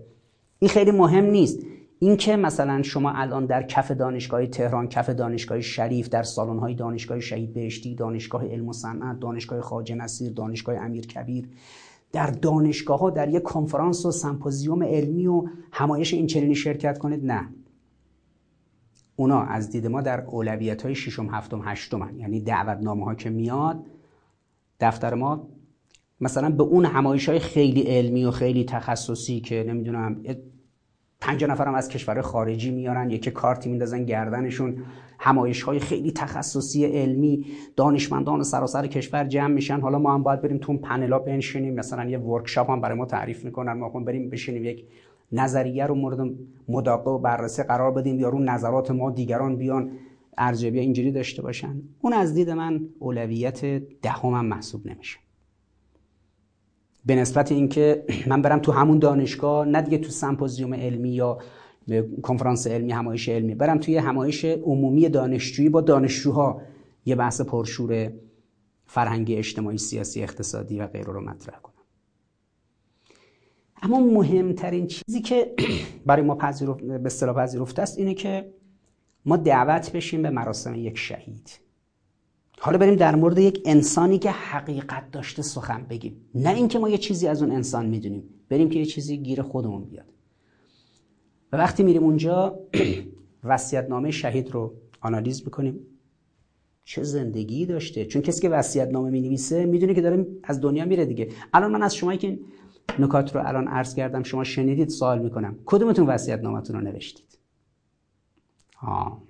[0.59, 1.59] این خیلی مهم نیست.
[1.99, 6.25] اینکه مثلا شما الان در کف دانشگاه تهران کف دانشگاه شریف در
[6.61, 11.49] های دانشگاه شهید بهشتی دانشگاه علم و صنعت دانشگاه خواجه نصیر دانشگاه امیر کبیر
[12.13, 17.25] در دانشگاه ها در یک کنفرانس و سمپوزیوم علمی و همایش این چنینی شرکت کنید
[17.25, 17.49] نه.
[19.21, 23.87] اونا از دید ما در اولویت های ششم هفتم هشتم یعنی دعوتنامه ها که میاد
[24.81, 25.49] دفتر ما
[26.21, 30.23] مثلا به اون همایش های خیلی علمی و خیلی تخصصی که نمی‌دونم
[31.21, 34.85] پنج نفرم از کشور خارجی میارن یکی کارتی میندازن گردنشون
[35.19, 37.47] همایش های خیلی تخصصی علمی
[37.77, 39.81] دانشمندان سراسر کشور جمع میشن.
[39.81, 43.45] حالا ما هم باید بریم تو پنلا بنشینیم مثلا یه ورکشاپ هم برای ما تعریف
[43.45, 44.85] می‌کنن ما هم بریم بشینیم یک
[45.33, 46.31] نظریه رو مورد
[46.69, 49.91] مداقه و بررسی قرار بدیم یا رو نظرات ما دیگران بیان
[50.39, 51.83] ارزیابی اینجوری داشته باشن.
[52.01, 53.65] اون از دید من اولویت
[54.03, 55.19] دهمم محسوب نمیشه.
[57.07, 61.39] به نسبت اینکه من برم تو همون دانشگاه نه دیگه تو سمپوزیوم علمی یا
[62.23, 63.55] کنفرانس علمی همایش علمی.
[63.55, 66.63] برم توی همایش عمومی دانشجویی با دانشجوها.
[67.05, 68.13] یه بحث پرشور
[68.87, 71.70] فرهنگی اجتماعی سیاسی اقتصادی و غیره رو مطرح کنم.
[73.83, 75.55] اما مهمترین چیزی که
[76.07, 78.53] برای ما پذیرفت به اصطلاح پذیرفته است اینه که
[79.25, 81.51] ما دعوت بشیم به مراسم یک شهید.
[82.61, 86.17] حالا بریم در مورد یک انسانی که حقیقت داشته سخن بگیم.
[86.35, 88.23] نه اینکه ما یه چیزی از اون انسان می‌دونیم.
[88.49, 90.07] بریم که یه چیزی گیر خودمون بیاد.
[91.53, 92.59] و وقتی میریم اونجا
[93.89, 95.81] نامه شهید رو آنالیز می‌کنیم.
[96.85, 98.49] چه زندگی داشته؟ چون کسی که
[98.93, 101.29] نامه می نویسه می‌دونه که داره از دنیا میره دیگه.
[101.53, 102.39] الان من از شما که
[102.99, 105.57] نکات رو الان عرض کردم شما شنیدید سوال می‌کنم.
[105.67, 107.39] کدومتون وصیت نامتون رو نوشتید؟
[108.77, 109.23] ها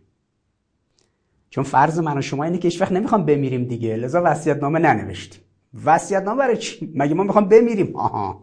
[1.50, 3.96] چون فرض من و شما اینه که هیچ وقت نمی‌خوام بمیریم دیگه.
[3.96, 5.42] لذا وصیت نامه ننوشتیم.
[5.84, 8.42] وصیت نامه برای چی؟ مگه ما می‌خوام بمیریم؟ آها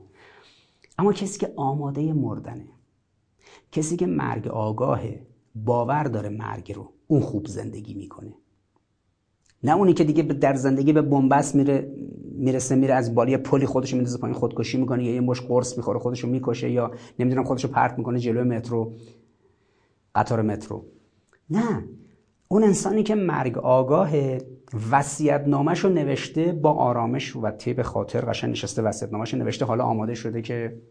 [1.00, 2.68] اما کسی که آماده مردنه
[3.72, 8.34] کسی که مرگ آگاهه باور داره مرگ رو اون خوب زندگی می‌کنه.
[9.64, 11.92] نه اونی که دیگه در زندگی به بنبست میره
[12.38, 16.00] می‌رسه میره از بالی پلی خودش میندازه پایین خودکشی می‌کنه یا یه مش قرص می‌خوره
[16.00, 18.94] خودشو می‌کشه یا نمی‌دونم خودشو پرت می‌کنه جلوی مترو
[20.16, 20.86] قطار مترو.
[21.50, 21.84] نه
[22.48, 24.10] اون انسانی که مرگ آگاه
[24.92, 29.66] وصیت نامش رو نوشته با آرامش و طیب خاطر قشنگ نشسته وصیت نامش رو نوشته.
[29.66, 30.82] حالا آماده شده که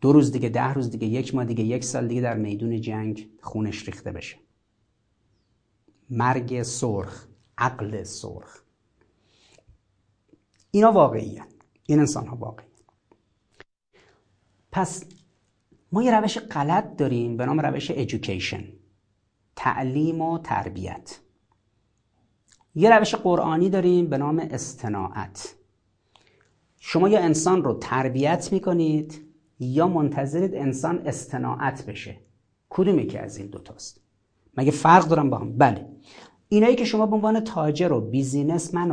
[0.00, 3.28] دو روز دیگه ده روز دیگه یک ماه دیگه یک سال دیگه در میدون جنگ
[3.40, 4.36] خونش ریخته بشه.
[6.10, 7.26] مرگ سرخ
[7.58, 8.65] عقل سرخ.
[10.76, 11.42] اینا واقعیه.
[11.86, 12.66] این انسان ها واقعی
[14.72, 15.04] پس
[15.92, 18.62] ما یه روش غلط داریم به نام روش education
[19.56, 21.18] تعلیم و تربیت.
[22.74, 25.54] یه روش قرآنی داریم به نام استناعت.
[26.78, 29.22] شما یا انسان رو تربیت می‌کنید
[29.58, 32.20] یا منتظرید انسان استناعت بشه.
[32.68, 34.00] کدومی که از این دوتاست؟
[34.56, 35.88] مگه فرق دارم با هم؟ بله.
[36.48, 38.90] اینایی که شما به عنوان تاجر و بیزینس من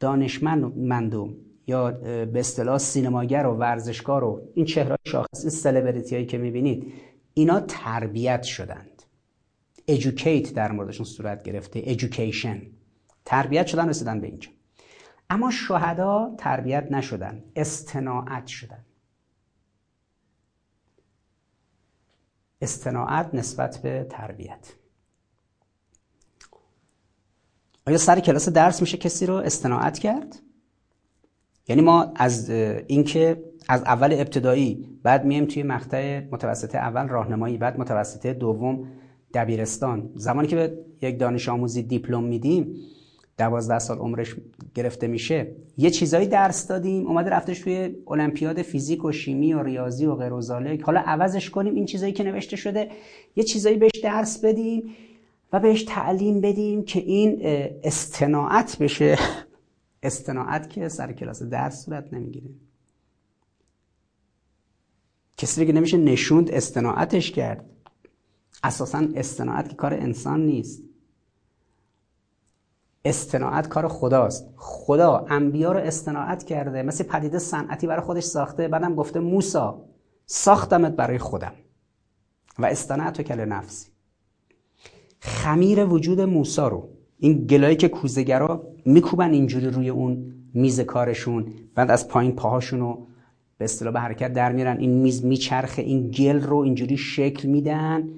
[0.00, 1.36] دانشمند و
[1.66, 1.90] یا
[2.26, 6.92] به اصطلاح سینماگر و ورزشکار و این چهره شاخص این سلبریتی هایی که می‌بینید
[7.34, 9.02] اینا تربیت شدند.
[9.90, 12.56] Educate در موردشون صورت گرفته education.
[13.24, 14.50] تربیت شدن رسیدن به اینجا.
[15.30, 18.84] اما شهدا تربیت نشدن استناعت شدن.
[22.60, 24.72] استناعت نسبت به تربیت.
[27.86, 30.36] آیا سر کلاس درس میشه کسی رو استناعت کرد؟
[31.68, 32.50] یعنی ما از
[32.86, 38.88] اینکه از اول ابتدایی بعد میایم توی مقطع متوسط اول راهنمایی بعد متوسطه دوم
[39.34, 40.10] دبیرستان.
[40.14, 42.76] زمانی که به یک دانش آموزی دیپلم میدیم
[43.38, 44.36] دوازده سال عمرش
[44.74, 45.46] گرفته میشه
[45.78, 50.32] یه چیزایی درس دادیم اومده رفتش توی المپیاد فیزیک و شیمی و ریاضی و غیر
[50.32, 50.42] و
[50.82, 52.90] حالا عوضش کنیم این چیزایی که نوشته شده
[53.36, 54.82] یه چیزایی بهش درس بدیم.
[55.56, 57.38] و بهش تعلیم بدیم که این
[57.84, 59.18] استناعت بشه.
[60.02, 62.50] استناعت که سر کلاس درس صورت نمی‌گیره.
[65.36, 67.64] کسی که نمیشه نشوند استناعتش کرد.
[68.64, 70.82] اساسا استناعت که کار انسان نیست.
[73.04, 74.46] استناعت کار خداست.
[74.56, 76.82] خدا انبیا رو استناعت کرده.
[76.82, 78.68] مثل پدیده صنعتی برای خودش ساخته.
[78.68, 79.84] بعدم گفته موسا
[80.26, 81.52] ساختمت برای خودم.
[82.58, 83.95] و استناعت و کل نفسی.
[85.26, 86.88] خمیر وجود موسا رو.
[87.18, 93.06] این گلایی که کوزگرا میکوبن اینجوری روی اون میز کارشون بعد از پایین پاهاشون رو
[93.58, 94.78] به اصطلاح به حرکت در میرن.
[94.78, 98.08] این میز میچرخه این گل رو اینجوری شکل میدن.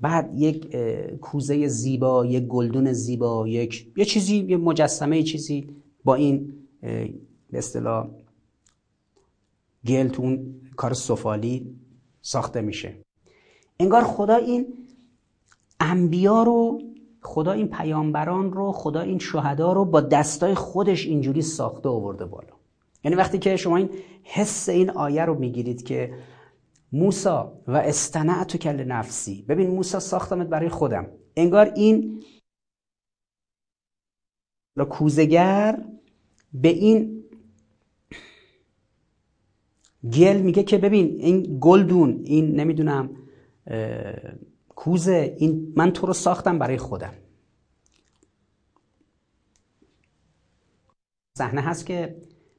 [0.00, 0.76] بعد یک
[1.20, 5.66] کوزه زیبا یک گلدون زیبا یک یه چیزی یه مجسمه چیزی
[6.04, 6.52] با این
[7.50, 8.08] به اصطلاح
[9.86, 11.74] گل تو اون کار سفالی
[12.22, 12.94] ساخته میشه.
[13.80, 14.66] انگار خدا این
[15.80, 16.80] انبیا رو
[17.22, 22.52] خدا این پیامبران رو خدا این شهدا رو با دستای خودش اینجوری ساخته آورده بالا.
[23.04, 23.90] یعنی وقتی که شما این
[24.22, 26.14] حس این آیه رو می‌گیرید که
[26.92, 29.44] موسا و استنعت کل نفسی.
[29.48, 31.06] ببین موسا ساختمت برای خودم.
[31.36, 32.22] انگار این
[34.90, 35.84] کوزگر
[36.54, 37.24] به این
[40.12, 43.10] گل میگه که ببین این گلدون این نمی‌دونم
[44.78, 47.14] کوزه این من تو رو ساختم برای خودم.
[51.38, 52.16] صحنه هست که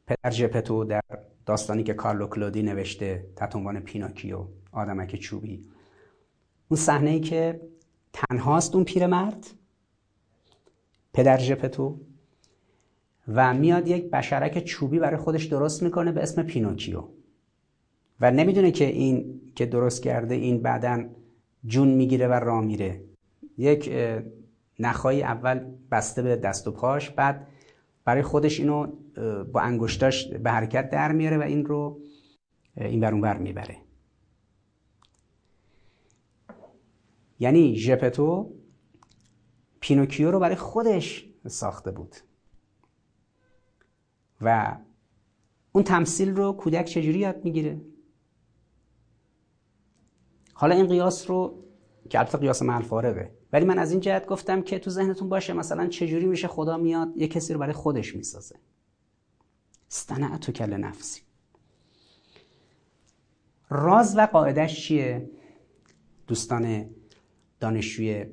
[0.07, 1.01] پدر جپتو در
[1.45, 5.69] داستانی که کارلو کلودی نوشته تحت عنوان پیناکیو آدمک چوبی.
[6.69, 7.61] اون صحنه ای که
[8.13, 9.47] تنهاست اون پیرمرد
[11.13, 11.99] پدر جپتو
[13.27, 17.03] و میاد یک بشرک چوبی برای خودش درست می‌کنه به اسم پینوکیو
[18.21, 21.09] و نمی‌دونه که این که درست کرده این بعدا
[21.65, 23.03] جون می‌گیره و راه میره.
[23.57, 23.93] یک
[24.79, 27.47] نخایی اول بسته به دست و پاش بعد
[28.05, 28.87] برای خودش اینو
[29.43, 32.01] با انگشتاش به حرکت در میاره و این رو
[32.75, 33.77] این بر بر می‌بره.
[37.39, 38.53] یعنی ژپتو
[39.79, 42.15] پینوکیو رو برای خودش ساخته بود.
[44.41, 44.77] و
[45.71, 47.81] اون تمثیل رو کودک چجوری یاد می‌گیره؟
[50.59, 51.63] حالا این قیاس رو
[52.09, 55.53] که البته قیاس محل فارغه ولی من از این جهت گفتم که تو ذهنتون باشه
[55.53, 58.55] مثلا چجوری میشه خدا میاد یه کسی رو برای خودش می‌سازه.
[60.41, 61.21] تو کل نفسی
[63.69, 65.29] راز و قاعدش چیه؟
[66.27, 66.89] دوستان
[67.59, 68.25] دانشجوی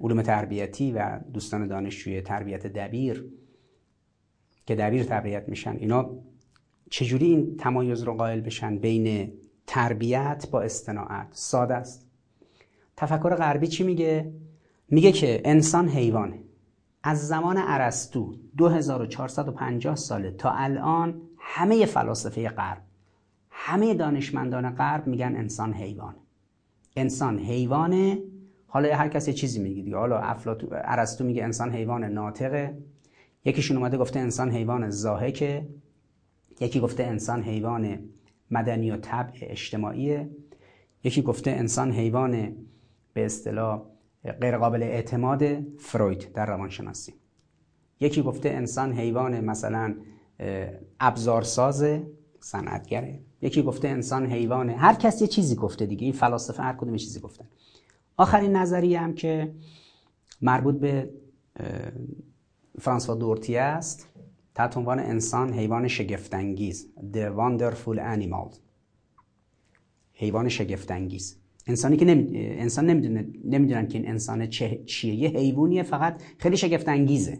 [0.00, 3.32] علوم تربیتی و دوستان دانشجوی تربیت دبیر
[4.66, 6.10] که دبیر تربیت میشن اینا
[6.90, 9.37] چجوری این تمایز رو قائل بشن بین
[9.68, 12.06] تربیت با استناعت ساده است.
[12.96, 14.32] تفکر غربی چی میگه؟
[14.88, 16.38] میگه که انسان حیوانه.
[17.02, 22.82] از زمان ارسطو 2450 ساله تا الان همه فلاسفه غرب
[23.50, 26.18] همه دانشمندان غرب میگن انسان حیوانه
[26.96, 28.18] انسان حیوانه.
[28.66, 29.96] حالا هر کسی چیزی میگه دیگه.
[29.96, 32.78] حالا افلاطون ارسطو میگه انسان حیوان ناطقه.
[33.44, 35.68] یکیشون اومده گفته انسان حیوان زاهکه.
[36.60, 37.98] یکی گفته انسان حیوان
[38.50, 40.30] مدنی و طبع اجتماعیه.
[41.04, 42.56] یکی گفته انسان حیوان
[43.12, 43.82] به اصطلاح
[44.40, 45.42] غیر قابل اعتماد
[45.78, 47.14] فروید در روانشناسی.
[48.00, 49.94] یکی گفته انسان حیوان مثلا
[51.00, 51.84] ابزارساز
[52.40, 53.20] صنعتگره.
[53.42, 56.04] یکی گفته انسان حیوانه هر کس یه چیزی گفته دیگه.
[56.04, 57.48] این فلاسفه هر کدوم چیزی گفتن.
[58.16, 59.54] آخرین نظریه هم که
[60.42, 61.10] مربوط به
[62.80, 64.08] فرانسوا دورتی است.
[64.58, 66.88] تحت عنوان انسان حیوان شگفتانگیز.
[67.12, 68.56] The Wonderful Animal
[70.12, 71.40] حیوان شگفتانگیز.
[71.66, 72.28] انسانی که نمی...
[72.34, 74.84] انسان نمی‌دونه نمی‌دونن که این انسان چه...
[74.84, 75.14] چیه.
[75.14, 76.22] یه حیوانیه فقط.
[76.38, 77.38] خیلی شگفتانگیزه.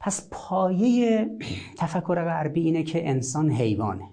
[0.00, 1.30] پس پایه
[1.76, 4.08] تفکر غربی اینه که انسان حیوانه.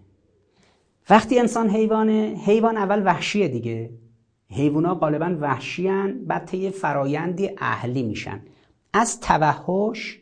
[1.09, 3.89] وقتی انسان حیوانه حیوان اول وحشیه دیگه.
[4.49, 8.41] حیوانا غالبا وحشیان بعد طی فرایندی اهلی میشن.
[8.93, 10.19] از توحش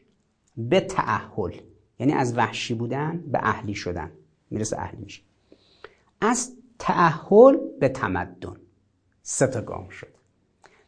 [0.57, 1.53] به تعهل
[1.99, 4.11] یعنی از وحشی بودن به اهلی شدن.
[4.49, 5.21] می‌رسه اهلی میشه.
[6.21, 8.55] از تعهل به تمدن.
[9.21, 10.15] سه تا گام شد.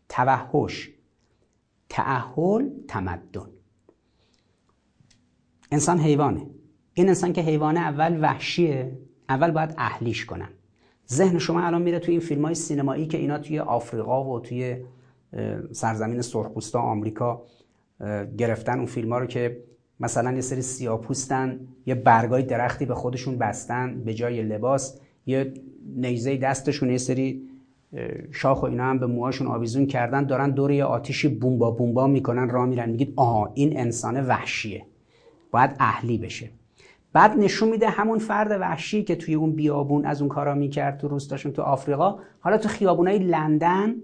[0.09, 0.89] توحش
[1.89, 3.49] تعهل تمدن.
[5.71, 6.47] انسان حیوانه.
[6.93, 8.97] این انسان که حیوانه اول وحشیه
[9.29, 10.49] اول باید اهلیش کنن.
[11.09, 14.85] ذهن شما الان میره توی این فیلم های سینمایی که اینا توی آفریقا و توی
[15.71, 17.45] سرزمین سرخپوستا آمریکا
[18.37, 19.57] گرفتن اون فیلم ها رو که
[19.99, 25.53] مثلا یه سری سیاپوستن یه برگای درختی به خودشون بستن به جای لباس یه
[25.95, 27.41] نیزه دستشون یه سری
[28.31, 32.49] شاخ و اینا هم به موهاشون آویزون کردن دارن دور یه آتیشی بومبا بومبا می‌کنن
[32.49, 32.89] راه میرن.
[32.89, 34.85] میگید آها این انسان وحشیه.
[35.51, 36.49] باید اهلی بشه.
[37.13, 41.07] بعد نشون میده همون فرد وحشی که توی اون بیابون از اون کارا می‌کرد تو
[41.07, 43.95] روستاشون تو آفریقا حالا تو خیابونای لندن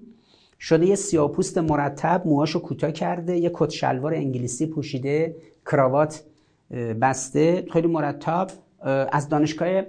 [0.63, 5.35] شده یه سیاپوست مرتب موهاشو کوتاه کرده یه کت شلوار انگلیسی پوشیده
[5.65, 6.23] کراوات
[7.01, 8.47] بسته خیلی مرتب
[9.11, 9.81] از دانشگاه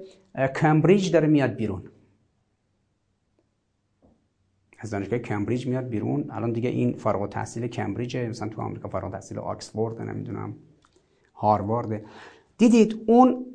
[0.57, 1.83] کمبریج داره میاد بیرون.
[4.79, 6.31] از دانشگاه کمبریج میاد بیرون.
[6.31, 10.55] الان دیگه این فارغ التحصیل کمبریج مثلا تو آمریکا فارغ التحصیل آکسفورد نمی‌دونم
[11.35, 12.03] هاروارد
[12.59, 13.47] دیدید اون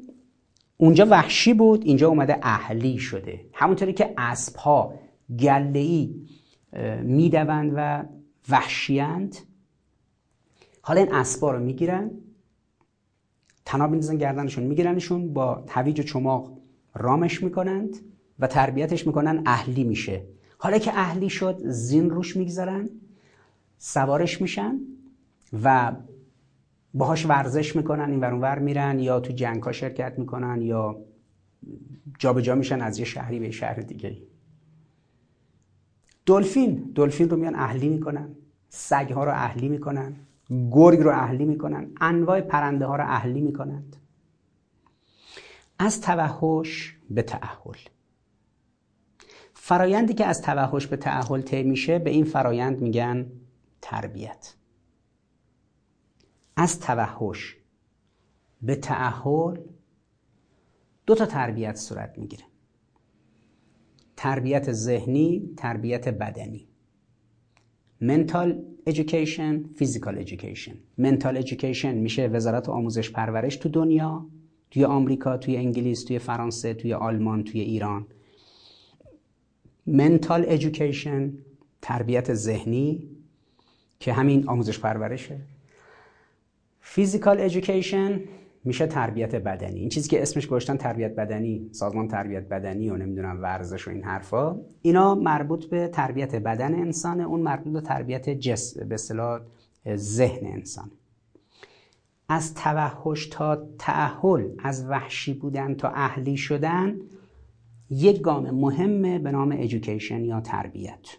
[0.77, 3.45] اونجا وحشی بود اینجا اومده اهلی شده.
[3.53, 4.93] همونطوری که اسب ها
[5.39, 6.15] گله ای
[7.03, 8.03] می‌دوند و
[8.49, 9.35] وحشیند
[10.81, 12.11] حالا این اسبا رو می‌گیرن
[13.65, 16.57] تناب میندازن گردنشون میگیرنشون با هویج و چماق
[16.95, 17.95] رامش می‌کنند
[18.39, 20.23] و تربیتش می‌کنن اهلی میشه.
[20.57, 22.89] حالا که اهلی شد زین روش می‌گذارن
[23.77, 24.79] سوارش میشن
[25.63, 25.91] و
[26.93, 30.99] باهاش ورزش می‌کنن این ور میرن یا تو جنگ ها شرکت می‌کنن یا
[32.19, 34.17] جابجا جا میشن از یه شهری به شهر دیگه
[36.29, 38.35] دلفین دلفین رو میان اهلی می‌کنن
[38.69, 40.15] سگ ها رو اهلی می‌کنن
[40.71, 43.95] گرگ رو اهلی می‌کنن انواع پرنده ها رو اهلی می‌کنند
[45.79, 47.77] از توحش به تعهل
[49.53, 53.31] فرایندی که از توحش به تعهل طی میشه به این فرایند میگن
[53.81, 54.53] تربیت.
[56.55, 57.57] از توحش
[58.61, 59.57] به تعهل
[61.05, 62.48] دو تا تربیت صورت می‌گیره.
[64.19, 66.67] تربیت ذهنی تربیت بدنی.
[68.01, 68.49] Mental
[68.89, 70.73] education physical education.
[71.01, 74.25] Mental education میشه وزارت آموزش پرورش تو دنیا
[74.71, 78.05] توی آمریکا توی انگلیس توی فرانسه توی آلمان توی ایران.
[79.89, 81.29] Mental education
[81.81, 83.07] تربیت ذهنی
[83.99, 85.39] که همین آموزش پرورشه.
[86.95, 88.19] Physical education
[88.63, 89.79] میشه تربیت بدنی.
[89.79, 94.03] این چیزی که اسمش گذاشتن تربیت بدنی سازمان تربیت بدنی و نمی‌دونم ورزش و این
[94.03, 99.41] حرفا اینا مربوط به تربیت بدن انسانه اون مربوط به تربیت جسم به اصطلاح
[99.95, 100.91] ذهن انسان
[102.29, 106.95] از توحش تا تعهل از وحشی بودن تا اهلی شدن
[107.89, 111.17] یک گام مهمه به نام ایژوکیشن یا تربیت.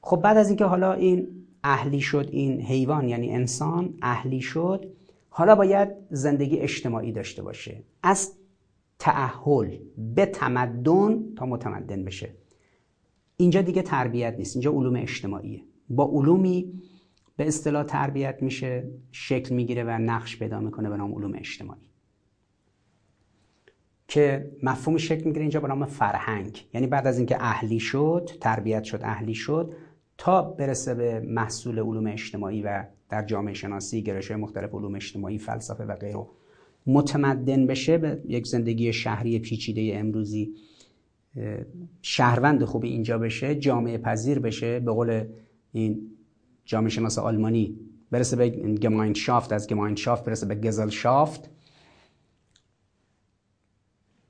[0.00, 1.28] خب بعد از اینکه حالا این
[1.64, 4.92] اهلی شد این حیوان یعنی انسان اهلی شد
[5.30, 7.82] حالا باید زندگی اجتماعی داشته باشه.
[8.02, 8.32] از
[8.98, 9.78] تعهل
[10.14, 12.34] به تمدن تا متمدن بشه.
[13.36, 15.62] اینجا دیگه تربیت نیست اینجا علوم اجتماعیه.
[15.88, 16.82] با علومی
[17.36, 21.90] به اصطلاح تربیت میشه شکل می‌گیره و نقش پیدا می‌کنه به نام علوم اجتماعی.
[24.08, 26.68] که مفهوم شکل می‌گیره اینجا به نام فرهنگ.
[26.74, 29.72] یعنی بعد از اینکه اهلی شد تربیت شد اهلی شد
[30.18, 35.84] تا برسه به محصول علوم اجتماعی و در جامعه شناسی گرایش مختلف علوم اجتماعی فلسفه
[35.84, 36.26] و غیره.
[36.86, 40.54] متمدن بشه به یک زندگی شهری پیچیده امروزی
[42.02, 45.24] شهروند خوبی اینجا بشه جامعه پذیر بشه به قول
[45.72, 46.10] این
[46.64, 47.78] جامعه شناس آلمانی
[48.10, 51.50] برسه به گماینشافت از گماینشافت برسه به گزلشافت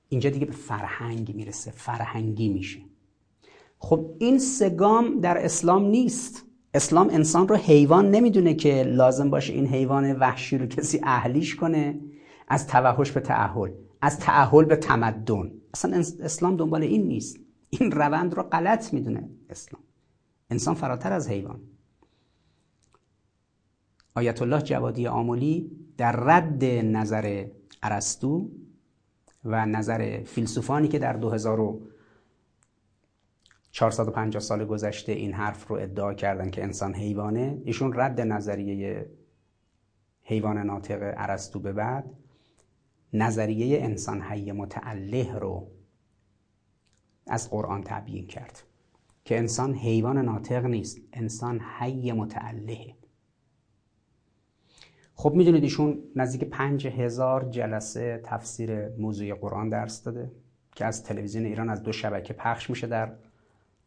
[0.08, 2.80] اینجا دیگه به فرهنگ می‌رسه فرهنگی میشه.
[3.78, 6.49] خب این سگام در اسلام نیست.
[6.74, 12.00] اسلام انسان رو حیوان نمی‌دونه که لازم باشه این حیوان وحشی رو کسی اهلیش کنه.
[12.48, 13.70] از توحش به تعهل
[14.02, 15.52] از تعهل به تمدن.
[15.74, 17.36] اصلا اسلام دنبال این نیست.
[17.70, 19.82] این روند رو غلط می‌دونه اسلام.
[20.50, 21.60] انسان فراتر از حیوان.
[24.14, 27.46] آیت الله جوادی آمولی در رد نظر
[27.82, 28.50] ارسطو
[29.44, 31.12] و نظر فیلسوفانی که در
[33.72, 37.62] 2450 سال گذشته این حرف رو ادعا کردن که انسان حیوانه.
[37.64, 39.10] ایشون رد نظریه
[40.22, 42.04] حیوان ناطق ارسطو به بعد
[43.12, 45.70] نظریه انسان حی متعله رو
[47.26, 48.62] از قرآن تبیین کرد
[49.24, 52.94] که انسان حیوان ناطق نیست انسان حی متعلهه
[55.14, 60.32] خب می‌دونید ایشون نزدیک پنج هزار جلسه تفسیر موضوع قرآن درس داده
[60.74, 63.12] که از تلویزیون ایران از دو شبکه پخش میشه در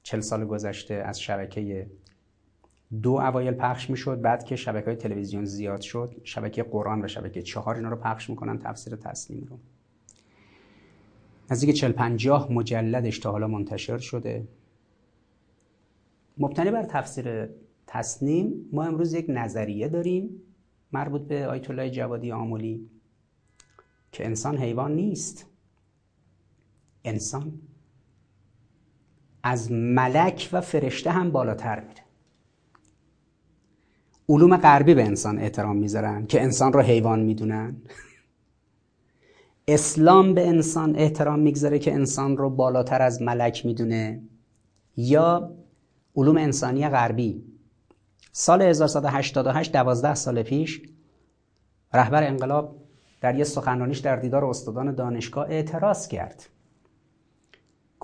[0.04, 1.88] چل سال گذشته از شبکه
[3.02, 7.42] دو اوایل پخش می‌شد بعد که شبکه های تلویزیون زیاد شد شبکه قرآن و شبکه
[7.42, 9.60] چهار اینا رو پخش می‌کنن تفسیر تسلیم رو.
[11.52, 14.48] نزدیک چل پنجاه مجلدش تا حالا منتشر شده.
[16.38, 17.50] مبتنی بر تفسیر
[17.88, 20.42] تصنیم ما امروز یک نظریه داریم
[20.92, 22.90] مربوط به آیت الله جوادی آمولی
[24.12, 25.46] که انسان حیوان نیست.
[27.04, 27.54] انسان
[29.44, 32.04] از ملک و فرشته هم بالاتر میره.
[34.30, 37.76] علوم غربی به انسان احترام می‌ذارن که انسان رو حیوان می‌دونن.
[39.68, 44.22] اسلام به انسان احترام می‌گذاره که انسان رو بالاتر از ملک می‌دونه.
[44.98, 45.52] یا
[46.16, 47.44] علوم انسانی غربی.
[48.32, 50.82] سال 1188 دوازده سال پیش
[51.94, 52.76] رهبر انقلاب
[53.22, 56.50] در یه سخنرانیش در دیدار استادان دانشگاه اعتراض کرد.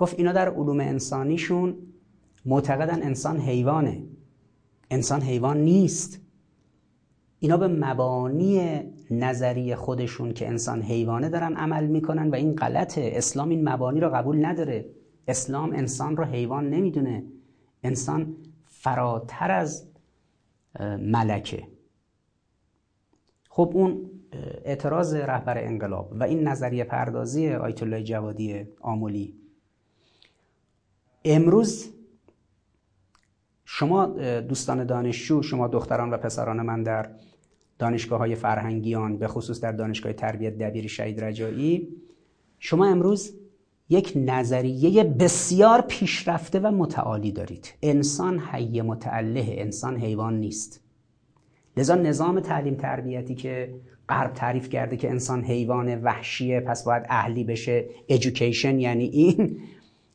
[0.00, 1.76] گفت اینا در علوم انسانیشون
[2.44, 4.02] معتقدن انسان حیوانه.
[4.90, 6.20] انسان حیوان نیست.
[7.38, 13.10] اینا به مبانی نظری خودشون که انسان حیوانه دارن عمل می‌کنن و این غلطه.
[13.14, 14.90] اسلام این مبانی رو قبول نداره.
[15.28, 17.24] اسلام انسان رو حیوان نمی‌دونه.
[17.82, 19.88] انسان فراتر از
[20.98, 21.62] ملکه.
[23.48, 24.10] خب اون
[24.64, 29.39] اعتراض رهبر انقلاب و این نظریه پردازی آیت الله جوادی آمولی
[31.24, 31.90] امروز
[33.64, 34.06] شما
[34.40, 37.10] دوستان دانشجو شما دختران و پسران من در
[37.78, 41.88] دانشگاه های فرهنگیان به خصوص در دانشگاه تربیت دبیر شهید رجایی
[42.58, 43.32] شما امروز
[43.88, 47.74] یک نظریه بسیار پیشرفته و متعالی دارید.
[47.82, 50.80] انسان حی متعله انسان حیوان نیست.
[51.76, 53.74] لذا نظام تعلیم تربیتی که
[54.08, 59.58] غرب تعریف کرده که انسان حیوان وحشیه پس باید اهلی بشه education یعنی این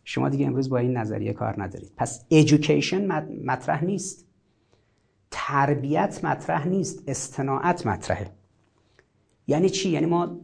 [0.07, 1.91] شما دیگه امروز با این نظریه کار ندارید.
[1.97, 2.93] پس education
[3.45, 4.25] مطرح نیست.
[5.31, 7.03] تربیت مطرح نیست.
[7.07, 8.31] استناعت مطرحه.
[9.47, 10.39] یعنی چی؟ یعنی ما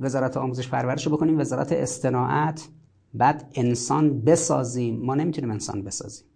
[0.00, 2.68] وزارت آموزش پرورش رو بکنیم وزارت استناعت
[3.14, 5.00] بعد انسان بسازیم.
[5.00, 6.26] ما نمی‌تونیم انسان بسازیم.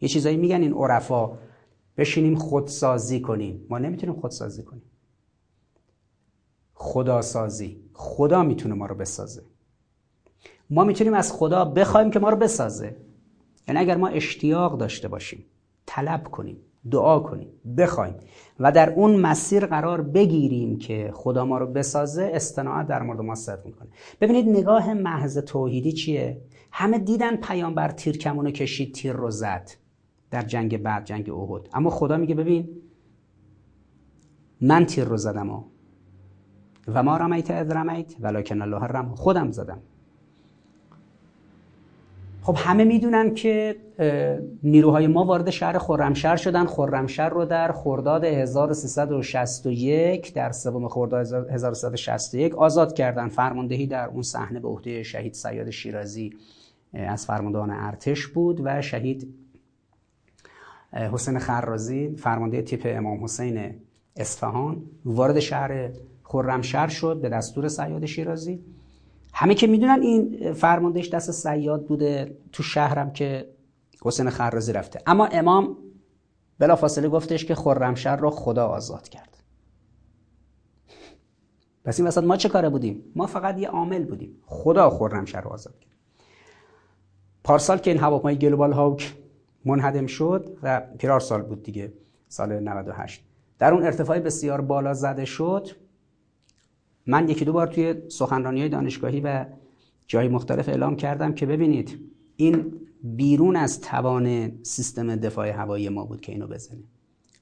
[0.00, 1.38] یه چیزایی میگن این عرفا.
[1.96, 3.66] بشینیم خودسازی کنیم.
[3.68, 4.82] ما نمی‌تونیم خودسازی کنیم.
[6.74, 7.80] خداسازی.
[7.92, 9.42] خدا می‌تونه ما رو بسازه.
[10.70, 12.96] ما می‌تونیم از خدا بخوایم که ما رو بسازه.
[13.68, 15.44] یعنی اگر ما اشتیاق داشته باشیم
[15.86, 16.56] طلب کنیم
[16.90, 18.14] دعا کنیم بخوایم
[18.60, 23.34] و در اون مسیر قرار بگیریم که خدا ما رو بسازه استناعت در مورد ما
[23.34, 23.88] صدق می‌کنه.
[24.20, 26.40] ببینید نگاه محض توحیدی چیه؟
[26.72, 29.70] همه دیدن پیامبر تیر کمونو کشید تیر رو زد
[30.30, 31.68] در جنگ بعد جنگ احد.
[31.72, 32.68] اما خدا میگه ببین
[34.60, 35.50] من تیر رو زدم
[36.88, 39.82] و ما رمیت اذ رمیت ولکن الله رم خودم زدم.
[42.48, 43.76] خب همه می‌دونن که
[44.62, 46.66] نیروهای ما وارد شهر خرمشهر شدن.
[46.66, 53.28] خرمشهر رو در خرداد 1361 در سوم خرداد 1361 آزاد کردن.
[53.28, 56.32] فرماندهی در اون صحنه به عهده شهید سیاد شیرازی
[56.92, 59.34] از فرماندهان ارتش بود و شهید
[60.92, 63.74] حسین خرازی فرمانده تیپ امام حسین
[64.16, 65.90] اصفهان وارد شهر
[66.22, 68.64] خرمشهر شد به دستور سیاد شیرازی.
[69.40, 73.48] همه که می‌دونن این فرماندهش دست سیاد بوده تو شهرم که
[74.02, 75.02] حسین خرازی رفته.
[75.06, 75.76] اما امام
[76.60, 79.42] فاصله گفتش که خرمشهر رو خدا آزاد کرد.
[81.84, 84.36] پس این وسط ما چه کاره بودیم؟ ما فقط یه عامل بودیم.
[84.46, 85.92] خدا خرمشهر رو آزاد کرد.
[87.44, 89.14] پارسال که این هواپیمای گلوبال هاوک
[89.64, 91.92] منهدم شد و پیرار سال بود دیگه
[92.28, 93.24] سال 98
[93.58, 95.68] در اون ارتفاع بسیار بالا زده شد
[97.08, 99.46] من یکی دو بار توی سخنرانی دانشگاهی و
[100.06, 101.98] جای مختلف اعلام کردم که ببینید
[102.36, 102.72] این
[103.02, 106.80] بیرون از توان سیستم دفاع هوایی ما بود که اینو بزنه.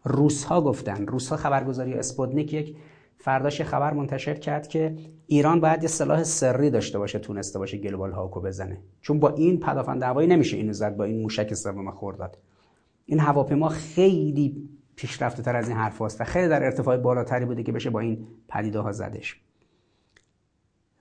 [0.05, 2.77] روس ها گفتن روس ها خبرگزاری اسپوتنیک یک
[3.19, 8.13] فرداش خبر منتشر کرد که ایران باید یه سلاح سری داشته باشه تونسته باشه گلوبال
[8.13, 8.79] هاوکو بزنه.
[9.01, 12.39] چون با این پدافند هوایی نمیشه اینو زد با این موشک سوم خورداد
[13.07, 17.73] این هواپیما خیلی پیشرفته تر از این حرف و خیلی در ارتفاع بالاتری بوده که
[17.73, 19.41] بشه با این پدیده ها زدش.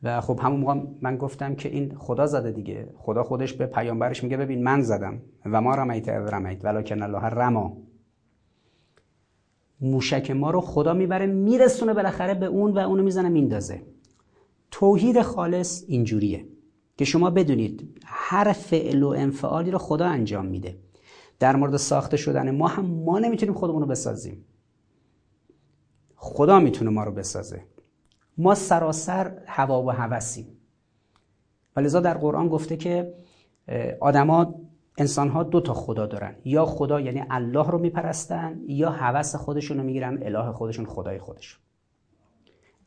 [0.05, 2.89] و خب همون موقع من گفتم که این خدا زده دیگه.
[2.97, 5.21] خدا خودش به پیامبرش میگه ببین من زدم.
[5.45, 6.65] و ما رمیت رمیت.
[6.65, 7.77] ولکن الله رما.
[9.81, 13.81] موشک ما رو خدا می‌بره میرسونه بالاخره به اون و اونو می‌زنه میندازه.
[14.71, 16.45] توحید خالص اینجوریه
[16.97, 20.77] که شما بدونید هر فعل و انفعالی رو خدا انجام میده.
[21.39, 24.45] در مورد ساخته شدن ما هم ما نمی‌تونیم خودمون رو بسازیم.
[26.15, 27.63] خدا می‌تونه ما رو بسازه.
[28.37, 30.47] ما سراسر هوا و هوسیم.
[31.75, 33.13] و لذا در قرآن گفته که
[33.99, 34.55] آدما
[34.97, 36.35] انسان ها دو تا خدا دارن.
[36.45, 41.61] یا خدا یعنی الله رو میپرستن یا هوس خودشون رو می‌گیرن اله خودشون خدای خودشون.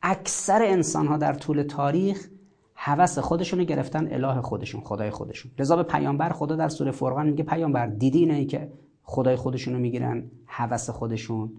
[0.01, 2.27] اکثر انسان ها در طول تاریخ
[2.75, 5.51] هوس خودشون رو گرفتن اله خودشون خدای خودشون.
[5.59, 8.71] لذا به پیامبر خدا در سوره فرقان میگه پیامبر دیدی اینه که
[9.03, 11.51] خدای خودشون رو می‌گیرن هوس خودشون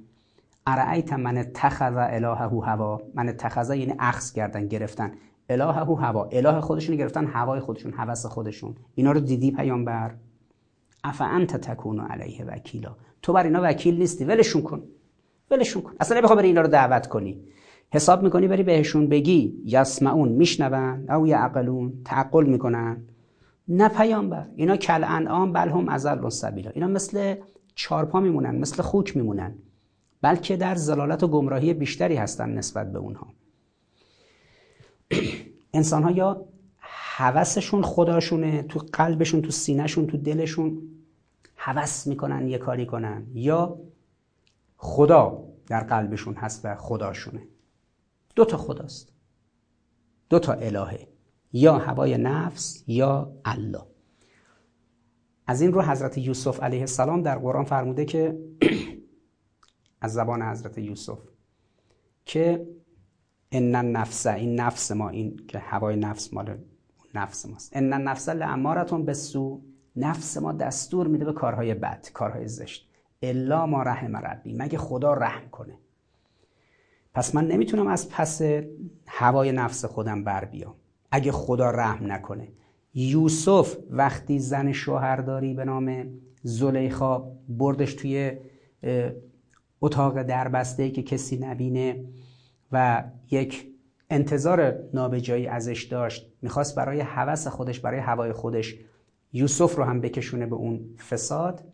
[0.79, 5.13] ارعیت من اتخذ الهه هوا؟ من اتخذ یعنی اخذ کردن گرفتن.
[5.49, 6.29] الهه هوا.
[6.33, 8.75] اله خودشون گرفتن هوای خودشون هوس خودشون.
[8.95, 10.11] اینا رو دیدی پیامبر؟
[11.05, 12.97] اف انت تکون علیه وکیلا.
[13.23, 14.25] تو بر اینا وکیل نیستی.
[14.25, 14.83] ولشون کن.
[15.51, 15.93] ولشون کن.
[16.01, 17.41] اصلا نمی‌خوام بری اینا رو دعوت کنی.
[17.93, 19.63] حساب می‌کنی بری بهشون بگی.
[19.65, 21.11] یسمعون میشنون.
[21.11, 21.93] او یعقلون.
[22.05, 22.97] تعقل می‌کنن.
[23.69, 24.47] نه پیامبر.
[24.57, 26.71] اینا کل انعام بل هم ازل سبیلا.
[26.71, 27.35] اینا مثل
[27.75, 29.55] چارپا میمونن مثل خوک میمونن.
[30.23, 33.27] بلکه در زلالت و گمراهی بیشتری هستن نسبت به اونها.
[35.75, 36.45] انسان ها یا
[37.17, 40.83] حوثشون خداشونه تو قلبشون تو سینهشون تو دلشون
[41.55, 43.27] حوث می‌کنن یه کاری کنن.
[43.35, 43.79] یا
[44.77, 47.43] خدا در قلبشون هست و خداشونه.
[48.37, 49.13] دو تا خداست.
[50.31, 51.09] دو تا الهه.
[51.53, 53.83] یا هوای نفس یا الله.
[55.47, 58.39] از این رو حضرت یوسف علیه السلام در قرآن فرموده که
[60.01, 61.18] از زبان حضرت یوسف
[62.24, 62.66] که
[63.52, 66.59] ان النفس این نفس ما این که هوای نفس مال
[67.14, 67.77] نفس ماست.
[67.77, 69.62] ان النفس لامارتون به سو
[69.97, 72.90] نفس ما دستور میده به کارهای بد کارهای زشت.
[73.22, 75.78] الا ما رحم ربی مگه خدا رحم کنه؟
[77.14, 78.43] پس من نمی‌تونم از پس
[79.06, 80.74] هوای نفس خودم بر بیام.
[81.10, 82.48] اگه خدا رحم نکنه.
[82.94, 86.06] یوسف وقتی زن شوهرداری به نام
[86.43, 87.18] زلیخا
[87.48, 88.39] بردش توی
[89.81, 92.05] اتاق دربسته که کسی نبینه
[92.73, 93.66] و یک
[94.11, 98.74] انتظار نابجایی ازش داشت می‌خواست برای هوس خودش برای هوای خودش
[99.32, 101.65] یوسف رو هم بکشونه به اون فساد.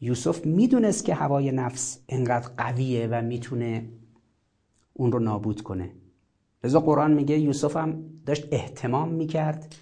[0.00, 3.88] یوسف می‌دونست که هوای نفس انقدر قویه و می‌تونه
[4.94, 5.90] اون رو نابود کنه.
[6.64, 9.74] لذا قرآن میگه یوسف هم داشت احتمام می‌کرد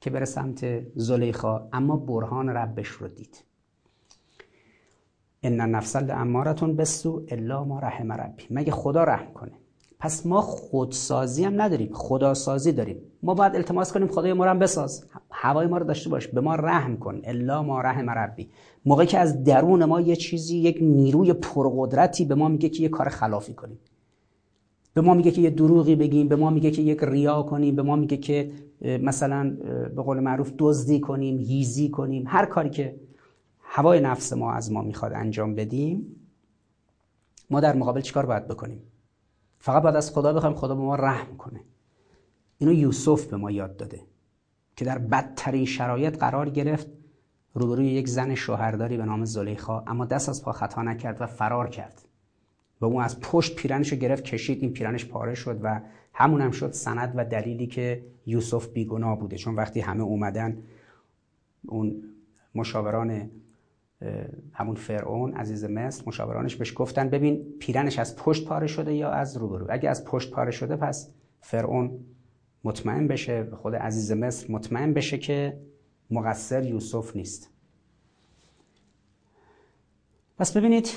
[0.00, 3.44] که بره سمت زلیخا اما برهان ربش رو دید.
[5.42, 8.42] ان النفس لامارتون بسو الا ما رحم ربی.
[8.50, 9.52] مگه خدا رحم کنه؟
[9.98, 12.96] پس ما خودسازی هم نداریم خداسازی داریم.
[13.22, 15.04] ما باید التماس کنیم خدای ما رو هم بساز.
[15.30, 17.20] هوای ما رو داشته باش به ما رحم کن.
[17.24, 18.48] الا ما رحم ربی.
[18.84, 22.88] موقعی که از درون ما یه چیزی یک نیروی پرقدرتی به ما میگه که یه
[22.88, 23.78] کار خلافی کنیم.
[24.94, 27.82] به ما میگه که یه دروغی بگیم به ما میگه که یک ریا کنیم به
[27.82, 28.50] ما میگه که
[28.82, 29.56] مثلا
[29.96, 32.24] به قول معروف دزدی کنیم هیزی کنیم.
[32.26, 32.94] هر کاری که
[33.74, 36.16] هوای نفس ما از ما می‌خواد انجام بدیم
[37.50, 38.82] ما در مقابل چیکار باید بکنیم؟
[39.58, 41.60] فقط باید از خدا بخوایم خدا به ما رحم کنه.
[42.58, 44.00] اینو یوسف به ما یاد داده
[44.76, 46.86] که در بدترین شرایط قرار گرفت
[47.54, 51.68] روبروی یک زن شوهرداری به نام زلیخا اما دست از پا خطا نکرد و فرار
[51.68, 52.02] کرد.
[52.80, 55.80] و اون از پشت پیرنش رو گرفت کشید این پیرنش پاره شد و
[56.12, 59.36] همون هم شد سند و دلیلی که یوسف بیگناه بوده.
[59.36, 60.62] چون وقتی همه اومدن
[61.68, 62.02] اون
[62.54, 63.30] مشاوران
[64.52, 69.36] همون فرعون عزیز مصر مشاورانش بهش گفتن ببین پیرنش از پشت پاره شده یا از
[69.36, 71.10] روبرو؟ اگه از پشت پاره شده پس
[71.40, 72.04] فرعون
[72.64, 75.60] مطمئن بشه خود عزیز مصر مطمئن بشه که
[76.10, 77.50] مقصر یوسف نیست.
[80.38, 80.88] پس ببینید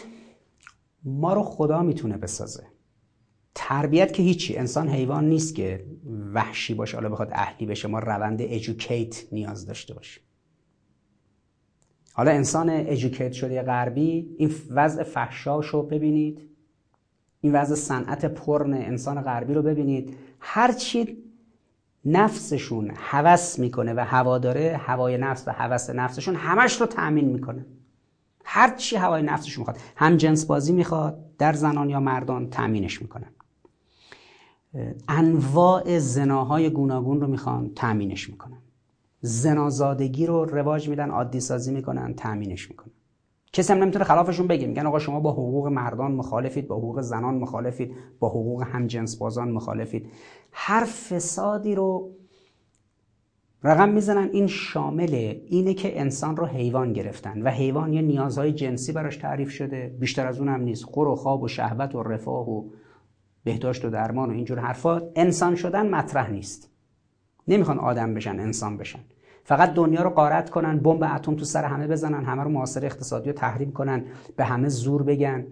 [1.03, 2.63] ما رو خدا می‌تونه بسازه.
[3.55, 5.85] تربیت که هیچی انسان حیوان نیست که
[6.33, 10.23] وحشی باشه حالا بخواد اهلی بشه ما روند ادوکیت نیاز داشته باشیم.
[12.17, 16.49] حالا انسان ادوکیت شده غربی این وضع فحشاش رو ببینید.
[17.41, 20.17] این وضع صنعت پرن انسان غربی رو ببینید.
[20.39, 21.17] هرچی
[22.05, 27.65] نفسشون هوس می‌کنه و هوا داره هوای نفس و هوس نفسشون همش رو تأمین می‌کنه.
[28.45, 33.29] هر چی هوای نفسشون می‌خواد هم جنس بازی می‌خواد در زنان یا مردان تأمینش می‌کنن
[35.07, 38.57] انواع زناهای گوناگون رو می‌خوان تأمینش می‌کنن.
[39.25, 42.91] زنازادگی رو رواج میدن عادی سازی می‌کنن تأمینش می‌کنن.
[43.53, 44.67] کسی هم نمی‌تونه خلافشون بگه.
[44.67, 49.51] میگن آقا شما با حقوق مردان مخالفید با حقوق زنان مخالفید با حقوق همجنس بازان
[49.51, 50.09] مخالفید.
[50.51, 52.11] هر فسادی رو
[53.63, 54.29] رقم می‌زنن.
[54.33, 55.13] این شامل
[55.47, 59.95] اینه که انسان رو حیوان گرفتن و حیوان یه نیازهای جنسی براش تعریف شده.
[59.99, 60.83] بیشتر از اون هم نیست.
[60.83, 62.69] خور و خواب و شهوت و رفاه و
[63.43, 66.69] بهداشت و درمان و اینجور حرفات انسان شدن مطرح نیست.
[67.47, 68.99] نمی‌خوان آدم بشن انسان بشن.
[69.45, 73.29] فقط دنیا رو قارت کنن بمب اتم تو سر همه بزنن همه رو معاصر اقتصادی
[73.29, 74.05] رو تحریم کنن
[74.35, 75.47] به همه زور بگن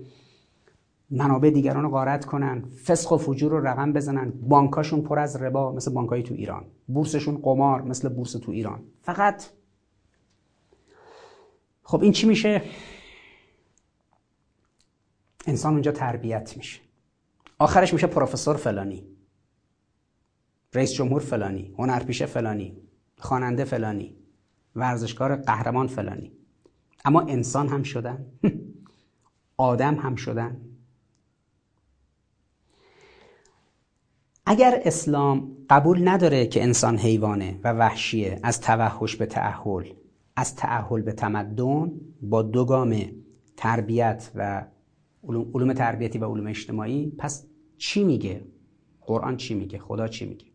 [1.09, 5.71] منابع دیگران رو غارت کنن فسق و فجور رو رقم بزنن بانکاشون پر از ربا
[5.71, 6.65] مثل بانکایی تو ایران.
[6.87, 8.83] بورسشون قمار مثل بورس تو ایران.
[9.01, 9.43] فقط
[11.83, 12.61] خب این چی میشه؟
[15.47, 16.81] انسان اونجا تربیت میشه.
[17.59, 19.07] آخرش میشه پروفسور فلانی
[20.73, 22.82] رئیس جمهور فلانی هنرپیشه فلانی.
[23.23, 24.15] خواننده فلانی
[24.75, 26.31] ورزشکار قهرمان فلانی.
[27.05, 28.25] اما انسان هم شدن.
[29.57, 30.61] آدم هم شدن.
[34.45, 39.85] اگر اسلام قبول نداره که انسان حیوانه و وحشیه از توحش به تعهل
[40.35, 41.91] از تعهل به تمدن
[42.21, 42.95] با دو گام
[43.57, 44.65] تربیت و
[45.23, 47.45] علوم تربیتی و علوم اجتماعی پس
[47.77, 48.45] چی میگه؟
[49.01, 50.52] قرآن چی میگه؟ خدا چی میگه؟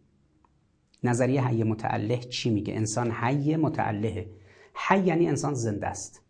[1.05, 4.31] نظریه حی متعله چی میگه؟ انسان حی متعلهه
[4.75, 6.23] حی یعنی انسان زنده است.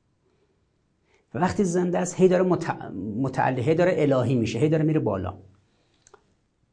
[1.35, 2.43] و وقتی زنده است هی داره
[3.17, 5.39] متعله هی داره الهی میشه هی داره میره بالا.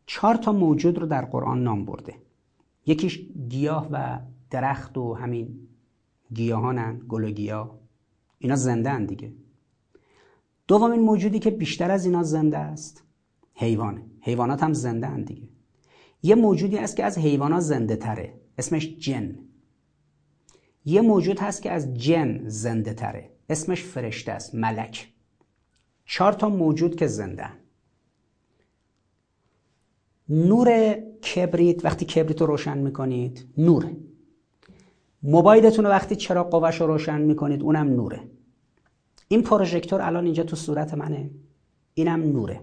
[0.06, 2.16] چهار تا موجود رو در قرآن نام برده.
[2.86, 3.20] یکیش
[3.50, 4.20] گیاه و
[4.50, 5.68] درخت و همین
[6.34, 7.80] گیاهانن گل و گیاه.
[8.38, 9.34] اینا زنده هن دیگه.
[10.68, 13.04] دومین موجودی که بیشتر از اینا زنده است
[13.54, 14.02] حیوانه.
[14.22, 15.48] حیوانات هم زنده هن دیگه.
[16.26, 18.34] یه موجودی هست که از حیوانات زنده تره.
[18.58, 19.40] اسمش جن.
[20.86, 23.30] یه موجود هست که از جن زنده تره.
[23.50, 25.14] اسمش فرشته است ملک.
[26.06, 27.48] چهار تا موجود که زنده
[30.30, 30.94] نور
[31.36, 33.92] کبریت وقتی کبریت رو روشن می‌کنید نور.
[35.24, 38.20] موبایلتون رو وقتی چراغ قوش رو روشن می‌کنید اونم نوره.
[39.28, 41.32] این پروژکتور الان اینجا تو صورت منه.
[41.94, 42.62] اینم نوره.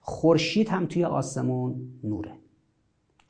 [0.00, 2.40] خورشید هم توی آسمون نوره.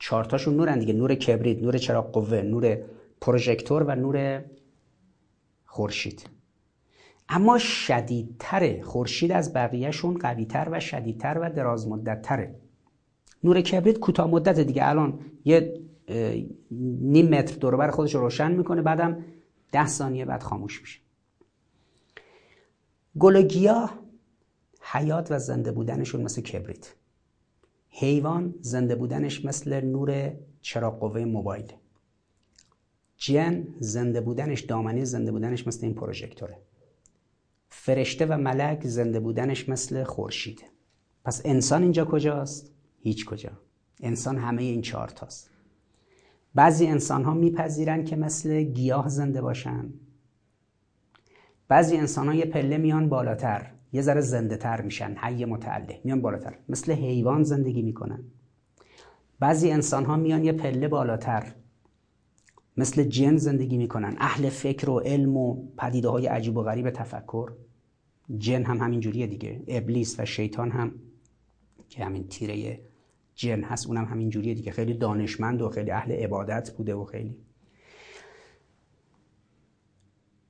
[0.01, 0.93] چهارتاشون نورن دیگه.
[0.93, 2.77] نور کبریت نور چراغ قوه نور
[3.21, 4.43] پروژکتور و نور
[5.65, 6.29] خورشید.
[7.29, 8.81] اما شدیدتره.
[8.81, 12.55] خورشید از بقیهشون قویتر و شدیدتر و دراز مدتتره
[13.43, 14.87] نور کبریت کوتاه مدت دیگه.
[14.87, 15.81] الان یه
[17.01, 19.25] نیم متر دوربر خودش روشن می‌کنه بعدم
[19.71, 20.99] ده ثانیه بعد خاموش میشه.
[23.19, 23.47] گل
[24.81, 26.95] حیات و زنده بودنشون مثل کبریت.
[27.91, 31.73] حیوان زنده بودنش مثل نور چراغ قوه موبایل.
[33.17, 36.57] جن زنده بودنش دامنه زنده بودنش مثل این پروژکتوره.
[37.69, 40.63] فرشته و ملک زنده بودنش مثل خورشیده
[41.23, 43.51] پس انسان اینجا کجاست؟ هیچ کجا.
[44.01, 45.49] انسان همه این چهار تاست.
[46.55, 49.93] بعضی انسان ها میپذیرن که مثل گیاه زنده باشن.
[51.67, 53.71] بعضی انسان ها یه پله میان بالاتر.
[53.93, 56.57] یه ذره زنده تر میشن حی متعله میان بالاتر.
[56.69, 58.23] مثل حیوان زندگی می‌کنن.
[59.39, 61.53] بعضی انسان ها میان یه پله بالاتر.
[62.77, 64.15] مثل جن زندگی می‌کنن.
[64.19, 67.51] اهل فکر و علم و پدیده های عجیب و غریب تفکر.
[68.37, 69.63] جن هم همین جوریه دیگه.
[69.67, 70.91] ابلیس و شیطان هم
[71.89, 72.79] که همین تیره
[73.35, 74.71] جن هست اونم همین جوریه دیگه.
[74.71, 77.37] خیلی دانشمند و خیلی اهل عبادت بوده و خیلی.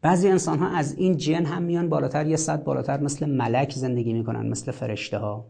[0.02, 4.14] بعضی انسان ها از این جن هم میان بالاتر یه صد بالاتر مثل ملک زندگی
[4.14, 5.46] می‌کنن مثل فرشته ها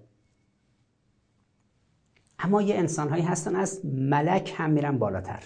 [2.39, 5.43] اما یه انسان هایی هستن از ملک هم میرن بالاتر.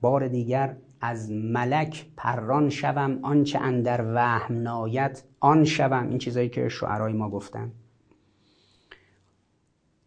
[0.00, 6.08] بار دیگر از ملک پران شوم آنچه اندر وهم ناید آن شوم.
[6.08, 7.72] این چیزایی که شعرهای ما گفتن.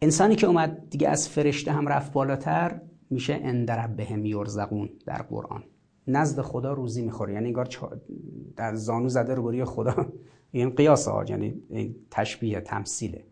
[0.02, 5.64] انسانی که اومد دیگه از فرشته هم رفت بالاتر میشه اندر بهم یرزقون در قرآن.
[6.06, 7.34] نزد خدا روزی می‌خوره.
[7.34, 7.68] یعنی انگار
[8.56, 10.12] در زانو زده رو خدا.
[10.50, 11.54] این قیاس ها یعنی
[12.10, 13.24] تشبیه تمثیله.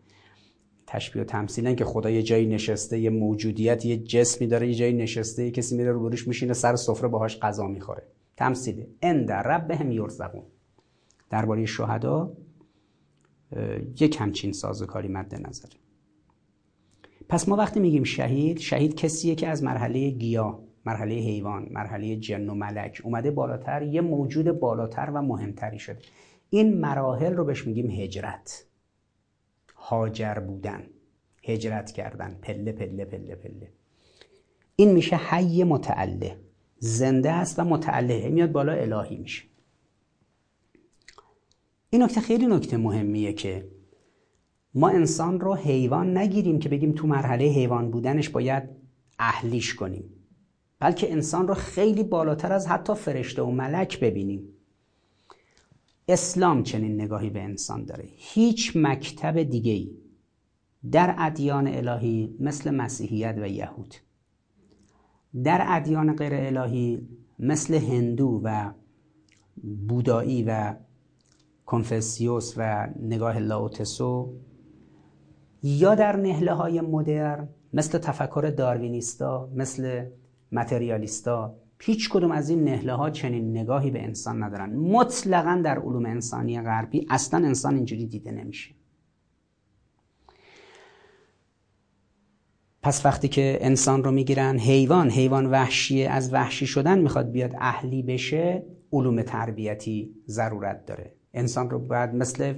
[0.87, 4.93] تشبیه و تمثیل که خدا یه جایی نشسته یه موجودیت یه جسمی داره یه جایی
[4.93, 8.03] نشسته یه کسی میره روبروش میشینه سر سفره باهاش غذا می‌خوره.
[8.37, 8.87] تمثیله.
[9.01, 10.43] اند ربهم یرزقون.
[11.29, 12.33] درباره شهدا
[13.99, 15.69] یک همچین سازوکاری مد نظر.
[17.29, 22.49] پس ما وقتی میگیم شهید شهید کسیه که از مرحله گیاه مرحله حیوان مرحله جن
[22.49, 25.99] و ملک اومده بالاتر یه موجود بالاتر و مهمتری شده.
[26.49, 28.65] این مراحل رو بهش میگیم هجرت.
[29.75, 30.83] هاجر بودن
[31.43, 33.71] هجرت کردن پله پله پله پله.
[34.75, 36.37] این میشه حی متعله.
[36.79, 38.29] زنده است و متعله.
[38.29, 39.43] میاد بالا الهی میشه.
[41.89, 43.67] این نکته خیلی نکته مهمیه که
[44.73, 48.63] ما انسان رو حیوان نگیریم که بگیم تو مرحله حیوان بودنش باید
[49.19, 50.20] اهلیش کنیم.
[50.81, 54.43] بلکه انسان رو خیلی بالاتر از حتی فرشته و ملک ببینیم.
[56.07, 58.05] اسلام چنین نگاهی به انسان داره.
[58.15, 59.91] هیچ مکتب دیگه ای
[60.91, 63.95] در ادیان الهی مثل مسیحیت و یهود
[65.43, 67.07] در ادیان غیر الهی
[67.39, 68.71] مثل هندو و
[69.87, 70.75] بودایی و
[71.65, 74.33] کنفسیوس و نگاه لاوتسو
[75.63, 80.05] یا در نهله های مدرن مثل تفکر داروینیستا مثل
[80.51, 84.75] متریالیستا هیچ کدوم از این نهله ها چنین نگاهی به انسان ندارن.
[84.75, 88.75] مطلقا در علوم انسانی غربی اصلا انسان اینجوری دیده نمیشه.
[92.83, 98.03] پس وقتی که انسان رو می‌گیرن حیوان حیوان وحشی از وحشی شدن می‌خواد بیاد اهلی
[98.03, 101.15] بشه علوم تربیتی ضرورت داره.
[101.33, 102.53] انسان رو باید مثل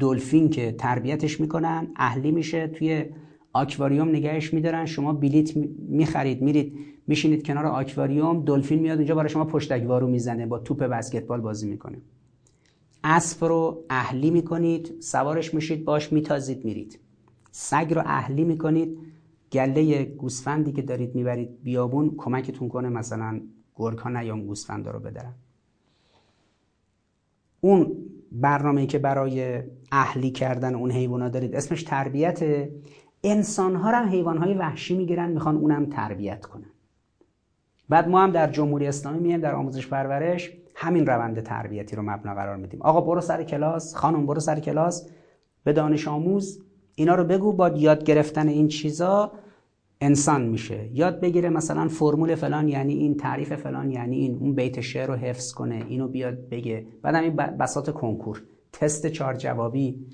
[0.00, 3.06] دلفین که تربیتش می‌کنن اهلی میشه توی
[3.54, 4.86] آکواریوم نگهش میدارن.
[4.86, 5.56] شما بلیت
[5.88, 11.40] می‌خرید میرید میشینید کنار آکواریوم دلفین میاد اونجا برای شما پشتکوارو می‌زنه با توپ بسکتبال
[11.40, 11.98] بازی می‌کنه.
[13.04, 16.98] اسب رو اهلی می‌کنید سوارش میشید باش میتازید میرید.
[17.50, 18.98] سگ رو اهلی می‌کنید
[19.52, 23.40] گله گوسفندی که دارید می‌برید بیابون کمکتون کنه مثلا
[23.76, 25.34] گرگ ها نیام گوسفندا رو بدرن
[27.60, 27.96] اون
[28.32, 29.62] برنامه که برای
[29.92, 32.68] اهلی کردن اون حیوانات دارید اسمش تربیت
[33.24, 36.70] انسان ها هم حیوان های وحشی می‌گیرن می‌خوان اونم تربیت کنن.
[37.88, 42.34] بعد ما هم در جمهوری اسلامی میایم در آموزش پرورش همین روند تربیتی رو مبنا
[42.34, 42.82] قرار میدیم.
[42.82, 45.08] آقا برو سر کلاس خانم برو سر کلاس
[45.64, 46.62] به دانش آموز
[46.94, 49.32] اینا رو بگو با یاد گرفتن این چیزا
[50.00, 50.88] انسان میشه.
[50.92, 55.14] یاد بگیره مثلا فرمول فلان یعنی این تعریف فلان یعنی این اون بیت شعر رو
[55.14, 56.86] حفظ کنه اینو بیاد بگه.
[57.02, 58.42] بعد همین بساط کنکور
[58.72, 60.06] تست چهار جوابی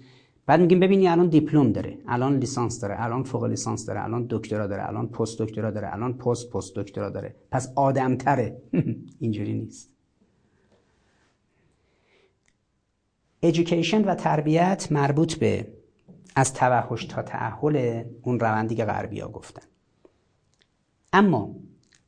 [0.47, 4.67] بعد میگیم ببینی الان دیپلم داره الان لیسانس داره الان فوق لیسانس داره الان دکترا
[4.67, 7.35] داره الان پست دکترا داره الان پست پست دکترا داره.
[7.51, 8.63] پس آدمتره.
[9.21, 9.91] اینجوری نیست.
[13.41, 15.73] ایژوکیشن و تربیت مربوط به
[16.37, 19.63] از توحش تا تعهل اون روندی که غربی ها گفتن.
[21.13, 21.57] اما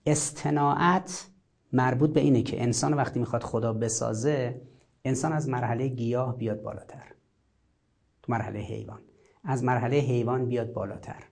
[0.06, 1.26] استناعت
[1.72, 4.62] مربوط به اینه که انسان وقتی می‌خواد خدا بسازه
[5.04, 7.11] انسان از مرحله گیاه بیاد بالاتر.
[8.22, 9.00] تو مرحله حیوان.
[9.44, 11.22] از مرحله حیوان بیاد بالاتر.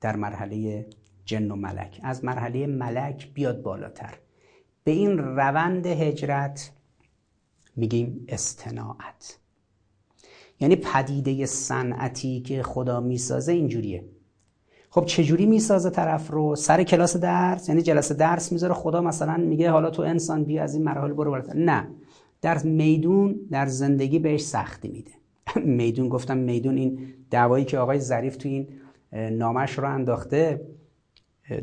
[0.00, 0.86] در مرحله
[1.24, 2.00] جن و ملک.
[2.02, 4.14] از مرحله ملک بیاد بالاتر.
[4.84, 6.72] به این روند هجرت
[7.76, 9.38] میگیم استناعت.
[10.60, 14.04] یعنی پدیده صنعتی که خدا می‌سازه اینجوریه.
[14.90, 19.70] خب چجوری می‌سازه طرف رو؟ سر کلاس درس؟ یعنی جلسه درس می‌ذاره خدا مثلا میگه
[19.70, 21.56] حالا تو انسان بیا از این مراحل برو بالاتر.
[21.56, 21.88] نه.
[22.42, 25.19] در میدون در زندگی بهش سختی میده.
[25.64, 26.98] میدون گفتم میدون این
[27.30, 28.68] دعوایی که آقای ظریف تو این
[29.12, 30.66] نامش رو انداخته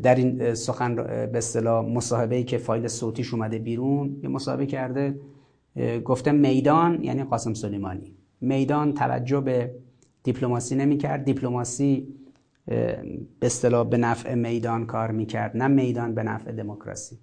[0.04, 5.20] در این سخن به اصطلاح مصاحبه که فایل صوتیش اومده بیرون یه مصاحبه کرده
[6.06, 8.16] گفته میدان یعنی قاسم سلیمانی.
[8.42, 9.76] میدان توجه به
[10.24, 11.24] دیپلماسی نمی‌کرد.
[11.24, 12.08] دیپلماسی
[12.66, 12.98] به
[13.42, 17.18] اصطلاح به نفع میدان کار می‌کرد نه میدان به نفع دموکراسی.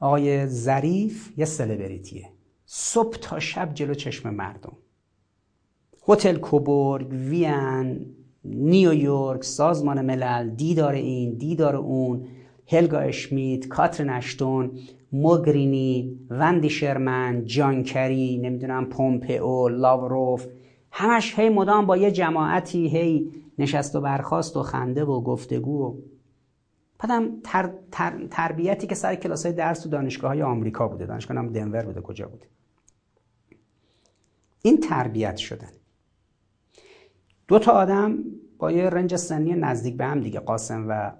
[0.00, 2.28] آقای ظریف یه سلبریتیه.
[2.72, 4.72] صبح تا شب جلو چشم مردم.
[6.08, 8.06] هتل کوبورگ وین
[8.44, 12.26] نیویورک سازمان ملل دیدار این دیدار اون
[12.66, 14.78] هلگا اشمیت کاترین اشتون
[15.12, 20.46] موگرینی وندی شرمن جانکری نمی‌دونم پومپئو لاوروف
[20.90, 25.98] همش هی مدام با یه جماعتی هی نشست و برخواست و خنده و گفتگو
[26.98, 31.06] بعدم تر، تر، تربیتی که سر کلاس های درس تو دانشگاه های آمریکا بوده.
[31.06, 32.46] دانشگاه هم دنور بوده کجا بوده
[34.62, 35.70] این تربیت شدن.
[37.48, 38.24] دو تا آدم
[38.58, 41.12] با یه رنج سنی نزدیک به هم دیگه قاسم و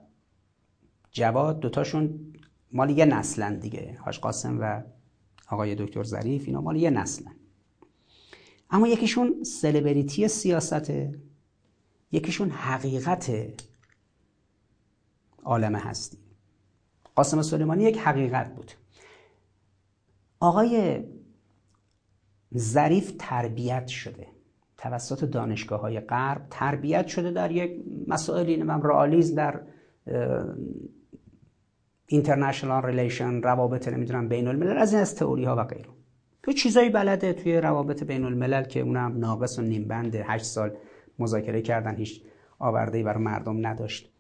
[1.11, 1.61] جواد.
[1.61, 2.33] دوتاشون
[2.73, 3.99] مال یه نسلن دیگه.
[4.05, 4.83] حاج قاسم و
[5.49, 7.37] آقای دکتر ظریف اینا مال یه نسلن.
[8.71, 11.13] اما یکیشون سلبریتی سیاسته
[12.13, 13.33] یکیشون حقیقت
[15.45, 16.19] عالم هستی.
[17.15, 18.73] قاسم سلیمانی یک حقیقت بود.
[20.41, 21.05] آقای
[22.57, 24.27] ظریف تربیت شده.
[24.79, 29.61] توسط دانشگاه های غرب تربیت شده در یک مسائلی نمی‌دونم رئالیسم در
[32.07, 35.89] international relation روابط نمی‌دونم بین الملل از این از تئوری ها و غیره.
[36.43, 40.77] تو چیزایی بلده توی روابط بین الملل که اونم ناقص و نیم بنده هشت سال
[41.19, 42.23] مذاکره کردن هیچ
[42.59, 44.13] آورده برای مردم نداشت.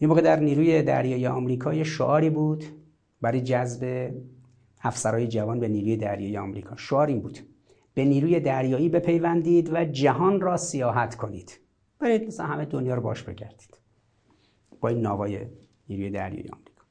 [0.00, 2.64] یه موقع در نیروی دریایی آمریکا شعاری بود
[3.20, 4.10] برای جذب
[4.86, 6.76] افسرهای جوان به نیروی دریایی آمریکا.
[6.76, 7.38] شعار این بود.
[7.94, 11.60] به نیروی دریایی بپیوندید و جهان را سیاحت کنید.
[11.98, 13.78] برید مثلا همه دنیا رو باش بگردید.
[14.80, 15.40] با این ناوای
[15.88, 16.84] نیروی دریایی آمریکا.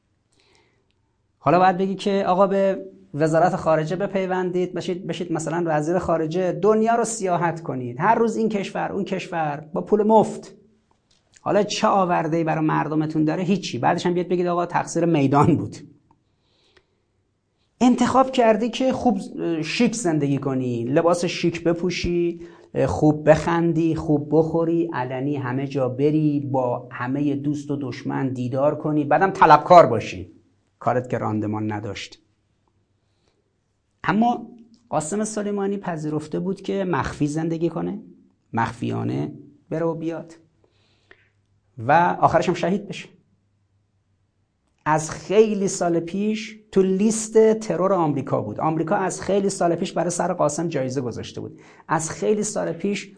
[1.37, 4.73] حالا باید بگی که آقا به وزارت خارجه بپیوندید.
[4.73, 7.99] بشید بشید مثلا وزیر خارجه دنیا رو سیاحت کنید.
[7.99, 9.69] هر روز این کشور اون کشور.
[9.73, 10.55] با پول مفت.
[11.41, 13.79] حالا چه آورده ای برای مردمتون داره؟ هیچی.
[13.79, 15.94] بعدش هم بیاد بگید آقا تقصیر میدان بود.
[17.81, 19.19] انتخاب کردی که خوب
[19.61, 22.39] شیک زندگی کنی لباس شیک بپوشی
[22.87, 29.03] خوب بخندی خوب بخوری علنی همه جا بری با همه دوست و دشمن دیدار کنی
[29.03, 30.31] بعدم طلبکار باشی.
[30.79, 32.21] کارت که راندمان نداشت.
[34.03, 34.47] اما
[34.89, 37.99] قاسم سلیمانی پذیرفته بود که مخفی زندگی کنه
[38.53, 39.33] مخفیانه
[39.69, 40.33] بره و بیاد
[41.77, 43.09] و آخرش هم شهید بشه.
[44.85, 48.59] از خیلی سال پیش تو لیست ترور آمریکا بود.
[48.59, 51.61] آمریکا از خیلی سال پیش برای سر قاسم جایزه گذاشته بود.
[51.87, 53.17] از خیلی سال پیش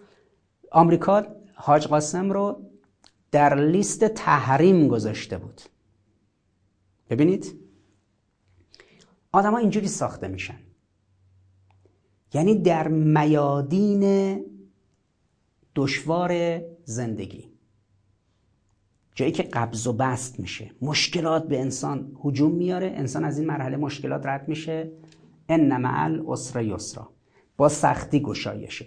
[0.71, 1.23] آمریکا
[1.53, 2.69] حاج قاسم رو
[3.31, 5.61] در لیست تحریم گذاشته بود.
[7.09, 7.59] ببینید؟
[9.31, 10.59] آدما اینجوری ساخته میشن.
[12.33, 14.45] یعنی در میادین
[15.75, 17.56] دشوار زندگی.
[19.17, 20.71] جایی که قبض و بست میشه.
[20.81, 22.87] مشکلات به انسان هجوم میاره.
[22.95, 24.91] انسان از این مرحله مشکلات رد میشه.
[25.49, 27.09] ان مع العسر یسرا.
[27.57, 28.85] با سختی گشایشه.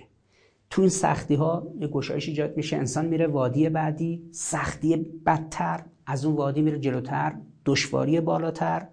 [0.71, 2.77] تو این سختی ها یه گشایش ایجاد میشه.
[2.77, 4.29] انسان میره وادی بعدی.
[4.31, 4.97] سختی
[5.27, 5.85] بدتر.
[6.07, 7.33] از اون وادی میره جلوتر.
[7.65, 8.87] دشواری بالاتر.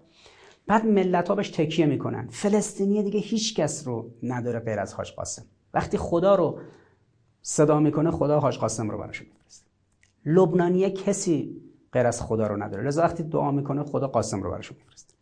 [0.66, 2.28] بعد ملت ها بهش تکیه می‌کنن.
[2.30, 5.44] فلسطینی دیگه هیچ کس رو نداره غیر از حاج قاسم.
[5.74, 6.60] وقتی خدا رو
[7.42, 9.67] صدا می‌کنه خدا حاج قاسم رو براش میفرسته.
[10.28, 11.60] لبنانی کسی
[11.92, 12.84] غیر از خدا رو نداره.
[12.84, 15.14] لذا وقتی دعا می‌کنه خدا قاسم رو براش میفرسته.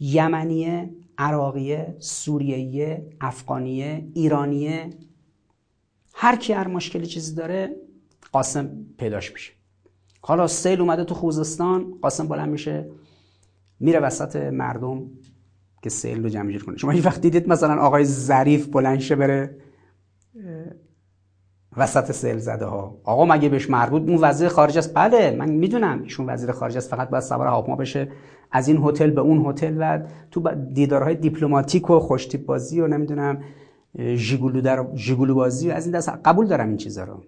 [0.00, 4.90] یمنیه عراقیه سوریه افغانیه ایرانیه
[6.14, 7.76] هر کی هر مشکلی چیزی داره
[8.32, 9.52] قاسم پیداش میشه.
[10.20, 12.90] حالا سیل اومده تو خوزستان قاسم بلند میشه
[13.80, 15.10] میره وسط مردم
[15.82, 16.76] که سیل رو جمع کنه.
[16.76, 19.56] شما هیچ وقت دیدید مثلا آقای ظریف بلند شه بره
[21.76, 26.02] وسط سیل زده ها آقا مگه بهش مربوط اون وزیر خارج است بله من می‌دونم.
[26.02, 28.08] ایشون وزیر خارج است فقط باید سوار هواپیما بشه.
[28.52, 33.42] از این هتل به اون هتل و تو دیدارهای دیپلماتیک و خوشتیپ بازی و نمی‌دونم
[33.98, 37.22] ژیگولو در ژیگولو بازی از این دست قبول دارم این چیزا رو.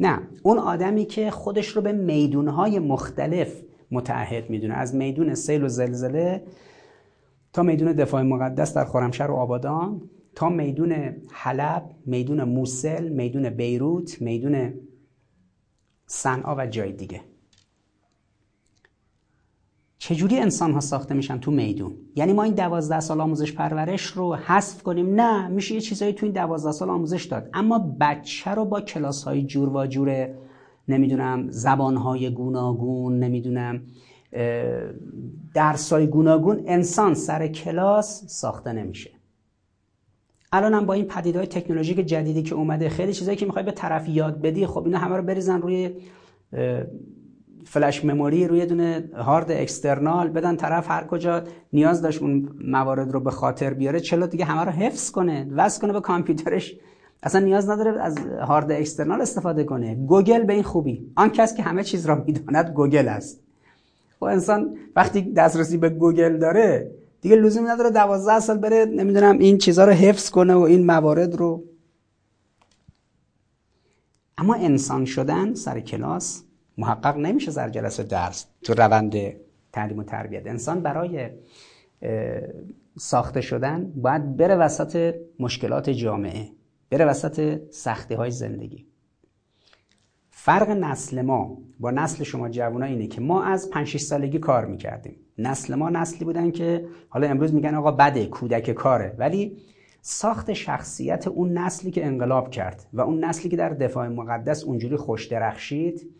[0.00, 3.52] نه اون آدمی که خودش رو به میدونهای مختلف
[3.90, 4.74] متعهد می‌دونه.
[4.74, 6.42] از میدون سیل و زلزله
[7.52, 10.02] تا میدون دفاع مقدس در خرمشهر و آبادان.
[10.34, 10.92] تا میدون
[11.30, 14.74] حلب میدون موسل میدون بیروت میدون
[16.06, 17.20] صنعا و جای دیگه.
[19.98, 24.34] چجوری انسان ها ساخته میشن تو میدون؟ یعنی ما این دوازده سال آموزش پرورش رو
[24.34, 25.14] حذف کنیم.
[25.20, 27.50] نه میشه یه چیزایی تو این دوازده سال آموزش داد.
[27.54, 30.28] اما بچه رو با کلاس های جور و جور
[30.88, 33.82] نمی‌دونم زبان های گوناگون نمی‌دونم
[35.54, 39.10] درس های گوناگون انسان سر کلاس ساخته نمیشه.
[40.52, 44.08] الان هم با این های تکنولوژیک جدیدی که اومده خیلی چیزایی که می‌خوای به طرف
[44.08, 45.90] یاد بدی خب اینا همه رو بریزن روی
[47.64, 51.42] فلش مموری روی دونه هارد اکسترنال بدن طرف هر کجا
[51.72, 55.80] نیاز داشت اون موارد رو به خاطر بیاره چلو دیگه همه رو حفظ کنه وصل
[55.80, 56.74] کنه به کامپیوترش.
[57.22, 59.94] اصلا نیاز نداره از hard external استفاده کنه.
[59.94, 61.12] گوگل به این خوبی.
[61.16, 63.40] آن کس که همه چیز را می‌داند گوگل است.
[64.22, 66.90] و خب انسان وقتی دسترسی به گوگل داره
[67.22, 71.34] دیگه لزومی نداره دوازده سال بره نمی‌دونم این چیزها رو حفظ کنه و این موارد
[71.34, 71.64] رو.
[74.38, 76.42] اما انسان شدن سر کلاس
[76.78, 79.14] محقق نمیشه در جلسه درس تو روند
[79.72, 80.46] تعلیم و تربیت.
[80.46, 81.30] انسان برای
[82.98, 86.48] ساخته شدن باید بره وسط مشکلات جامعه
[86.90, 88.86] بره وسط سختی های زندگی.
[90.44, 95.16] فرق نسل ما با نسل شما جوونا اینه که ما از 5 سالگی کار می‌کردیم.
[95.38, 99.14] نسل ما نسلی بودن که حالا امروز میگن آقا بده کودک کاره.
[99.18, 99.56] ولی
[100.00, 104.96] ساخت شخصیت اون نسلی که انقلاب کرد و اون نسلی که در دفاع مقدس اونجوری
[104.96, 106.10] خوش درخشید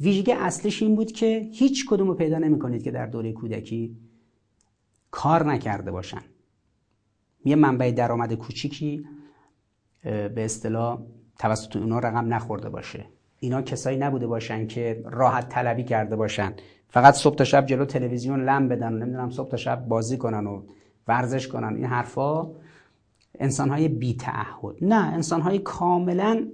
[0.00, 3.96] ویژگی اصلش این بود که هیچ کدوم رو پیدا نمی کنید که در دوره کودکی
[5.10, 6.22] کار نکرده باشن.
[7.44, 9.04] یه منبع درآمد کوچیکی
[10.02, 11.02] به اصطلاح
[11.38, 13.06] توسط اونا رقم نخورده باشه.
[13.40, 16.54] اینا کسایی نبوده باشن که راحت طلبی کرده باشن.
[16.88, 18.92] فقط صبح تا شب جلو تلویزیون لم بدن.
[18.92, 20.62] و نمی‌دونم صبح تا شب بازی کنن و
[21.08, 21.76] ورزش کنن.
[21.76, 22.50] این حرفا
[23.38, 26.48] انسانهای بی تعهد نه انسانهای کاملا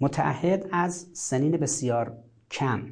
[0.00, 2.18] متعهد از سنین بسیار
[2.50, 2.82] کم.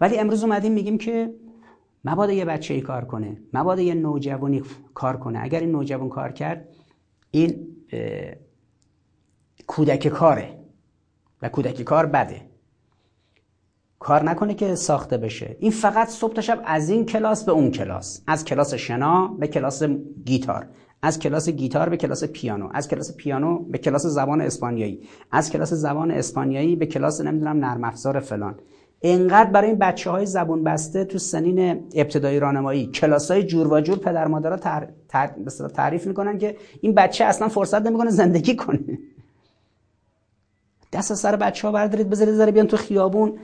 [0.00, 1.34] ولی امروز اومدیم میگیم که
[2.04, 3.36] مبادا یه بچه ای کار کنه.
[3.52, 4.62] مبادا یه نوجوانی
[4.94, 5.40] کار کنه.
[5.42, 6.68] اگر این نوجوان کار کرد
[7.30, 7.76] این
[9.70, 10.58] کودک کاره.
[11.42, 12.40] و کودکی کار بده.
[13.98, 15.56] کار نکنه که ساخته بشه.
[15.60, 18.22] این فقط صبح تا شب از این کلاس به اون کلاس.
[18.26, 19.82] از کلاس شنا به کلاس
[20.24, 20.66] گیتار.
[21.02, 22.68] از کلاس گیتار به کلاس پیانو.
[22.74, 25.00] از کلاس پیانو به کلاس زبان اسپانیایی.
[25.30, 28.54] از کلاس زبان اسپانیایی به کلاس نمی‌دونم نرم افزار فلان.
[29.02, 32.86] انقدر برای این بچه های زبون بسته تو سنین ابتدایی راهنمایی.
[32.86, 34.56] کلاس های جور و جور پدر مادرها.
[35.68, 38.98] تعریف می‌کنن که این بچه اصلا فرصت نمی‌کنه زندگی کنه.
[40.92, 43.38] دست سر بچه ها بردارید بذارید ذره بیان تو خیابون.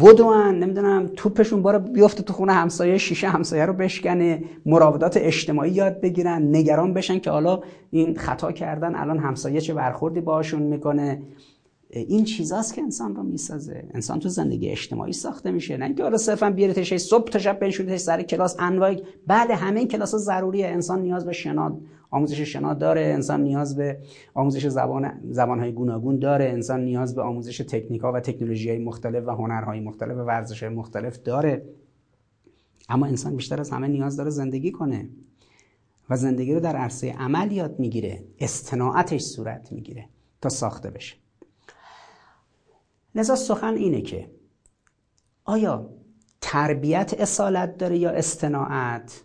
[0.00, 6.00] بدون نمی‌دونم توپشون باره بیفته تو خونه همسایه شیشه همسایه رو بشکنه مراودات اجتماعی یاد
[6.00, 7.60] بگیرن نگران بشن که حالا
[7.90, 11.22] این خطا کردن الان همسایه چه برخوردی باشون می‌کنه.
[11.90, 13.84] این چیزاست که انسان رو می‌سازه.
[13.94, 15.76] انسان تو زندگی اجتماعی ساخته میشه.
[15.76, 18.96] نه اینکه حالا صرفا بیارتش صبح تا شب بنشونیدش سر کلاس انواع
[19.26, 20.66] بله همه این کلاس ها ضروریه.
[20.66, 21.78] انسان نیاز به شنا
[22.10, 23.98] آموزش شنا داره انسان نیاز به
[24.34, 29.24] آموزش زبان زبانهای گوناگون داره انسان نیاز به آموزش تکنیک ها و تکنولوژی های مختلف
[29.26, 31.62] و هنرهای مختلف و ورزش های مختلف داره.
[32.88, 35.08] اما انسان بیشتر از همه نیاز داره زندگی کنه
[36.10, 40.08] و زندگی رو در عرصه عمل یاد می‌گیره استناعتش صورت می‌گیره
[40.40, 41.16] تا ساخته بشه.
[43.14, 44.30] لذا سخن اینه که
[45.44, 45.90] آیا
[46.40, 49.22] تربیت اصالت داره یا استناعت؟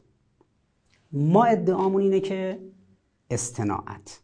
[1.11, 2.59] ما ادعامون اینه که
[3.29, 4.19] استناعت.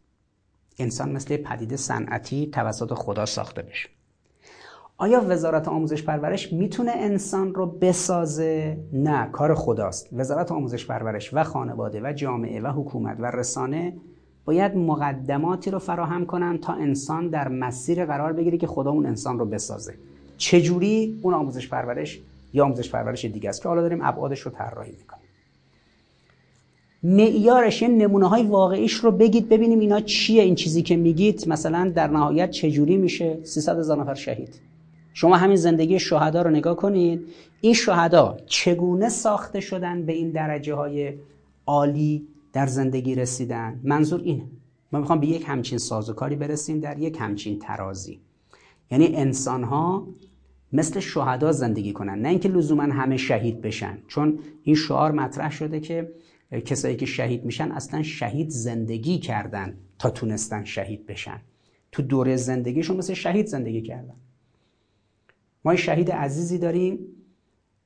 [0.80, 3.90] انسان مثل پدیده صنعتی توسط خدا ساخته بشه
[4.98, 10.10] آیا وزارت آموزش پرورش می‌تونه انسان رو بسازه؟ نه کار خداست.
[10.14, 13.94] وزارت آموزش پرورش و خانواده و جامعه و حکومت و رسانه
[14.45, 19.40] باید مقدماتی رو فراهم کنن تا انسان در مسیر قرار بگیره که خدا اون انسان
[19.40, 19.94] رو بسازه.
[20.38, 22.22] چجوری؟ اون آموزش پرورش
[22.53, 25.20] یا آموزش پرورش دیگه است که حالا داریم ابعادش رو طراحی می‌کنیم.
[27.03, 31.48] معیارش این نمونه های واقعیش رو بگید ببینیم اینا چیه این چیزی که میگید.
[31.48, 34.60] مثلا در نهایت چجوری میشه 300 هزار نفر شهید.
[35.14, 37.28] شما همین زندگی شهدا رو نگاه کنید.
[37.61, 41.14] این شهدا چگونه ساخته شدن به این درجه های
[41.65, 44.44] عالی در زندگی رسیدن؟ منظور اینه.
[44.91, 48.19] ما می‌خوام به یک همچین سازوکاری برسیم در یک همچین ترازی.
[48.91, 50.07] یعنی انسان ها
[50.73, 53.98] مثل شهدا زندگی کنن نه اینکه لزوما همه شهید بشن.
[54.07, 56.11] چون این شعار مطرح شده که
[56.60, 61.41] کسایی که شهید میشن اصلا شهید زندگی کردن تا تونستن شهید بشن.
[61.91, 64.15] تو دوره زندگیشون مثل شهید زندگی کردن.
[65.65, 66.99] ما شهید عزیزی داریم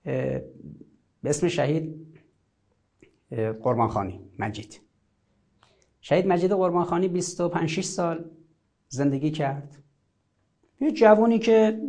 [0.03, 2.05] به اسم شهید
[3.61, 4.79] قربانخانی مجید.
[6.01, 8.25] شهید مجید قربانخانی 25 سال
[8.89, 9.77] زندگی کرد.
[10.81, 11.81] یه جوانی که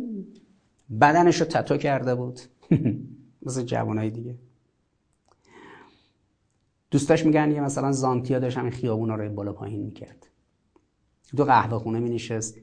[1.01, 2.39] بدنش رو تتو کرده بود.
[3.45, 4.35] مثل جوانای دیگه.
[6.91, 10.27] دوستاش میگن یه مثلا زانتیا داشت همین خیابونا رو بالا پایین می‌کرد.
[11.35, 12.57] دو قهوه خونه می نشست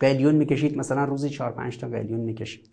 [0.00, 2.70] قلیون می‌کشید مثلا روزی چهار پنج تا قلیون می‌کشید.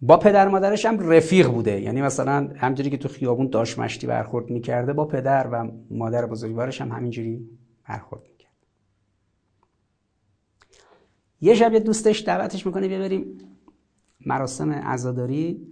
[0.00, 1.80] با پدر مادرش هم رفیق بوده.
[1.80, 6.80] یعنی مثلا همجوری که تو خیابون داشت مشتی برخورد می‌کرده با پدر و مادر بزرگوارش
[6.80, 7.48] هم همینجوری
[7.88, 8.52] برخورد می‌کرد.
[11.40, 13.38] یه شب یه دوستش دعوتش می‌کنه بیا بریم
[14.26, 15.66] مراسم عزاداری.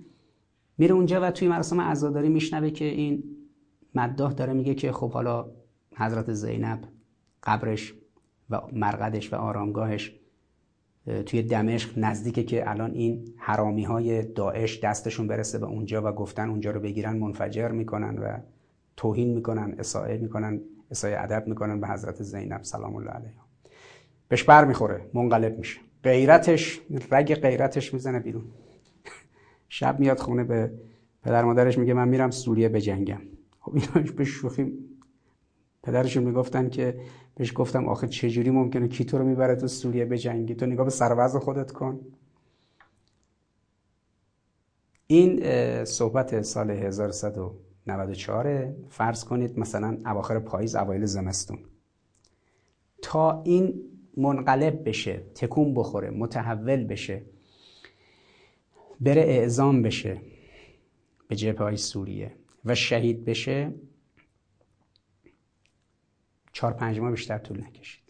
[0.78, 3.35] میره اونجا و توی مراسم عزاداری میشنوه که این
[3.97, 5.51] مداح داره میگه که خب حالا
[5.97, 6.89] حضرت زینب
[7.43, 7.94] قبرش
[8.51, 10.20] و مرقدش و آرامگاهش
[11.27, 16.48] توی دمشق نزدیکه که الان این حرامی های داعش دستشون برسه به اونجا و گفتن
[16.48, 18.39] اونجا رو بگیرن منفجر می‌کنن و
[18.97, 20.60] توهین می‌کنن اساءه می‌کنن
[20.90, 23.47] اساءه ادب می‌کنن به حضرت زینب سلام الله علیها.
[24.28, 25.81] بهش بر می‌خوره منقلب میشه.
[26.02, 28.44] غیرتش رگ غیرتش می‌زنه بیرون.
[29.68, 30.73] شب میاد خونه به
[31.23, 33.20] پدر مادرش میگه من میرم سوریه بجنگم.
[33.66, 34.72] خب اینا به شوخی
[35.82, 37.01] پدرشون می‌گفتن که
[37.34, 40.90] بهش گفتم آخه چجوری ممکنه؟ کی تو رو می‌بره تو سوریه بجنگی تو نگاه به
[40.90, 42.01] سروز خودت کن.
[45.06, 45.44] این
[45.84, 51.59] صحبت سال 1194 فرض کنید مثلا اواخر پاییز اوایل زمستون.
[53.02, 53.82] تا این
[54.16, 57.22] منقلب بشه تکون بخوره متحول بشه
[59.01, 60.20] بره اعزام بشه
[61.28, 62.32] به جبهه های سوریه.
[62.66, 63.74] و شهید بشه
[66.52, 68.02] چهار پنج ماه بیشتر طول نکشید.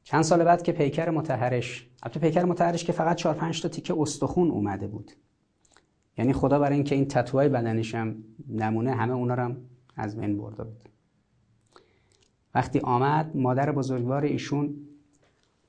[0.04, 3.96] چند سال بعد که پیکر متحرش البته پیکر متحرش که فقط چهار پنج تا تیکه
[3.98, 5.12] استخون اومده بود.
[6.18, 9.58] یعنی خدا برای اینکه این تتوهای بدنش هم نمونه همه اونا رو هم
[9.96, 10.90] از بین برده بود.
[12.56, 14.89] وقتی آمد مادر بزرگوار ایشون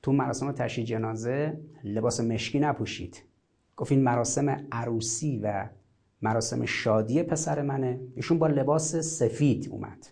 [0.01, 3.23] تو مراسم تشییع جنازه لباس مشکی نپوشید.
[3.75, 5.69] گفت این مراسم عروسی و
[6.21, 7.99] مراسم شادی پسر منه.
[8.15, 10.07] ایشون با لباس سفید اومد.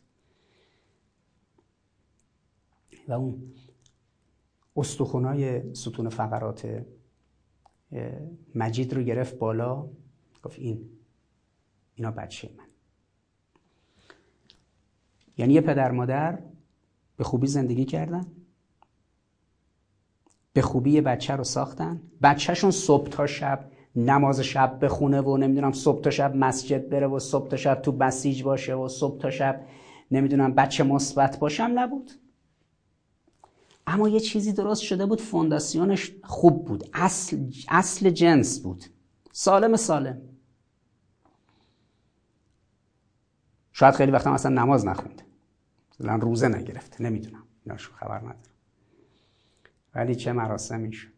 [3.07, 3.53] و اون
[4.75, 6.85] استخونای ستون فقرات
[8.55, 9.89] مجید رو گرفت بالا.
[10.43, 10.89] گفت این
[11.95, 12.65] اینا بچه من.
[15.37, 16.43] یعنی یه پدر مادر
[17.17, 18.25] به خوبی زندگی کردن.
[20.53, 22.01] به خوبی بچه رو ساختن.
[22.21, 27.19] بچهشون صبح تا شب نماز شب بخونه و نمی‌دونم صبح تا شب مسجد بره و
[27.19, 29.61] صبح تا شب تو بسیج باشه و صبح تا شب
[30.11, 32.11] نمی‌دونم بچه مثبت باشم نبود.
[33.87, 36.89] اما یه چیزی درست شده بود فونداسیونش خوب بود.
[36.93, 38.85] اصل, اصل جنس بود.
[39.31, 40.21] سالم سالم.
[43.73, 45.23] شاید خیلی وقتا اصلا نماز نخونده
[45.99, 47.03] مثلا روزه نگرفته.
[47.03, 47.43] نمی‌دونم.
[47.65, 48.48] ایناشو خبر ندارم
[49.95, 51.13] ولی چه مراسمی شد.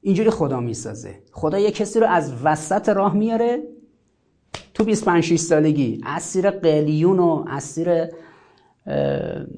[0.00, 1.22] اینجوری خدا می‌سازه.
[1.32, 3.62] خدا یه کسی رو از وسط راه میاره.
[4.74, 8.06] تو 25 سالگی اسیر قلیون و اسیر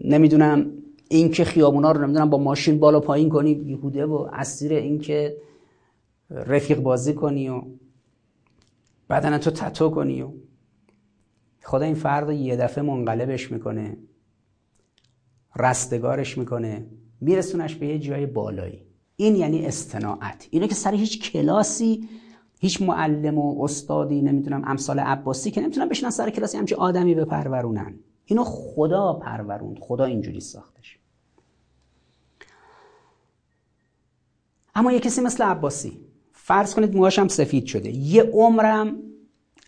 [0.04, 0.72] نمی‌دونم
[1.08, 5.36] اینکه خیابونا رو نمی‌دونم با ماشین بالا پایین کنی یهوده و اسیر اینکه
[6.30, 7.62] رفیق بازی کنی و
[9.10, 10.30] بدن تو تتو کنی و
[11.62, 13.96] خدا این فرد یه دفعه منقلبش می‌کنه.
[15.56, 16.86] رستگارش می‌کنه
[17.20, 18.82] میرسونش به یه جای بالایی.
[19.16, 20.48] این یعنی استناعت.
[20.50, 22.08] اینو که سر هیچ کلاسی
[22.60, 27.94] هیچ معلم و استادی نمی‌دونم امثال عباسی که نمی‌تونن بشنن سر کلاسی همچه آدمی بپرورونن.
[28.24, 29.78] اینو خدا پروروند.
[29.80, 30.98] خدا اینجوری ساختش.
[34.74, 36.00] اما یه کسی مثل عباسی
[36.32, 38.96] فرض کنید موهاش هم سفید شده یه عمرم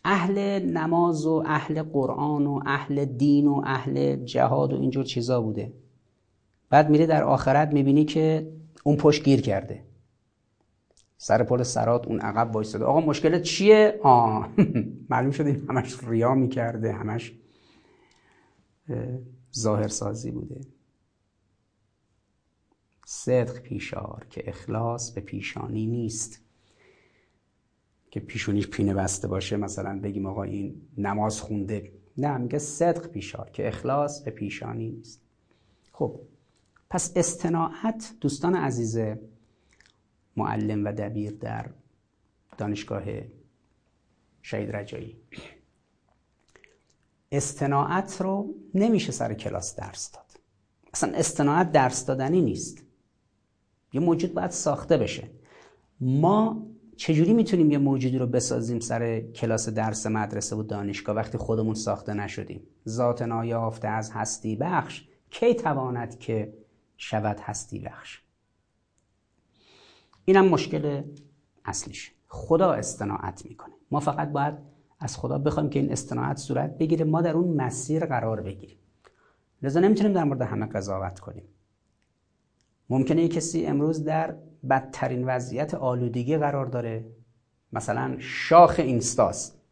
[0.04, 5.72] اهل نماز و اهل قرآن و اهل دین و اهل جهاد و اینجور چیزا بوده.
[6.70, 8.52] بعد میره در آخرت می‌بینی که
[8.84, 9.84] اون پشت گیر کرده.
[11.16, 12.84] سر پل سرات اون عقب وایستاده.
[12.84, 14.48] آقا مشکلت چیه؟ آه
[15.10, 17.32] معلوم شده این همش ریا می‌کرده همش
[19.58, 20.60] ظاهر سازی بوده.
[23.06, 26.43] صدق پیشار که اخلاص به پیشانی نیست.
[28.14, 31.92] که پیشونیش پینه بسته باشه مثلا بگیم آقا این نماز خونده.
[32.18, 35.22] نه میگه صدق پیشار که اخلاص به پیشانی نیست.
[35.92, 36.20] خب
[36.90, 38.98] پس استناعت دوستان عزیز
[40.36, 41.70] معلم و دبیر در
[42.58, 43.02] دانشگاه
[44.42, 45.16] شهید رجایی.
[47.32, 50.40] استناعت رو نمیشه سر کلاس درس داد.
[50.92, 52.82] اصلا استناعت درس دادنی نیست.
[53.92, 55.30] یه موجود باید ساخته بشه.
[56.00, 56.66] ما
[56.96, 62.14] چجوری می‌تونیم یه موجودی رو بسازیم سر کلاس درس مدرسه و دانشگاه وقتی خودمون ساخته
[62.14, 66.54] نشدیم؟ ذات نایافته از هستی بخش کی تواند که
[66.96, 68.22] شود هستی بخش؟
[70.24, 71.02] اینم مشکل
[71.64, 72.12] اصلیش.
[72.28, 73.74] خدا استناعت می‌کنه.
[73.90, 74.54] ما فقط باید
[75.00, 78.78] از خدا بخوایم که این استناعت صورت بگیره ما در اون مسیر قرار بگیریم.
[79.62, 81.44] لذا نمی‌تونیم در مورد همه قضاوت کنیم.
[82.90, 84.36] ممکنه یک کسی امروز در
[84.70, 87.04] بدترین وضعیت آلودگی قرار داره.
[87.72, 89.64] مثلا شاخ اینستاست.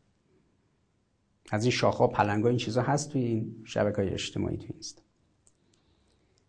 [1.50, 5.02] از این شاخ ها پلنگ این چیزا هست توی این شبکه های اجتماعی توی اینستا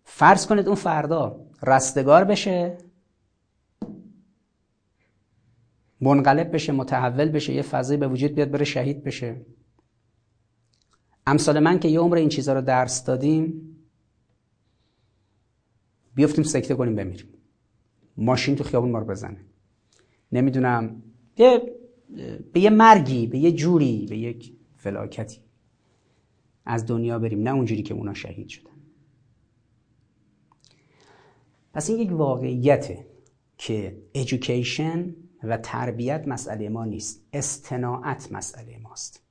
[0.04, 2.78] فرض کنید اون فردا رستگار بشه
[6.02, 9.46] منقلب بشه متحول بشه یه فضایی به وجود بیاد بره شهید بشه.
[11.28, 13.78] امثال من که یه عمر این چیزها رو درس دادیم
[16.16, 17.28] بیفتیم سکته کنیم بمیریم.
[18.18, 19.38] ماشین تو خیابون ما رو بزنه.
[20.32, 21.04] نمی‌دونم
[21.38, 21.74] یه
[22.54, 25.40] به یه مرگی به یه جوری به یک فلاکتی.
[26.66, 28.70] از دنیا بریم نه اونجوری که اونا شهید شدن.
[31.74, 33.06] پس این یک واقعیته
[33.58, 39.24] که ایژوکیشن و تربیت مسئله ما نیست استناعت مسئله ماست.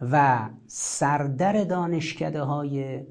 [0.00, 3.02] و سردر دانشکده های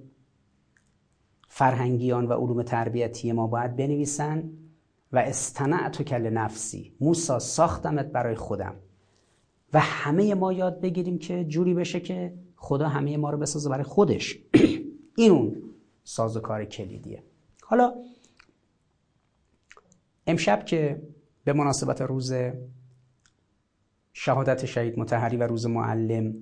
[1.58, 4.50] فرهنگیان و علوم تربیتی ما باید بنویسن
[5.12, 8.76] و استنعت کل نفسی موسا ساختمت برای خودم.
[9.74, 13.84] و همه ما یاد بگیریم که جوری بشه که خدا همه ما رو بسازه برای
[13.84, 14.38] خودش.
[15.18, 15.62] این اون
[16.04, 17.24] سازوکار کلیدیه.
[17.64, 17.94] حالا
[20.28, 21.02] امشب که
[21.44, 22.34] به مناسبت روز
[24.14, 26.36] شهادت شهید متحری و روز معلم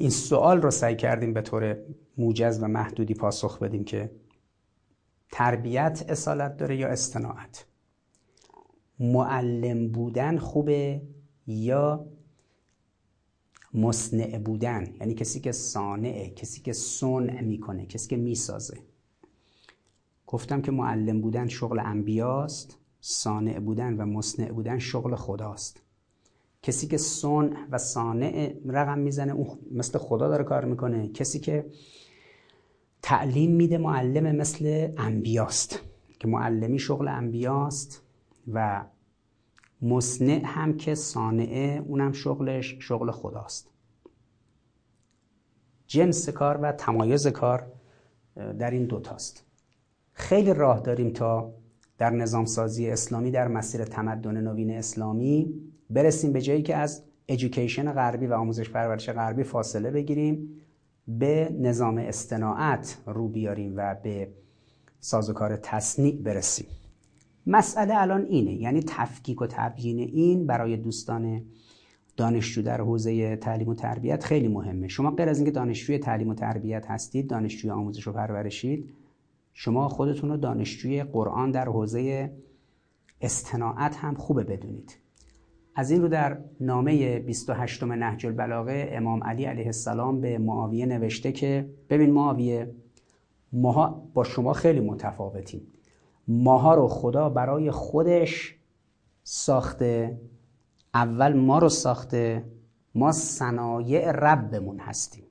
[0.00, 1.76] این سوال رو سعی کردیم به طور
[2.18, 4.10] موجز و محدودی پاسخ بدیم که
[5.32, 7.66] تربیت اصالت داره یا استناعت؟
[9.00, 11.02] معلم بودن خوبه
[11.46, 12.06] یا
[13.74, 18.78] مصنع بودن؟ یعنی کسی که صانعه کسی که صنع می‌کنه کسی که می‌سازه.
[20.26, 25.82] گفتم که معلم بودن شغل انبیاست صانع بودن و مصنع بودن شغل خداست.
[26.62, 31.08] کسی که صنع و صانع رقم می‌زنه اون مثل خدا داره کار می‌کنه.
[31.08, 31.66] کسی که
[33.02, 35.80] تعلیم میده معلم مثل انبیاست
[36.18, 38.02] که معلمی شغل انبیاست
[38.52, 38.84] و
[39.82, 43.70] مصنع هم که صانعه اونم شغلش شغل خداست.
[45.86, 47.72] جنس کار و تمایز کار
[48.36, 49.44] در این دوتاست.
[50.12, 51.54] خیلی راه داریم تا
[51.98, 55.54] در نظام سازی اسلامی در مسیر تمدن نوین اسلامی
[55.90, 60.60] برسیم به جایی که از ایژوکیشن غربی و آموزش پرورش غربی فاصله بگیریم
[61.08, 64.28] به نظام استناعت رو بیاریم و به
[65.00, 66.66] سازوکار تصنیع برسیم.
[67.46, 71.42] مسئله الان اینه یعنی تفکیک و تبیین این برای دوستان
[72.16, 74.88] دانشجو در حوزه تعلیم و تربیت خیلی مهمه.
[74.88, 78.90] شما غیر از اینکه دانشجوی تعلیم و تربیت هستید دانشجوی آموزش و پرورشید
[79.52, 82.32] شما خودتون رو دانشجوی قرآن در حوزه
[83.20, 84.98] استناعت هم خوبه بدونید.
[85.78, 91.32] از این رو در نامه 28 نهج البلاغه امام علی علیه السلام به معاویه نوشته
[91.32, 92.74] که ببین معاویه
[93.52, 95.66] ماها با شما خیلی متفاوتیم.
[96.28, 98.56] ماها رو خدا برای خودش
[99.22, 100.20] ساخته
[100.94, 102.44] اول ما رو ساخته
[102.94, 105.24] ما صنایع ربمون هستیم.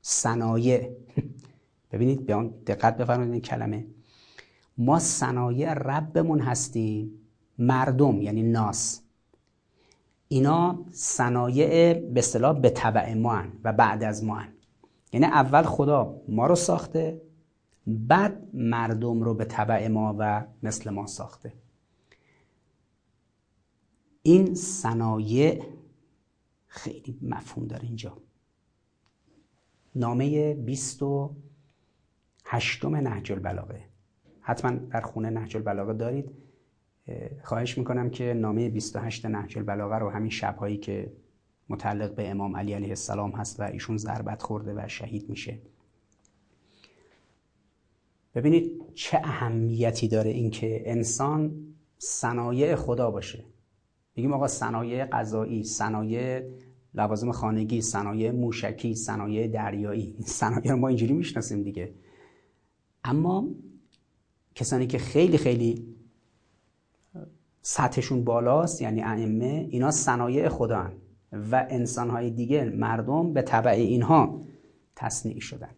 [0.00, 0.90] صنایع.
[1.92, 3.86] ببینید به آن دقت بفرمایید این کلمه.
[4.78, 7.10] ما صنایع ربمون هستیم
[7.58, 9.03] مردم یعنی ناس.
[10.34, 14.52] اینا صنایع به اصطلاح به طبع ما هن و بعد از ما هن.
[15.12, 17.22] یعنی اول خدا ما رو ساخته
[17.86, 21.52] بعد مردم رو به طبع ما و مثل ما ساخته.
[24.22, 25.64] این صنایع
[26.66, 28.16] خیلی مفهوم داره اینجا.
[29.94, 33.88] نامه 28 نهج البلاغه
[34.40, 36.43] حتما در خونه نهج البلاغه دارید.
[37.42, 41.12] خواهش می‌کنم که نامه 28 نهج البلاغه رو همین شبهایی که
[41.68, 45.58] متعلق به امام علی علیه السلام هست و ایشون ضربت خورده و شهید میشه.
[48.34, 51.52] ببینید چه اهمیتی داره اینکه انسان
[51.98, 53.44] صنایع خدا باشه.
[54.16, 56.42] بگیم آقا صنایع غذایی صنایع
[56.94, 60.16] لوازم خانگی صنایع موشکی صنایع دریایی.
[60.20, 61.94] صنایع ما اینجوری می‌شناسیم دیگه.
[63.04, 63.48] اما
[64.54, 65.93] کسانی که خیلی خیلی
[67.66, 70.92] سطحشون بالاست یعنی ائمه اینا صنایع خدا هن
[71.50, 74.40] و انسانهای دیگه مردم به طبع اینها
[74.96, 75.70] تصنیع شدن.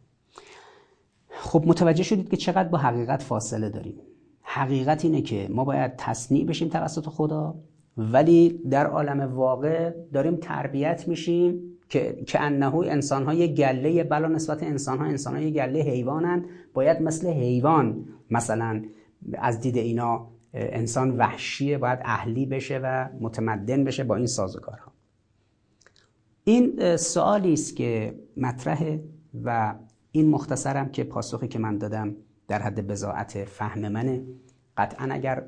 [1.28, 3.94] خب متوجه شدید که چقدر با حقیقت فاصله داریم.
[4.42, 7.54] حقیقت اینه که ما باید تصنیع بشیم توسط خدا
[7.96, 14.62] ولی در عالم واقع داریم تربیت میشیم که که انه انسان های گله بلا نسبت
[14.62, 16.44] انسان ها انسان های گله حیوانند.
[16.74, 18.82] باید مثل حیوان مثلا
[19.34, 24.92] از دید اینا انسان وحشیه باید اهلی بشه و متمدن بشه با این سازوکارها.
[26.44, 29.04] این سوالی است که مطرحه
[29.44, 29.74] و
[30.12, 32.16] این مختصرم که پاسخی که من دادم
[32.48, 34.24] در حد بزاعت فهم منه.
[34.76, 35.44] قطعا اگر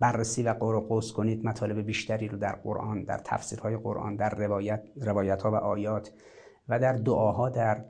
[0.00, 4.82] بررسی و قور قوس کنید مطالب بیشتری رو در قرآن در تفسیرهای قرآن در روایت
[4.96, 6.12] روایت ها و آیات
[6.68, 7.84] و در دعاها در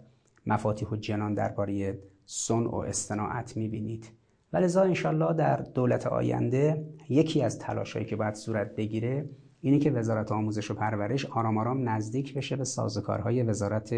[0.46, 4.21] مفاتیح و جنان درباره سن و استناعت می‌بینید.
[4.52, 9.28] و لذا انشالله در دولت آینده یکی از تلاشهایی که باید صورت بگیره
[9.60, 13.94] اینه که وزارت آموزش و پرورش آرام آرام نزدیک بشه به سازوکارهای وزارت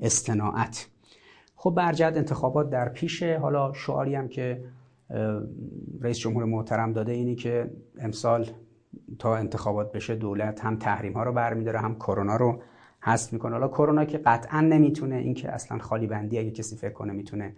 [0.00, 0.88] استناعت.
[1.54, 3.38] خب برجد انتخابات در پیشه.
[3.38, 4.64] حالا شعاری هم که
[6.00, 8.46] رئیس جمهور محترم داده اینی که امسال
[9.18, 12.62] تا انتخابات بشه دولت هم تحریم ها رو برمیداره هم کرونا رو
[13.00, 13.52] حذف می‌کنه.
[13.52, 17.56] حالا کرونا که قطعا نمی‌تونه این که اصلا خالی بندی اگه کسی فکر کنه می‌تونه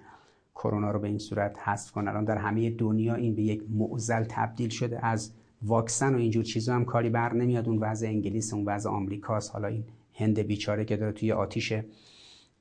[0.54, 4.24] کرونا رو به این صورت حذف کنه الان در همه دنیا این به یک معضل
[4.28, 5.06] تبدیل شده.
[5.06, 7.68] از واکسن و اینجور چیزا هم کاری بر نمیاد.
[7.68, 9.52] اون وضع انگلیس اون وضع آمریکاست.
[9.52, 9.84] حالا این
[10.14, 11.72] هند بیچاره که داره توی آتیش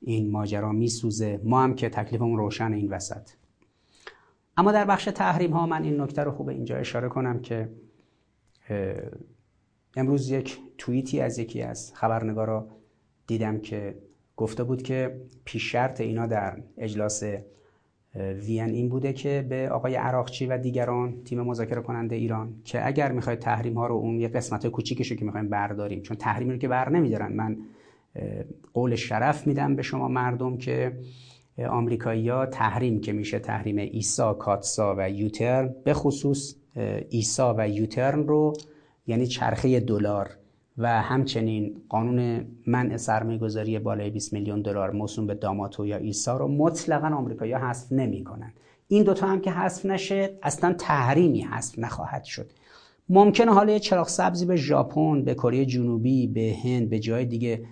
[0.00, 1.40] این ماجرا میسوزه.
[1.44, 3.30] ما هم که تکلیفمون روشن این وسط.
[4.56, 7.68] اما در بخش تحریم ها من این نکته رو خوب اینجا اشاره کنم که
[9.96, 12.68] امروز یک توییتی از یکی از خبرنگارا
[13.26, 13.98] دیدم که
[14.36, 17.22] گفته بود که پیش شرط اینا در اجلاس
[18.14, 23.12] وین این بوده که به آقای عراقچی و دیگران تیم مذاکره کننده ایران که اگر
[23.12, 26.68] می‌خواید تحریم ها رو اون یه قسمت کوچیکشو که می‌خوایم برداریم چون تحریم رو که
[26.68, 27.56] بر نمیدارن من
[28.74, 30.98] قول شرف میدم به شما مردم که
[31.68, 36.54] آمریکایی‌ها تحریم که میشه تحریم ایسا کاتسا و یوترن به خصوص
[37.10, 38.52] ایسا و یوترن رو
[39.06, 40.30] یعنی چرخه دلار
[40.78, 46.36] و همچنین قانون منع سرمایه گذاری بالای 20 میلیون دلار موسوم به داماتو یا ایسا
[46.36, 48.52] رو مطلقا آمریکایی‌ها حذف نمی‌کنن
[48.88, 52.50] این دوتا هم که حذف نشه اصلا تحریمی حذف نخواهد شد.
[53.08, 57.64] ممکنه حالا یه چراغ سبزی به ژاپن به کره جنوبی به هند به جای دیگه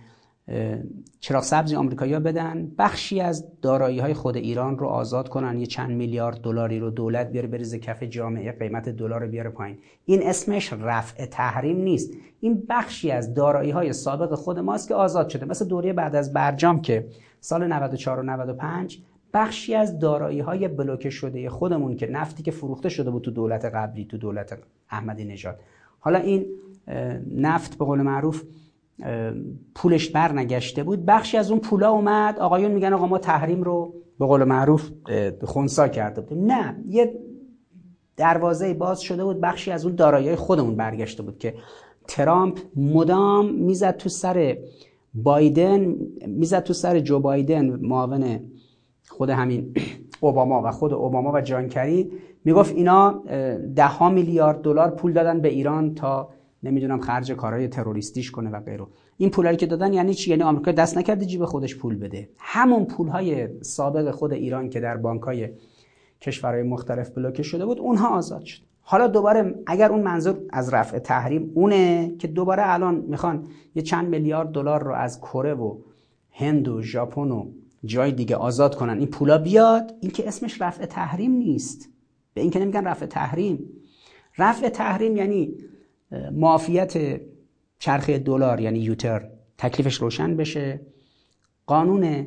[1.21, 2.73] چراغ سبزی آمریکایی‌ها بدن.
[2.79, 5.59] بخشی از دارایی های خود ایران رو آزاد کنن.
[5.61, 9.79] یه چند میلیارد دلاری رو دولت بیاره بریزه کف جامعه قیمت دلار رو بیاره پایین.
[10.05, 12.15] این اسمش رفع تحریم نیست.
[12.41, 15.47] این بخشی از دارایی های سابق خود ماست که آزاد شده.
[15.47, 17.07] مثل دوره بعد از برجام که
[17.41, 19.03] سال 94 و 95
[19.35, 23.65] بخشی از دارایی های بلوکه شده خودمون که نفتی که فروخته شده بود تو دولت
[23.65, 24.59] قبلی تو دولت
[24.91, 25.61] احمدی نژاد.
[26.01, 26.47] حالا این
[27.37, 28.43] نفت به قول معروف
[29.75, 31.05] پولش بر نگشته بود.
[31.07, 32.39] بخشی از اون پولا اومد.
[32.39, 34.91] آقایون میگن آقا ما تحریم رو به قول معروف
[35.45, 36.53] خونسا کرده بودیم.
[36.53, 37.15] نه یه
[38.17, 39.41] دروازه باز شده بود.
[39.41, 41.55] بخشی از اون دارایی خودمون برگشته بود که
[42.09, 44.59] ترامپ مدام می‌زد تو سر
[45.15, 45.97] بایدن
[46.27, 48.41] می‌زد تو سر جو بایدن معاون
[49.09, 49.75] خود همین
[50.21, 52.11] اوباما و خود اوباما و جان کری.
[52.45, 53.23] می‌گفت اینا
[53.77, 56.29] ده ها میلیارد دلار پول دادن به ایران تا
[56.63, 58.87] نمی‌دونم خرج کارهای تروریستیش کنه و غیره.
[59.17, 62.29] این پولایی که دادن یعنی چی؟ یعنی آمریکا دست نکرده جیب خودش پول بده.
[62.39, 65.49] همون پولهای سابق خود ایران که در بانکهای
[66.21, 68.63] کشورهای مختلف بلوکه شده بود اونها آزاد شد.
[68.83, 74.09] حالا دوباره اگر اون منظور از رفع تحریم اونه که دوباره الان می‌خوان یه چند
[74.09, 75.79] میلیارد دلار رو از کره و
[76.31, 77.51] هند و ژاپن و
[77.85, 78.99] جای دیگه آزاد کنن.
[78.99, 81.89] این پولا بیاد این که اسمش رفع تحریم نیست.
[82.35, 83.71] به این که نمیگن رفع تحریم.
[84.39, 85.55] رفع تحریم یعنی
[86.33, 87.21] معافیت
[87.79, 89.29] چرخه دلار یعنی یوتر
[89.59, 90.81] تکلیفش روشن بشه.
[91.67, 92.27] قانون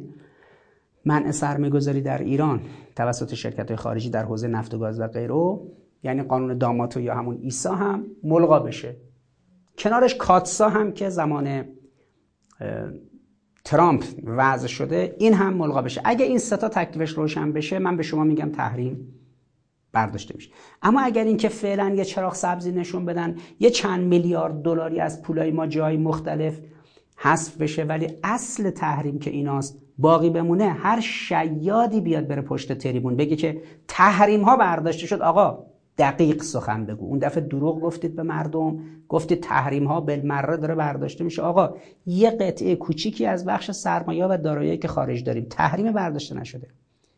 [1.06, 2.62] منع سرمایه‌گذاری در ایران
[2.96, 5.60] توسط شرکت خارجی در حوزه نفت و گاز و غیره
[6.04, 8.96] یعنی قانون داماتو یا همون ایسا هم ملغا بشه.
[9.78, 11.66] کنارش کاتسا هم که زمان
[13.64, 16.02] ترامپ وضع شده این هم ملغا بشه.
[16.06, 19.08] اگه این ستا تکلیفش روشن بشه من به شما میگم تحریم.
[19.94, 20.49] برداشته میشه.
[20.82, 25.52] اما اگر اینکه فعلا یه چراغ سبزی نشون بدن یه چند میلیارد دلاری از پولای
[25.52, 26.60] ما جای مختلف
[27.15, 33.15] حذف بشه ولی اصل تحریم که ایناست باقی بمونه هر شیادی بیاد بره پشت تریبون
[33.15, 35.22] بگه که تحریم ها برداشته شد.
[35.22, 35.65] آقا
[35.98, 37.06] دقیق سخن بگو.
[37.06, 38.80] اون دفعه دروغ گفتید به مردم
[39.10, 41.41] گفتید تحریم ها بالمره داره برداشته میشه.
[41.41, 41.76] آقا
[42.06, 46.68] یه قطعه کوچیکی از بخش سرمایه و دارایی که خارج داریم تحریم برداشته نشده.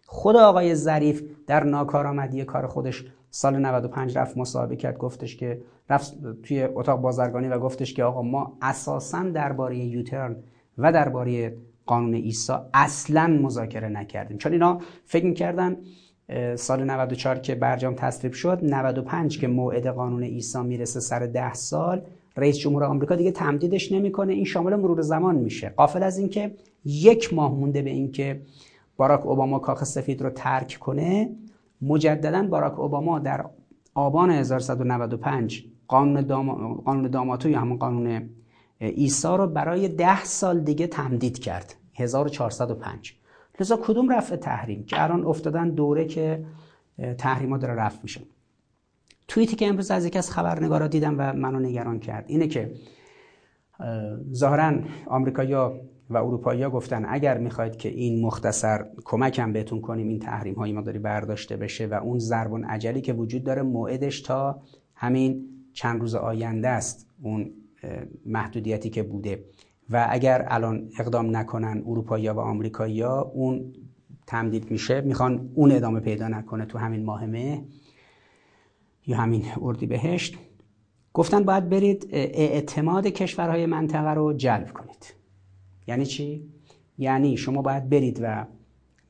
[0.06, 6.14] خود آقای ظریف در ناکارآمدی کار خودش سال 95 رفت مصاحبه کرد گفتش که رفت
[6.44, 10.36] توی اتاق بازرگانی و گفتش که آقا ما اساسا درباره یوترن
[10.78, 14.38] و درباره قانون ایسا اصلا مذاکره نکردیم.
[14.38, 15.78] چون اینا فکر می‌کردن
[16.56, 22.02] سال 94 که برجام تصویب شد 95 که موعد قانون ایسا می‌رسه سر 10 سال
[22.38, 25.70] رئیس جمهور آمریکا دیگه تمدیدش نمی‌کنه این شامل مرور زمان میشه.
[25.70, 26.52] قافل از اینکه
[26.86, 28.42] یک ماه مونده به اینکه
[28.98, 31.36] باراک اوباما کاخ سفید رو ترک کنه
[31.82, 33.46] مجددا باراک اوباما در
[33.94, 36.74] آبان 1195 قانون, دام...
[36.74, 38.30] قانون داماتو یا همون قانون
[38.80, 43.16] ایسا رو برای ده سال دیگه تمدید کرد 1405
[43.60, 46.46] لذا کدوم رفع تحریم؟ که الان افتادن دوره که
[47.18, 48.22] تحریما داره رفع میشه.
[49.28, 52.76] توییتی که امروز از یکی از خبرنگارا دیدم و منو نگران کرد اینه که
[54.34, 54.74] ظاهرا
[55.06, 55.80] آمریکایی‌ها
[56.10, 60.82] و اروپایی گفتن اگر می‌خواید که این مختصر کمکم بهتون کنیم این تحریم های ما
[60.82, 64.62] داری برداشته بشه و اون ضربون عجلی که وجود داره موعدش تا
[64.96, 67.52] همین چند روز آینده است اون
[68.26, 69.46] محدودیتی که بوده.
[69.90, 73.74] و اگر الان اقدام نکنن اروپایی و آمریکایی اون
[74.28, 77.66] تمدید میشه می‌خوان اون ادامه پیدا نکنه تو همین ماه مه
[79.08, 80.36] یا همین اردی بهشت
[81.14, 85.25] گفتن باید برید اعتماد کشورهای منطقه رو جلب کنید.
[85.88, 86.50] یعنی چی؟
[86.98, 88.46] یعنی شما باید برید و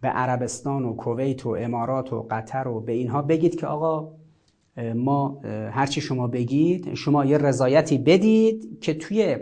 [0.01, 4.11] به عربستان و کویت و امارات و قطر و به اینها بگید که آقا
[4.95, 5.41] ما
[5.71, 9.37] هرچی شما بگید شما یه رضایتی بدید که توی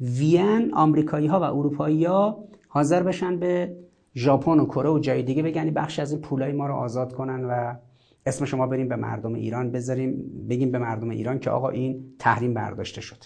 [0.00, 3.76] وین آمریکایی ها و اروپایی ها حاضر بشن به
[4.14, 7.44] ژاپن و کره و جای دیگه بگن بخش از این پولای ما رو آزاد کنن
[7.44, 7.74] و
[8.26, 12.54] اسم شما بریم به مردم ایران بذاریم بگیم به مردم ایران که آقا این تحریم
[12.54, 13.24] برداشته شد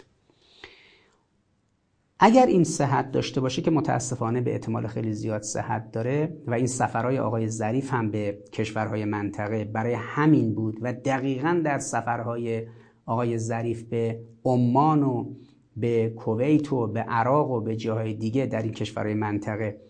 [2.20, 6.66] اگر این صحت داشته باشه که متاسفانه به احتمال خیلی زیاد صحت داره و این
[6.66, 12.66] سفرهای آقای ظریف هم به کشورهای منطقه برای همین بود و دقیقا در سفرهای
[13.06, 15.34] آقای ظریف به عمان و
[15.76, 19.80] به کویت و به عراق و به جاهای دیگه در این کشورهای منطقه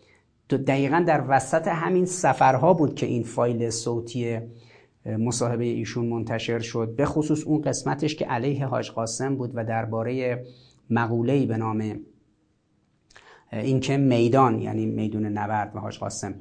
[0.49, 4.39] تو دقیقا در وسط همین سفرها بود که این فایل صوتی
[5.07, 10.45] مصاحبه ایشون منتشر شد به خصوص اون قسمتش که علیه حاج قاسم بود و درباره
[10.91, 12.01] مقوله‌ای به نام
[13.53, 16.35] اینکه میدان یعنی میدون نبرد و حاج قاسم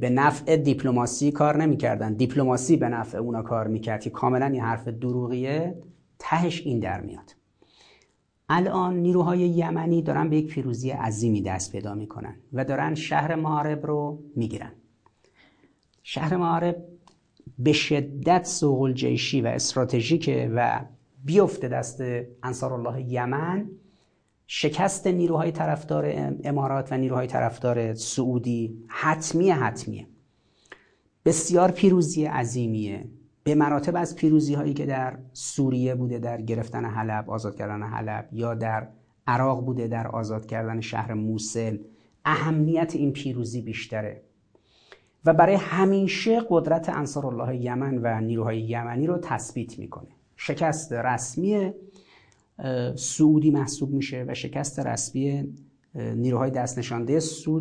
[0.00, 2.14] به نفع دیپلماسی کار نمی‌کردن.
[2.14, 5.74] دیپلماسی به نفع اونا کار می‌کرد که کاملا این حرف دروغیه.
[6.18, 7.36] تهش این در میاد.
[8.48, 13.86] الان نیروهای یمنی دارن به یک پیروزی عظیمی دست پیدا می‌کنن و دارن شهر معارب
[13.86, 14.72] رو می‌گیرن.
[16.02, 16.76] شهر معارب
[17.58, 20.84] به شدت سوق جیشی و استراتژیکه و
[21.24, 22.02] بیفته دست
[22.42, 23.70] انصار الله یمن.
[24.54, 30.06] شکست نیروهای طرفدار امارات و نیروهای طرفدار سعودی حتمی حتمیه
[31.24, 33.04] بسیار پیروزی عظیمیه.
[33.44, 38.28] به مراتب از پیروزی هایی که در سوریه بوده در گرفتن حلب آزاد کردن حلب
[38.32, 38.88] یا در
[39.26, 41.78] عراق بوده در آزاد کردن شهر موسل
[42.24, 44.22] اهمیت این پیروزی بیشتره.
[45.24, 50.08] و برای همیشه قدرت انصار الله یمن و نیروهای یمنی رو تثبیت می‌کنه.
[50.36, 51.72] شکست رسمی
[52.96, 55.54] سعودی محسوب میشه و شکست رسمی
[55.94, 57.20] نیروهای دست نشانده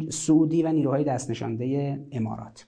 [0.10, 2.66] سعودی و نیروهای دست نشانده امارات.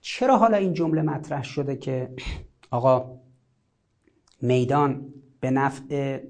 [0.00, 2.14] چرا حالا این جمله مطرح شده که
[2.70, 3.20] آقا
[4.42, 6.20] میدان به نفع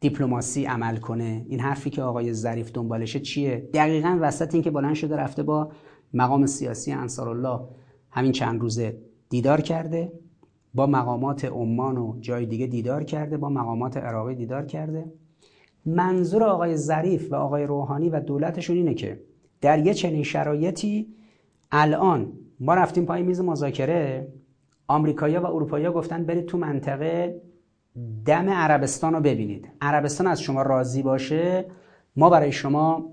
[0.00, 4.94] دیپلماسی عمل کنه؟ این حرفی که آقای ظریف دنبالشه چیه؟ دقیقا وسط این که بلند
[4.94, 5.72] شده رفته با
[6.14, 7.60] مقام سیاسی انصار الله
[8.10, 8.98] همین چند روزه
[9.28, 10.12] دیدار کرده.
[10.74, 15.12] با مقامات عمان و جای دیگه دیدار کرده با مقامات عراقی دیدار کرده.
[15.86, 19.20] منظور آقای ظریف و آقای روحانی و دولتشون اینه که
[19.60, 21.06] در یه چنین شرایطی
[21.72, 24.28] الان ما رفتیم پای میز مذاکره
[24.88, 27.42] آمریکایی‌ها و اروپایی‌ها گفتن برید تو منطقه
[28.24, 29.68] دم عربستان رو ببینید.
[29.80, 31.64] عربستان از شما راضی باشه
[32.16, 33.12] ما برای شما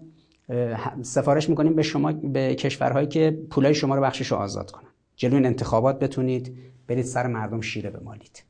[1.01, 4.89] سفارش می‌کنیم به شما به کشورهایی که پولای شما رو بخشش رو آزاد کنن.
[5.19, 8.43] جلوی انتخابات بتونید برید سر مردم شیره بمالید.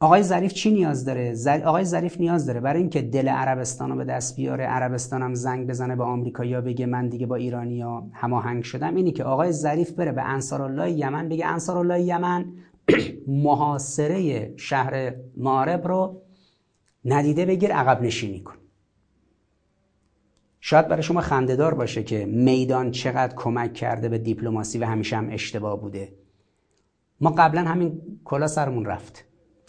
[0.00, 1.34] آقای ظریف چی نیاز داره؟
[1.64, 2.60] آقای ظریف نیاز داره.
[2.60, 6.86] برای اینکه دل عربستان رو به دست بیاره عربستان هم زنگ بزنه به آمریکا بگه
[6.86, 8.96] من دیگه با ایرانیا هماهنگ شدم.
[8.96, 12.44] اینی که آقای ظریف بره به انصارالله یمن بگه انصارالله یمن
[13.44, 16.22] محاصره شهر مارب رو
[17.04, 18.54] ندیده بگیر عقب نشینی کن.
[20.60, 25.28] شاید برای شما خندهدار باشه که میدان چقدر کمک کرده به دیپلماسی و همیشه هم
[25.30, 26.12] اشتباه بوده.
[27.20, 29.24] ما قبلا همین کلا سرمون رفت.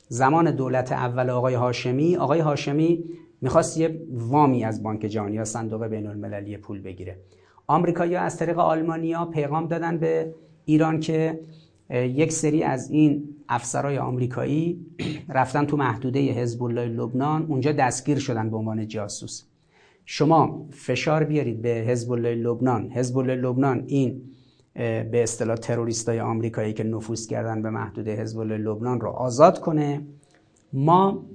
[0.07, 3.03] زمان دولت اول آقای هاشمی آقای هاشمی
[3.41, 7.20] می‌خواست یه وامی از بانک جهانی یا صندوق بین المللی پول بگیره.
[7.68, 10.34] آمریکایی‌ها از طریق آلمانیا پیغام دادن به
[10.66, 11.40] ایران که
[11.90, 14.86] یک سری از این افسرای آمریکایی
[15.30, 17.45] رفتن تو محدوده حزب الله لبنان.
[17.45, 19.44] اونجا دستگیر شدن به عنوان جاسوس.
[20.11, 22.91] شما فشار بیارید به حزب الله لبنان.
[22.91, 24.22] حزب الله لبنان این
[24.73, 30.02] به اصطلاح تروریستای آمریکایی که نفوذ کردن به محدوده حزب الله لبنان رو آزاد کنه.
[30.73, 31.26] ما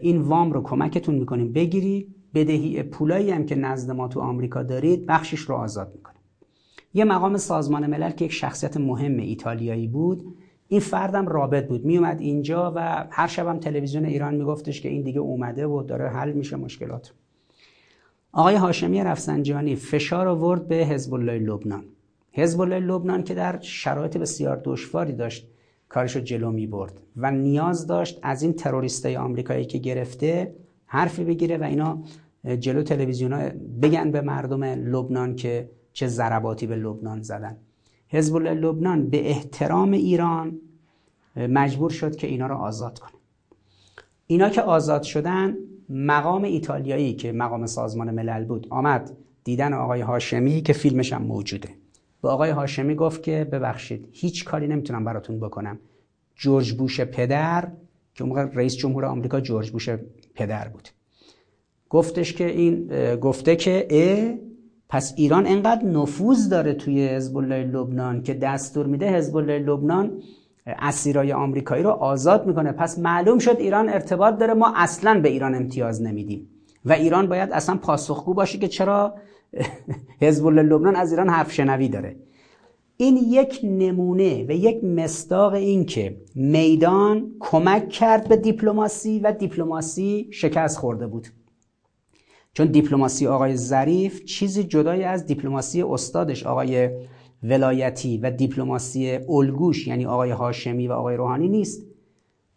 [0.00, 5.06] این وام رو کمکتون می‌کنیم بگیرید بدهی پولایی هم که نزد ما تو آمریکا دارید
[5.06, 6.22] بخشش رو آزاد می‌کنیم.
[6.94, 10.34] یه مقام سازمان ملل که یک شخصیت مهم ایتالیایی بود
[10.68, 11.84] این فردم رابط بود.
[11.84, 16.32] میومد اینجا و هر شبم تلویزیون ایران میگفتش که این دیگه اومده و داره حل
[16.32, 17.12] میشه مشکلات.
[18.34, 21.84] آقای هاشمی رفسنجانی فشار آورد به حزب الله لبنان.
[22.32, 25.48] حزب الله لبنان که در شرایط بسیار دشواری داشت
[25.88, 30.54] کارشو جلو می برد و نیاز داشت از این تروریستای آمریکایی که گرفته
[30.86, 32.02] حرفی بگیره و اینا
[32.58, 33.48] جلو تلویزیون
[33.82, 37.56] بگن به مردم لبنان که چه ضرباتی به لبنان زدن.
[38.08, 40.58] حزب الله لبنان به احترام ایران
[41.36, 43.12] مجبور شد که اینا رو آزاد کنه.
[44.26, 45.56] اینا که آزاد شدن
[45.92, 49.10] مقام ایتالیایی که مقام سازمان ملل بود آمد
[49.44, 51.68] دیدن آقای هاشمی که فیلمش هم موجوده.
[52.22, 55.78] به آقای هاشمی گفت که ببخشید هیچ کاری نمی‌تونم براتون بکنم.
[56.36, 57.68] جورج بوش پدر
[58.14, 59.88] که موقع رئیس جمهور آمریکا جورج بوش
[60.34, 60.88] پدر بود.
[61.90, 62.86] گفتش که این
[63.16, 64.34] گفته که ا
[64.88, 70.22] پس ایران انقدر نفوذ داره توی حزب الله لبنان که دستور میده حزب الله لبنان
[70.66, 72.72] اسیرای آمریکایی رو آزاد می‌کنه.
[72.72, 74.54] پس معلوم شد ایران ارتباط داره.
[74.54, 76.48] ما اصلا به ایران امتیاز نمیدیم.
[76.84, 79.14] و ایران باید اصلا پاسخگو باشه که چرا
[80.22, 82.16] حزب الله لبنان از ایران حرف شنوی داره.
[82.96, 90.28] این یک نمونه و یک مصداق این که میدان کمک کرد به دیپلماسی و دیپلماسی
[90.32, 91.28] شکست خورده بود.
[92.54, 96.90] چون دیپلماسی آقای ظریف چیزی جدای از دیپلماسی استادش آقای
[97.42, 101.86] ولایتی و دیپلماسی الگوش یعنی آقای هاشمی و آقای روحانی نیست.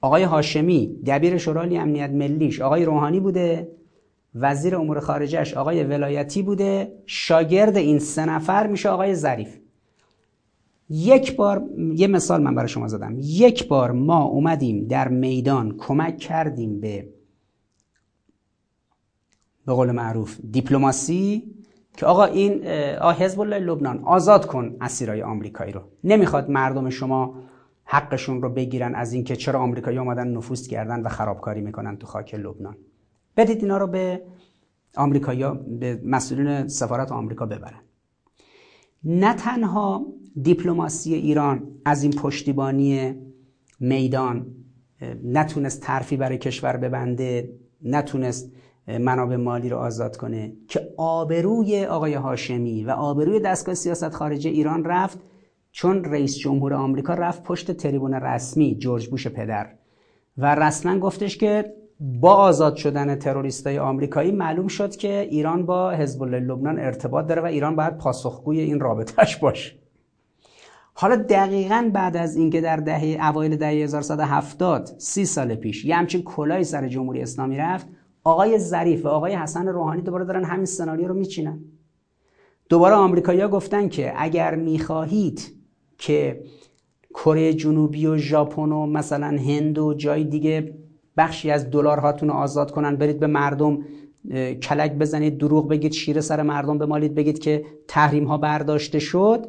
[0.02, 3.72] آقای هاشمی دبیر شورای امنیت ملیش آقای روحانی بوده
[4.36, 9.58] وزیر امور خارجهش آقای ولایتی بوده شاگرد این سه نفر میشه آقای ظریف.
[10.90, 11.64] یک بار
[11.96, 13.16] یه مثال من برای شما زدم.
[13.20, 17.08] یک بار ما اومدیم در میدان کمک کردیم به
[19.66, 21.55] به قول معروف دیپلماسی
[21.98, 22.64] که آقا این
[23.20, 25.82] حزب الله لبنان آزاد کن اسیرای آمریکایی رو.
[26.04, 27.36] نمی‌خواد مردم شما
[27.84, 32.36] حقشون رو بگیرن از اینکه چرا آمریکایی اومدن نفوذ کردن و خرابکاری می‌کنن تو خاک
[32.36, 32.78] لبنان.
[33.38, 34.22] بدید اینا رو به
[34.98, 37.82] آمریکایی‌ها به مسئولین سفارت آمریکا ببرن.
[39.04, 40.06] نه تنها
[40.42, 43.16] دیپلماسی ایران از این پشتیبانی
[43.80, 44.46] میدان
[45.24, 47.50] نتونست ترفی برای کشور ببنده
[47.84, 48.52] نتونست
[48.88, 54.84] منابع مالی رو آزاد کنه که آبروی آقای هاشمی و آبروی دستگاه سیاست خارجه ایران
[54.84, 55.20] رفت
[55.72, 59.70] چون رئیس جمهور آمریکا رفت پشت تریبون رسمی جورج بوش پدر.
[60.38, 66.24] و رسما گفتش که با آزاد شدن تروریستای آمریکایی معلوم شد که ایران با حزب
[66.24, 69.76] الله لبنان ارتباط داره و ایران باید پاسخگوی این رابطهش باشه.
[70.94, 76.24] حالا دقیقا بعد از اینکه در دهه اوایل دهه 1170 سی سال پیش یه همچین
[76.24, 77.88] کلای سر جمهوری اسلامی رفت
[78.26, 81.60] آقای ظریف و آقای حسن روحانی دوباره دارن همین سناریو رو میچینن.
[82.70, 85.52] دوباره آمریکایی‌ها گفتن که اگر می‌خواهید
[85.98, 86.44] که
[87.14, 90.74] کره جنوبی و ژاپن و مثلا هند و جای دیگه
[91.18, 93.78] بخشی از دلارهاتون رو آزاد کنن برید به مردم
[94.62, 99.46] کلک بزنید دروغ بگید شیر سر مردم بمالید بگید که تحریم ها برداشته شد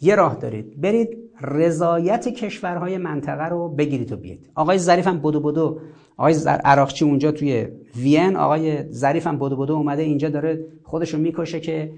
[0.00, 0.80] یه راه دارید.
[0.80, 4.50] برید رضایت کشورهای منطقه رو بگیرید و بیاید.
[4.54, 5.80] آقای ظریف هم بدو بدو
[6.16, 11.60] آقای عراقچی اونجا توی وین آقای ظریف هم بدو بدو اومده اینجا داره خودشو می‌کشه
[11.60, 11.92] که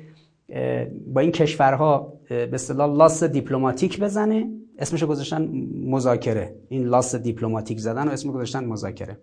[1.15, 4.51] با این کشورها به اصطلاح لاس دیپلماتیک بزنه.
[4.79, 6.55] اسمشو گذاشتن مذاکره.
[6.69, 9.19] این لاس دیپلماتیک زدن و اسمو گذاشتن مذاکره.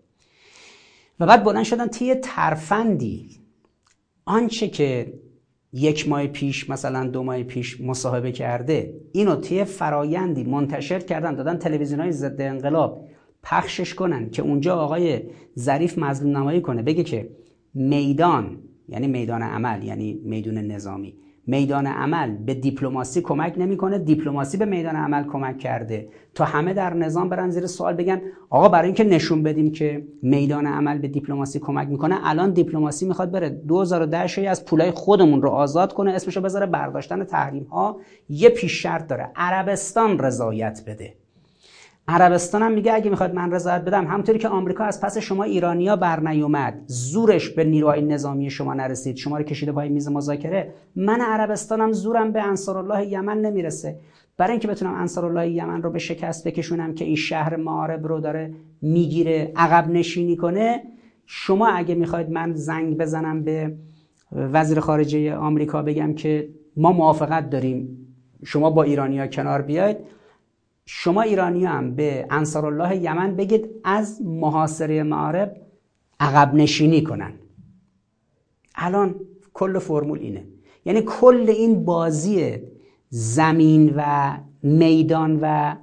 [1.20, 3.30] و بعد بلند شدن طی ترفندی.
[4.26, 5.14] آنچه که
[5.74, 11.58] یک ماه پیش مثلا دو ماه پیش مصاحبه کرده اینو طی فرایندی منتشر کردن دادن
[11.58, 13.08] تلویزیون های ضد انقلاب
[13.46, 15.22] پخشش کنن که اونجا آقای
[15.60, 16.82] ظریف مظلوم نمایی کنه.
[16.82, 17.30] بگه که
[17.74, 18.58] میدان
[18.90, 21.16] یعنی میدان عمل یعنی میدون نظامی.
[21.48, 26.08] میدان عمل به دیپلماسی کمک نمی‌کنه دیپلماسی به میدان عمل کمک کرده.
[26.36, 30.68] تا همه در نظام برن زیر سوال بگن آقا برای اینکه نشون بدیم که میدان
[30.68, 35.50] عمل به دیپلماسی کمک می‌کنه الان دیپلماسی می‌خواد بره 2010 شوی از پولای خودمون رو
[35.50, 38.00] آزاد کنه اسمشو بذاره برداشتن تحریم ها.
[38.30, 41.14] یه پیش شرط داره عربستان رضایت بده.
[42.08, 45.96] عربستان هم میگه اگه می‌خواد من رضایت بدم همونطوری که آمریکا از پس شما ایرانیا
[45.96, 51.22] بر نیومد زورش به نیروهای نظامی شما نرسید شما رو کشیده پای میز مذاکره من
[51.22, 54.00] عربستانم زورم به انصارالله یمن نمی‌رسه.
[54.38, 58.54] برای اینکه بتونم انصارالله یمن رو به شکست بکشونم که این شهر معارب رو داره
[58.82, 60.84] می‌گیره عقب نشینی کنه
[61.26, 63.76] شما اگه می‌خواید من زنگ بزنم به
[64.32, 67.98] وزیر خارجه آمریکا بگم که ما موافقت داریم
[68.44, 69.98] شما با ایرانیا کنار بیاید.
[70.88, 75.56] شما ایرانی هم به انصارالله یمن بگید از محاصره معارب
[76.20, 77.34] عقب نشینی کنن
[78.76, 79.16] الان
[79.54, 80.44] کل فرمول اینه.
[80.86, 82.58] یعنی کل این بازی
[83.10, 84.32] زمین و
[84.64, 85.76] میدان و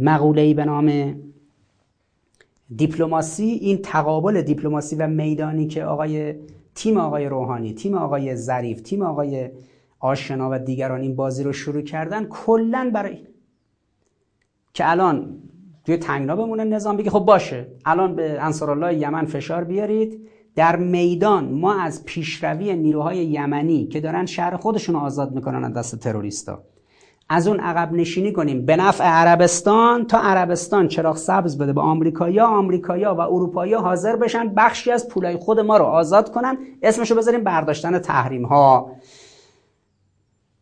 [0.00, 1.14] مقوله‌ای به نام
[2.76, 6.34] دیپلماسی این تقابل دیپلماسی و میدانی که آقای
[6.74, 9.50] تیم آقای روحانی تیم آقای ظریف تیم آقای
[10.00, 13.18] آشنا و دیگران این بازی رو شروع کردن کلا برای
[14.74, 15.38] که الان
[15.84, 17.66] توی تنگنا بمونه نظام بگه خب باشه.
[17.84, 20.28] الان به انصارالله یمن فشار بیارید.
[20.56, 25.98] در میدان ما از پیشروی نیروهای یمنی که دارن شهر خودشون آزاد می‌کنن از دست
[25.98, 26.62] تروریستا.
[27.28, 28.66] از اون عقب نشینی کنیم.
[28.66, 31.72] به نفع عربستان تا عربستان چراغ سبز بده.
[31.72, 36.58] به آمریکایا آمریکایا و اروپایی حاضر بشن بخشی از پولای خود ما رو آزاد کنن.
[36.82, 38.92] اسمشو بذاریم برداشتن تحریم ها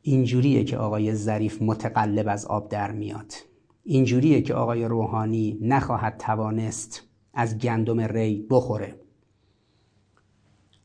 [0.03, 3.50] اینجوریه که آقای ظریف متقلب از آب در میاد.
[3.85, 7.03] اینجوریه که آقای روحانی نخواهد توانست
[7.35, 8.95] از گندم ری بخوره.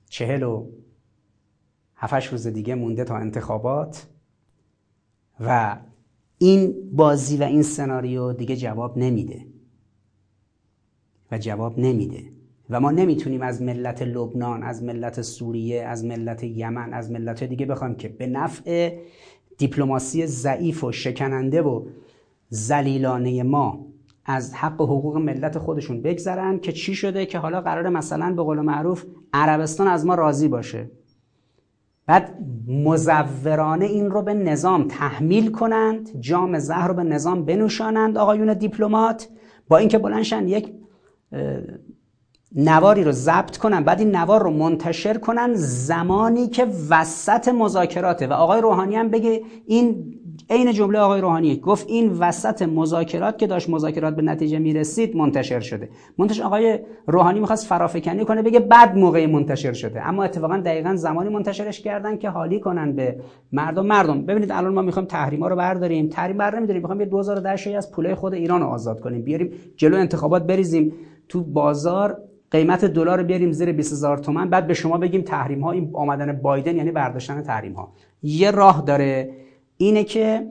[0.10, 0.68] چهل و
[1.96, 4.08] هفتش روز دیگه مونده تا انتخابات
[5.40, 5.78] و
[6.38, 9.46] این بازی و این سناریو دیگه جواب نمیده.
[11.32, 12.24] و جواب نمیده.
[12.70, 17.66] و ما نمی‌تونیم از ملت لبنان از ملت سوریه از ملت یمن از ملت دیگه
[17.66, 19.00] بخوایم که به نفع
[19.58, 21.86] دیپلماسی ضعیف و شکننده و
[22.56, 23.86] زلیلانه ما
[24.26, 28.44] از حق و حقوق ملت خودشون بگذرن که چی شده که حالا قرار مثلا به
[28.44, 30.92] قول معروف عربستان از ما راضی باشه.
[32.08, 32.38] بعد
[32.68, 39.30] مزورانه این رو به نظام تحمیل کنند جام زهر رو به نظام بنوشانند آقایون دیپلمات
[39.68, 40.74] با اینکه بلنشن یک
[42.56, 48.28] نواری رو ضبط کنن بعد این نوار رو منتشر کنن زمانی که وسط مذاکراته.
[48.28, 50.16] و آقای روحانی هم بگه این
[50.50, 55.60] عین جمله آقای روحانی گفت این وسط مذاکرات که داشت مذاکرات به نتیجه می‌رسید منتشر
[55.60, 55.90] شده.
[56.18, 60.08] منتشر آقای روحانی می‌خواست فرافکنی کنه بگه بعد موقع منتشر شده.
[60.08, 63.18] اما اتفاقا دقیقا زمانی منتشرش کردن که حالی کنن به
[63.52, 63.86] مردم.
[63.86, 66.10] مردم ببینید الان ما می‌خوایم تحریما رو برداریم.
[66.10, 66.82] تحریم بر نمیداریم.
[66.82, 69.22] می‌خوایم یه 2010 از پوله خود ایران رو آزاد کنیم.
[69.22, 70.94] بیاریم جلو انتخابات بریزیم.
[71.30, 72.18] تو بازار
[72.56, 76.76] قیمت دلار بیاریم زیر 20000 تومان بعد به شما بگیم تحریم ها این آمدن بایدن
[76.76, 79.30] یعنی برداشتن تحریم ها یه راه داره
[79.78, 80.48] اینه که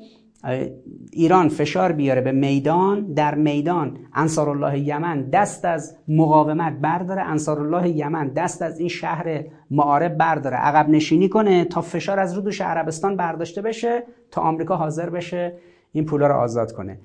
[1.13, 8.29] ایران فشار بیاره به میدان در میدان انصارالله یمن دست از مقاومت برداره انصارالله یمن
[8.29, 10.57] دست از این شهر معارب برداره.
[10.57, 15.53] عقب نشینی کنه تا فشار از رو دوش عربستان برداشته بشه تا آمریکا حاضر بشه
[15.93, 16.99] این پولا رو آزاد کنه.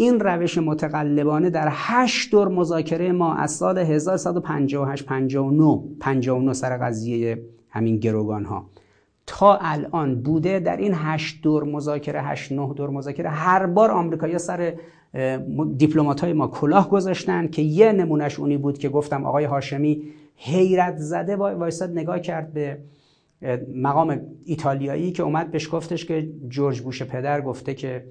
[0.00, 7.42] این روش متقلبانه در هشت دور مذاکره ما از سال 1158 59 59 سر قضیه
[7.70, 8.66] همین گروگان ها
[9.26, 14.38] تا الان بوده در این هشت دور مذاکره هشت نه دور مذاکره هر بار آمریکایی‌ها
[14.38, 14.74] سر
[15.76, 20.02] دیپلمات های ما کلاه گذاشتن که یه نمونهش اونی بود که گفتم آقای هاشمی
[20.36, 22.78] حیرت زده وایساد نگاه کرد به
[23.74, 28.04] مقام ایتالیایی که اومد بهش گفتش که جورج بوش پدر گفته که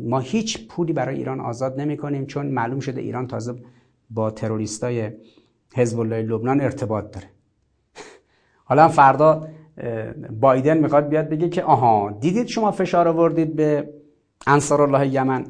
[0.00, 3.54] ما هیچ پولی برای ایران آزاد نمی کنیم چون معلوم شده ایران تازه
[4.10, 5.10] با تروریستای
[5.74, 7.26] حزب الله لبنان ارتباط داره.
[8.64, 9.48] حالا فردا
[10.40, 13.88] بایدن می‌خواد بیاد بگه که آها دیدید شما فشار آوردید به
[14.46, 15.46] انصار الله یمن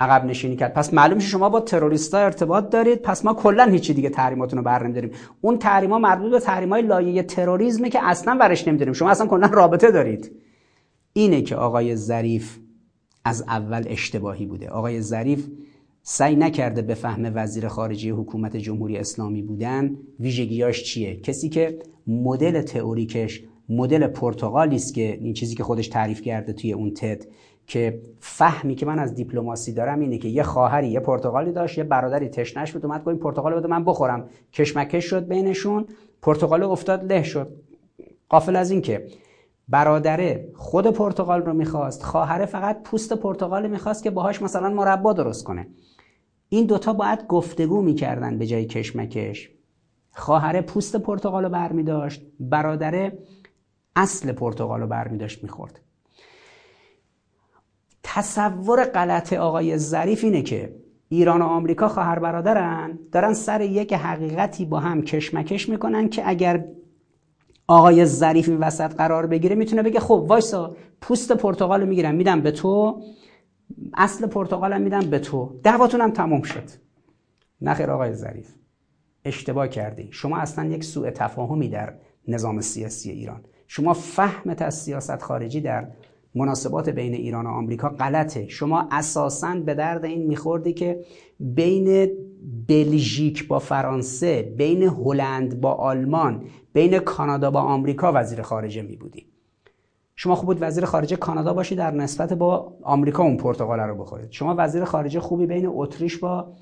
[0.00, 0.74] عقب نشینی کرد.
[0.74, 3.02] پس معلوم شما با تروریستا ارتباط دارید.
[3.02, 5.10] پس ما کلا هیچی دیگه تحریماتون رو بر نمیداریم.
[5.40, 8.94] اون تحریما مربوط به تحریمای لایه تروریسمه که اصلا ورش نمیداریم.
[8.94, 10.32] شما اصلا کلا رابطه دارید.
[11.12, 12.58] اینه که آقای ظریف
[13.24, 14.68] از اول اشتباهی بوده.
[14.68, 15.48] آقای ظریف
[16.02, 19.96] سعی نکرده به فهم وزیر خارجه حکومت جمهوری اسلامی بودن.
[20.20, 26.22] ویژگیاش چیه؟ کسی که مدل تئوریکش مدل پرتغالی است که این چیزی که خودش تعریف
[26.22, 27.24] کرده توی اون تد
[27.66, 31.84] که فهمی که من از دیپلماسی دارم اینه که یه خواهری یه پرتغالی داشت یه
[31.84, 34.28] برادری تشنش بود اومد گفت پرتغال بده من بخورم.
[34.52, 35.86] کشمکش شد بینشون
[36.22, 37.52] پرتغال افتاد له شد.
[38.28, 39.06] قافل از این که
[39.68, 45.44] برادره خود پرتغال رو می‌خواست خواهره فقط پوست پرتغال می‌خواست که باهاش مثلا مربا درست
[45.44, 45.68] کنه.
[46.48, 49.50] این دوتا باید گفتگو می‌کردن به جای کشمکش.
[50.12, 53.18] خواهره پوست پرتغال رو برمیداشت برادره
[53.96, 55.80] اصل پرتغال رو برمیداشت می‌خورد.
[58.02, 60.74] تصور غلط آقای ظریف اینه که
[61.08, 66.64] ایران و آمریکا خواهر برادرن دارن سر یک حقیقتی با هم کشمکش می‌کنن که اگر
[67.68, 72.50] آقای ظریف این وسط قرار بگیره می‌تونه بگه خب وایسا پوست پرتغال می‌گیرم میدم به
[72.50, 73.02] تو.
[73.96, 75.60] اصل پرتغالم میدم به تو.
[75.62, 76.64] دعواتون هم تموم شد.
[77.60, 78.54] نخیر آقای ظریف.
[79.24, 80.08] اشتباه کردی.
[80.10, 81.94] شما اصلا یک سوء تفاهمی در
[82.28, 83.40] نظام سیاسی ایران.
[83.66, 85.88] شما فهمت از سیاست خارجی در
[86.34, 88.48] مناسبات بین ایران و آمریکا غلطه.
[88.48, 91.04] شما اساسا به درد این میخوردی که
[91.40, 92.10] بین
[92.68, 96.44] بلژیک با فرانسه بین هلند با آلمان
[96.78, 99.26] بین کانادا با آمریکا وزیر خارجه می بودی.
[100.16, 104.30] شما خوب بود وزیر خارجه کانادا باشی در نسبت با آمریکا اون پرتغال رو بخورید.
[104.30, 106.52] شما وزیر خارجه خوبی بین اتریش با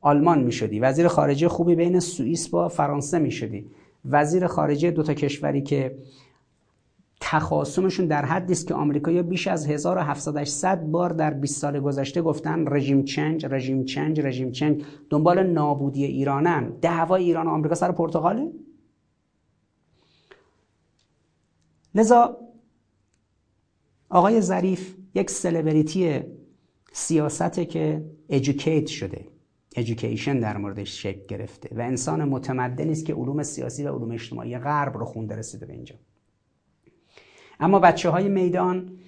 [0.00, 0.80] آلمان می شدی.
[0.80, 3.70] وزیر خارجه خوبی بین سوئیس با فرانسه می شدی.
[4.04, 5.98] وزیر خارجه دو تا کشوری که
[7.20, 12.64] تخاصمشون در حدی است که آمریکایی‌ها بیش از 1700 بار در 20 سال گذشته گفتن
[12.68, 16.72] رژیم چنج رژیم چنج رژیم چنج دنبال نابودی ایرانن.
[16.82, 18.52] دعوای ایران و آمریکا سر پرتغاله؟
[21.94, 22.36] لذا
[24.08, 26.20] آقای ظریف یک سلبریتی
[26.92, 29.26] سیاسته که ادوکیت شده.
[29.76, 34.58] ادویکیشن در موردش شکل گرفته و انسان متمدنی است که علوم سیاسی و علوم اجتماعی
[34.58, 35.94] غرب رو خونده رسیده به اینجا.
[37.60, 38.98] اما بچه های میدان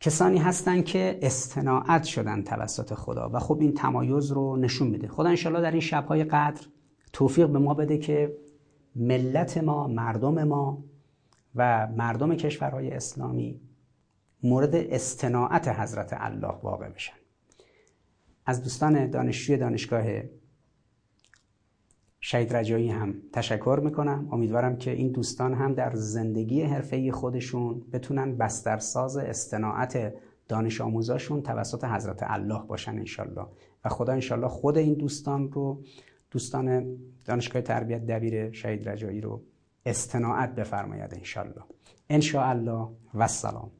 [0.00, 5.08] کسانی هستند که استناعت شدن توسط خدا و خب این تمایز رو نشون میده.
[5.08, 6.66] خدا انشالله در این شبهای قدر
[7.12, 8.36] توفیق به ما بده که
[8.96, 10.84] ملت ما مردم ما
[11.56, 13.60] و مردم کشورهای اسلامی
[14.42, 17.16] مورد استناعت حضرت الله واقع بشن.
[18.46, 20.04] از دوستان دانشجوی دانشگاه
[22.20, 24.28] شهید رجایی هم تشکر می‌کنم.
[24.32, 30.14] امیدوارم که این دوستان هم در زندگی حرفه‌ای خودشون بتونن بسترساز استناعت
[30.48, 33.46] دانش آموزاشون توسط حضرت الله باشن انشالله.
[33.84, 35.82] و خدا انشالله خود این دوستان رو
[36.30, 39.42] دوستان دانشگاه تربیت دبیر شهید رجایی رو
[39.86, 41.64] استناعت بفرماید انشالله
[42.10, 43.70] انشاءالله و السلام